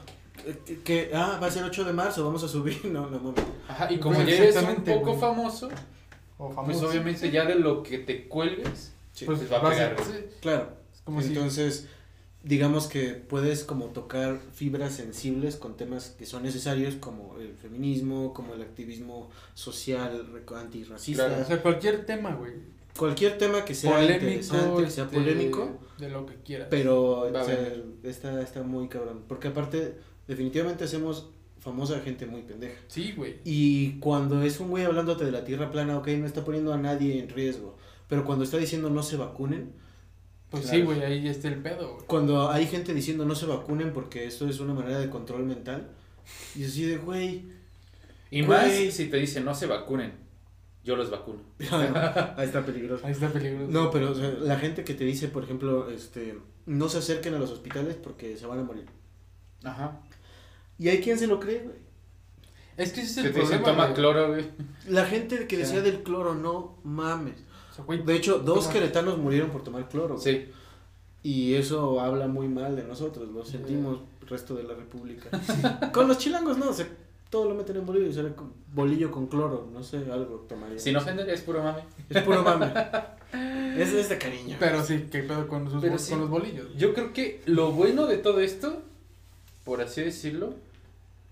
eh, 0.46 0.56
que, 0.66 0.82
que, 0.82 1.12
ah, 1.14 1.38
va 1.42 1.48
a 1.48 1.52
ser 1.52 1.64
8 1.64 1.84
de 1.84 1.94
marzo, 1.94 2.26
vamos 2.26 2.44
a 2.44 2.48
subir. 2.48 2.80
No, 2.86 3.08
no. 3.10 3.34
Ajá, 3.68 3.92
y 3.92 4.00
como 4.00 4.22
ya 4.24 4.36
eres 4.36 4.56
un 4.56 4.84
poco 4.84 5.16
famoso, 5.18 5.70
O 6.38 6.46
pues 6.48 6.56
famoso. 6.56 6.88
obviamente 6.90 7.30
ya 7.30 7.46
de 7.46 7.56
lo 7.56 7.84
que 7.84 8.00
te 8.00 8.28
cuelgues, 8.28 8.94
Sí, 9.14 9.26
pues 9.26 9.52
va 9.52 9.58
a 9.58 9.70
pegar. 9.70 9.96
sí, 10.04 10.26
claro. 10.42 10.70
es 10.94 11.02
como 11.02 11.22
si. 11.22 11.34
Digamos 12.42 12.88
que 12.88 13.10
puedes 13.10 13.66
como 13.66 13.88
tocar 13.88 14.40
fibras 14.54 14.94
sensibles 14.96 15.58
con 15.58 15.76
temas 15.76 16.16
que 16.18 16.26
son 16.26 16.44
necesarios 16.44 16.96
como 16.96 17.38
el 17.38 17.54
feminismo, 17.56 18.34
como 18.34 18.54
el 18.54 18.62
activismo 18.62 19.30
social, 19.56 20.26
antirracista, 20.56 21.26
O 21.42 21.46
sea, 21.46 21.62
cualquier 21.62 22.06
tema, 22.06 22.34
güey. 22.36 22.54
cualquier 22.98 23.38
tema 23.38 23.66
que 23.66 23.76
sea 23.76 23.92
Polémico. 23.92 24.26
interesante, 24.26 24.84
que 24.84 24.90
sea 24.90 25.04
este, 25.04 25.18
polémico, 25.18 25.80
De 25.98 26.10
lo 26.10 26.26
que 26.26 26.36
quieras. 26.36 26.68
pero 26.70 27.22
o 27.22 27.44
sea, 27.46 27.74
está, 28.04 28.42
está 28.42 28.64
muy 28.64 28.88
cabrón, 28.88 29.24
porque 29.28 29.50
aparte 29.50 29.96
definitivamente 30.28 30.86
hacemos 30.86 31.30
famosa 31.60 32.00
gente 32.00 32.26
muy 32.26 32.44
pendeja. 32.44 32.80
Sí, 32.88 33.14
güey. 33.18 33.36
Y 33.44 34.00
cuando 34.00 34.42
es 34.44 34.62
un 34.62 34.70
güey 34.70 34.86
hablándote 34.86 35.26
de 35.26 35.32
la 35.32 35.44
tierra 35.44 35.72
plana, 35.72 35.98
ok, 35.98 36.08
no 36.20 36.26
está 36.26 36.46
poniendo 36.46 36.74
a 36.74 36.78
nadie 36.78 37.20
en 37.20 37.28
riesgo, 37.28 37.76
pero 38.08 38.24
cuando 38.24 38.46
está 38.46 38.56
diciendo 38.56 38.90
no 38.90 39.04
se 39.04 39.18
vacunen, 39.18 39.74
Pues 40.50 40.64
Claro. 40.64 40.78
sí, 40.78 40.84
güey, 40.84 41.04
ahí 41.04 41.28
está 41.28 41.48
el 41.48 41.62
pedo, 41.62 41.94
güey. 41.94 42.06
cuando 42.08 42.50
hay 42.50 42.66
gente 42.66 42.94
diciendo 42.94 43.24
no 43.26 43.36
se 43.36 43.46
vacunen 43.46 43.94
porque 43.94 44.26
esto 44.26 44.48
es 44.50 44.60
una 44.60 44.74
manera 44.74 45.00
de 45.00 45.10
control 45.10 45.46
mental, 45.46 45.90
y 46.56 46.64
así 46.66 46.86
de, 46.86 46.98
güey, 46.98 47.46
Y 48.32 48.42
Güey. 48.44 48.48
más 48.48 48.72
si 48.94 49.06
te 49.10 49.18
dicen 49.18 49.46
no 49.46 49.54
se 49.56 49.68
vacunen, 49.68 50.14
yo 50.84 50.96
los 50.96 51.10
vacuno. 51.12 51.40
ahí 52.38 52.46
está 52.48 52.66
peligroso. 52.66 53.06
Ahí 53.06 53.12
está 53.12 53.30
peligroso. 53.30 53.72
No, 53.72 53.92
pero 53.92 54.12
o 54.12 54.16
sea, 54.16 54.30
la 54.42 54.58
gente 54.58 54.84
que 54.84 54.94
te 54.96 55.04
dice, 55.04 55.28
por 55.28 55.44
ejemplo, 55.44 55.90
este, 55.90 56.38
no 56.66 56.90
se 56.90 56.98
acerquen 57.00 57.34
a 57.36 57.40
los 57.40 57.52
hospitales 57.52 57.96
porque 57.96 58.38
se 58.38 58.46
van 58.48 58.60
a 58.60 58.64
morir. 58.64 58.86
Ajá. 59.64 60.00
Y 60.80 60.88
hay 60.90 61.00
quien 61.02 61.20
se 61.20 61.28
lo 61.28 61.40
cree, 61.40 61.60
güey. 61.64 61.76
Es 62.78 62.94
que 62.94 63.02
ese 63.02 63.10
es 63.20 63.22
Que 63.24 63.28
el 63.28 63.34
te 63.34 63.40
dicen 63.42 63.64
toma 63.64 63.84
güey. 63.86 63.96
cloro, 63.96 64.28
güey. 64.30 64.46
La 64.88 65.06
gente 65.06 65.46
que 65.48 65.58
decía 65.58 65.82
del 65.82 66.02
cloro, 66.02 66.34
no 66.34 66.78
mames. 66.84 67.36
O 67.72 67.74
sea, 67.74 67.86
güey, 67.86 68.02
De 68.04 68.16
hecho, 68.16 68.40
dos 68.40 68.68
queretanos 68.68 69.18
murieron 69.18 69.50
por 69.50 69.64
tomar 69.64 69.88
cloro. 69.90 70.16
güey. 70.18 70.24
Sí. 70.24 70.52
Y 71.22 71.56
eso 71.56 72.00
habla 72.00 72.28
muy 72.28 72.48
mal 72.48 72.76
de 72.76 72.84
nosotros, 72.84 73.28
lo 73.30 73.44
sentimos, 73.46 74.00
resto 74.28 74.56
de 74.56 74.64
la 74.64 74.74
república. 74.74 75.30
con 75.94 76.08
los 76.08 76.18
chilangos 76.18 76.58
no, 76.58 76.70
o 76.70 76.74
sea, 76.74 76.88
todo 77.30 77.50
lo 77.50 77.56
meten 77.56 77.76
en 77.78 77.86
bolillo, 77.86 78.36
con 78.36 78.54
bolillo 78.74 79.12
con 79.12 79.28
cloro, 79.28 79.68
no 79.74 79.84
sé, 79.84 79.98
algo 80.12 80.46
tomaría. 80.48 80.80
Sin 80.80 80.96
ofender, 80.96 81.30
es 81.30 81.42
puro 81.42 81.62
mame. 81.62 81.82
Es 82.10 82.22
puro 82.24 82.42
mame. 82.42 82.72
es, 83.78 83.94
es 83.94 84.08
de 84.10 84.18
cariño. 84.18 84.56
Pero 84.60 84.84
sí, 84.84 85.08
¿qué 85.12 85.24
pedo 85.24 85.48
con, 85.48 85.70
sus 85.70 85.82
Pero 85.82 85.94
bol- 85.94 86.00
sí. 86.00 86.12
con 86.12 86.22
los 86.22 86.30
bolillos? 86.30 86.68
Yo 86.78 86.94
creo 86.94 87.12
que 87.12 87.42
lo 87.46 87.72
bueno 87.74 88.08
de 88.08 88.18
todo 88.18 88.40
esto, 88.40 88.82
por 89.66 89.82
así 89.82 90.02
decirlo, 90.02 90.54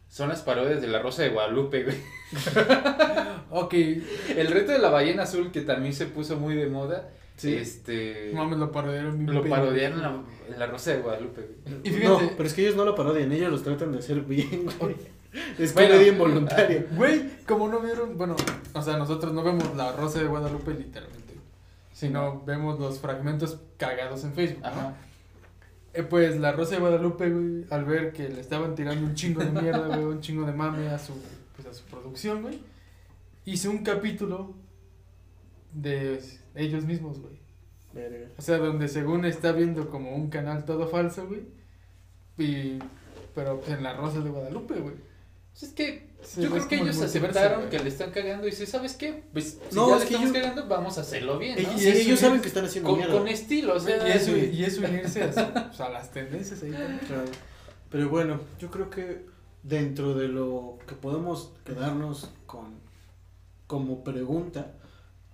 son 0.09 0.29
las 0.29 0.41
parodias 0.41 0.81
de 0.81 0.87
la 0.87 0.99
Rosa 0.99 1.23
de 1.23 1.29
Guadalupe, 1.29 1.83
güey. 1.83 1.97
Ok, 3.49 3.73
El 3.73 4.47
reto 4.47 4.71
de 4.73 4.79
la 4.79 4.89
ballena 4.89 5.23
azul, 5.23 5.51
que 5.51 5.61
también 5.61 5.93
se 5.93 6.05
puso 6.05 6.37
muy 6.37 6.55
de 6.55 6.67
moda, 6.67 7.09
Sí. 7.37 7.53
este... 7.53 8.31
no 8.33 8.43
mames, 8.43 8.57
lo 8.57 8.71
parodiaron 8.71 9.17
bien 9.19 9.33
Lo 9.33 9.43
pedo. 9.43 9.53
parodiaron 9.55 9.97
en 9.99 10.03
la, 10.03 10.21
en 10.53 10.59
la 10.59 10.65
Rosa 10.67 10.91
de 10.91 11.01
Guadalupe, 11.01 11.41
güey. 11.65 11.81
Y 11.83 11.89
No, 12.03 12.17
fíjate, 12.19 12.33
pero 12.35 12.47
es 12.49 12.53
que 12.55 12.61
ellos 12.63 12.75
no 12.75 12.83
lo 12.83 12.95
parodian, 12.95 13.31
ellos 13.31 13.51
los 13.51 13.63
tratan 13.63 13.91
de 13.91 13.99
hacer 13.99 14.21
bien, 14.21 14.65
güey. 14.79 14.95
Es 15.59 15.73
Bueno. 15.73 15.89
comedia 15.89 16.11
involuntaria. 16.11 16.85
güey, 16.91 17.29
como 17.47 17.67
no 17.69 17.79
vieron, 17.79 18.17
bueno, 18.17 18.35
o 18.73 18.81
sea, 18.81 18.97
nosotros 18.97 19.33
no 19.33 19.43
vemos 19.43 19.75
la 19.75 19.91
Rosa 19.91 20.19
de 20.19 20.25
Guadalupe 20.25 20.71
literalmente, 20.73 21.35
sino 21.93 22.41
vemos 22.43 22.79
los 22.79 22.97
fragmentos 22.99 23.59
cagados 23.77 24.23
en 24.23 24.33
Facebook, 24.33 24.63
¿no? 24.63 24.95
Eh, 25.97 26.03
pues 26.03 26.39
la 26.39 26.51
Rosa 26.51 26.75
de 26.75 26.81
Guadalupe, 26.81 27.27
güey, 27.27 27.65
al 27.71 27.83
ver 27.85 28.13
que 28.13 28.29
le 28.29 28.39
estaban 28.39 28.75
tirando 28.75 29.03
un 29.03 29.15
chingo 29.15 29.43
de 29.43 29.49
mierda, 29.49 29.87
güey, 29.87 30.03
un 30.03 30.21
chingo 30.21 30.45
de 30.45 30.53
mame 30.53 30.87
a 30.89 30.99
su, 30.99 31.13
pues, 31.55 31.67
a 31.67 31.73
su 31.73 31.85
producción, 31.85 32.43
güey, 32.43 32.59
hizo 33.45 33.71
un 33.71 33.79
capítulo 33.79 34.53
de 35.73 36.21
ellos 36.53 36.85
mismos, 36.85 37.19
güey. 37.19 37.39
Verga. 37.95 38.27
O 38.37 38.41
sea, 38.43 38.59
donde 38.59 38.89
según 38.89 39.25
está 39.25 39.53
viendo 39.53 39.89
como 39.89 40.15
un 40.15 40.29
canal 40.29 40.65
todo 40.65 40.87
falso, 40.87 41.27
güey, 41.27 41.47
y, 42.37 42.77
pero 43.33 43.59
pues, 43.59 43.71
en 43.71 43.81
la 43.81 43.95
Rosa 43.95 44.19
de 44.21 44.29
Guadalupe, 44.29 44.75
güey. 44.75 44.95
Pues 45.49 45.63
es 45.63 45.73
que 45.73 46.06
Sí, 46.23 46.41
yo 46.41 46.47
es 46.47 46.65
creo 46.65 46.67
que 46.67 46.75
ellos 46.81 47.01
aceptaron 47.01 47.69
que 47.69 47.79
le 47.79 47.89
están 47.89 48.11
cagando 48.11 48.47
y 48.47 48.49
dice, 48.51 48.65
¿sabes 48.65 48.93
qué? 48.95 49.23
Pues 49.31 49.59
si 49.69 49.75
No, 49.75 49.89
ya 49.89 49.95
es 49.97 50.01
le 50.01 50.07
que 50.07 50.13
estamos 50.15 50.33
yo- 50.35 50.41
cagando, 50.41 50.67
vamos 50.67 50.97
a 50.97 51.01
hacerlo 51.01 51.37
bien, 51.39 51.57
Y 51.57 51.61
eso 51.61 51.71
ellos 51.89 52.07
es- 52.13 52.19
saben 52.19 52.41
que 52.41 52.47
están 52.47 52.65
haciendo 52.65 52.89
Con, 52.89 53.01
con 53.03 53.27
estilo, 53.27 53.75
o 53.75 53.79
sea, 53.79 53.97
Y 54.07 54.11
y 54.57 54.63
eso 54.65 54.81
unirse 54.81 55.23
a, 55.23 55.31
su- 55.33 55.53
pues, 55.67 55.79
a 55.79 55.89
las 55.89 56.11
tendencias 56.11 56.61
ahí 56.63 56.71
también. 56.71 56.99
Claro. 57.07 57.23
Pero 57.89 58.09
bueno, 58.09 58.41
yo 58.59 58.69
creo 58.69 58.89
que 58.89 59.25
dentro 59.63 60.13
de 60.15 60.27
lo 60.27 60.79
que 60.87 60.95
podemos 60.95 61.53
quedarnos 61.65 62.29
con 62.45 62.79
como 63.67 64.03
pregunta 64.03 64.73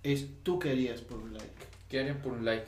es 0.02 0.26
¿tú 0.42 0.58
qué 0.58 0.70
harías 0.70 1.00
por 1.00 1.18
un 1.18 1.32
like? 1.32 1.48
¿qué 1.88 2.00
harían 2.00 2.18
por 2.18 2.32
un 2.32 2.44
like? 2.44 2.66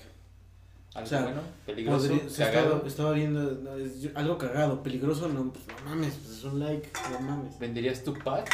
Algo 0.96 1.04
O 1.04 1.09
sea, 1.09 1.22
bueno, 1.22 1.40
peligroso, 1.66 2.09
Podría- 2.09 2.46
cagado. 2.46 2.66
estaba, 2.76 2.88
estaba 2.88 3.12
viendo 3.12 3.40
no, 3.62 3.76
es- 3.76 4.00
yo- 4.00 4.11
algo 4.14 4.38
cagado, 4.38 4.82
peligroso, 4.82 5.28
no, 5.28 5.52
pues 5.52 5.64
no 5.66 5.90
mames, 5.90 6.14
pues 6.14 6.38
es 6.38 6.44
un 6.44 6.59
like, 6.59 6.88
no 7.12 7.20
mames. 7.20 7.59
¿Venderías 7.59 8.02
tu 8.02 8.14
pack 8.14 8.48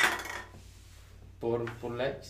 por, 1.40 1.64
por 1.76 1.92
likes? 1.92 2.28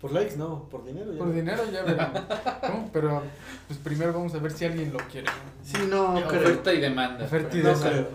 Por 0.00 0.12
likes 0.12 0.36
no, 0.36 0.68
por 0.70 0.84
dinero 0.86 1.12
ya. 1.12 1.18
Por 1.18 1.34
dinero 1.34 1.62
ya 1.72 1.82
veremos. 1.82 2.20
¿no? 2.62 2.88
Pero 2.92 3.22
pues 3.66 3.78
primero 3.80 4.12
vamos 4.12 4.32
a 4.34 4.38
ver 4.38 4.52
si 4.52 4.64
alguien 4.64 4.92
lo 4.92 4.98
quiere. 5.10 5.26
¿no? 5.26 5.32
Sí, 5.64 5.76
no, 5.90 6.14
creo. 6.28 6.40
Oferta 6.42 6.72
y 6.72 6.80
demanda. 6.80 7.24
Oferta 7.24 7.56
y 7.56 7.62
No 7.62 7.68
demanda. 7.70 8.08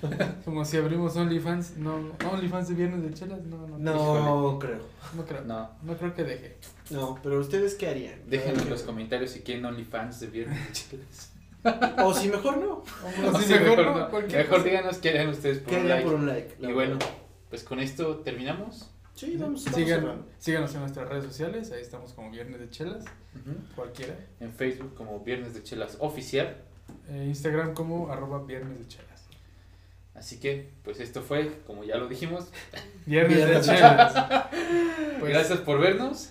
creo. 0.00 0.34
Como 0.44 0.64
si 0.64 0.76
abrimos 0.76 1.16
OnlyFans, 1.16 1.76
no, 1.78 1.96
OnlyFans 2.30 2.68
de 2.68 2.74
viernes 2.74 3.02
de 3.02 3.12
chelas, 3.14 3.42
no, 3.42 3.66
no, 3.66 3.78
no, 3.78 3.92
No 4.52 4.58
creo. 4.60 4.78
no 5.16 5.24
creo, 5.26 5.42
no. 5.44 5.68
No. 5.82 5.96
creo 5.98 6.14
que 6.14 6.22
deje. 6.22 6.56
No, 6.90 7.18
pero 7.22 7.40
ustedes 7.40 7.74
qué 7.74 7.88
harían? 7.88 8.20
Déjenme 8.26 8.62
en 8.62 8.70
los 8.70 8.82
comentarios 8.82 9.30
si 9.30 9.40
quieren 9.40 9.64
OnlyFans 9.64 10.20
de 10.20 10.26
viernes 10.26 10.66
de 10.66 10.72
chelas. 10.72 11.30
O 12.04 12.12
si 12.12 12.28
mejor 12.28 12.58
no. 12.58 12.72
O 12.74 13.38
Sí, 13.38 13.44
si 13.46 13.52
mejor, 13.54 13.78
mejor 13.78 13.96
no, 13.96 14.10
cualquier 14.10 14.42
Mejor 14.42 14.58
cosa. 14.58 14.68
díganos 14.68 14.98
qué 14.98 15.08
harían 15.08 15.28
ustedes 15.30 15.58
por 15.60 15.70
¿Qué 15.72 15.80
un 15.80 15.88
like. 15.88 16.04
por 16.04 16.14
un 16.14 16.26
like? 16.26 16.54
Y 16.60 16.72
bueno, 16.72 16.98
verdad. 16.98 17.14
pues 17.48 17.64
con 17.64 17.80
esto 17.80 18.16
terminamos. 18.18 18.90
sí, 19.14 19.36
vamos, 19.38 19.64
vamos 19.64 19.88
cerrando. 19.88 20.26
síganos 20.38 20.74
en 20.74 20.80
nuestras 20.80 21.08
redes 21.08 21.24
sociales, 21.24 21.70
ahí 21.72 21.80
estamos 21.80 22.12
como 22.12 22.30
Viernes 22.30 22.60
de 22.60 22.68
Chelas, 22.68 23.04
cualquiera. 23.74 24.14
En 24.40 24.52
Facebook 24.52 24.94
como 24.94 25.20
Viernes 25.20 25.54
de 25.54 25.62
Chelas 25.62 25.96
Oficial. 26.00 26.58
Eh, 27.08 27.24
Instagram 27.28 27.72
como 27.72 28.10
arroba 28.12 28.44
Viernes 28.44 28.78
de 28.80 28.86
Chelas. 28.88 29.24
Así 30.14 30.38
que, 30.38 30.70
pues 30.84 31.00
esto 31.00 31.22
fue, 31.22 31.62
como 31.66 31.82
ya 31.82 31.96
lo 31.96 32.08
dijimos. 32.08 32.48
Viernes 33.06 33.38
de 33.38 33.44
Viernes 33.46 33.66
de 33.66 33.74
Chelas. 33.74 34.48
Pues, 35.18 35.32
Gracias 35.32 35.58
por 35.60 35.80
vernos. 35.80 36.30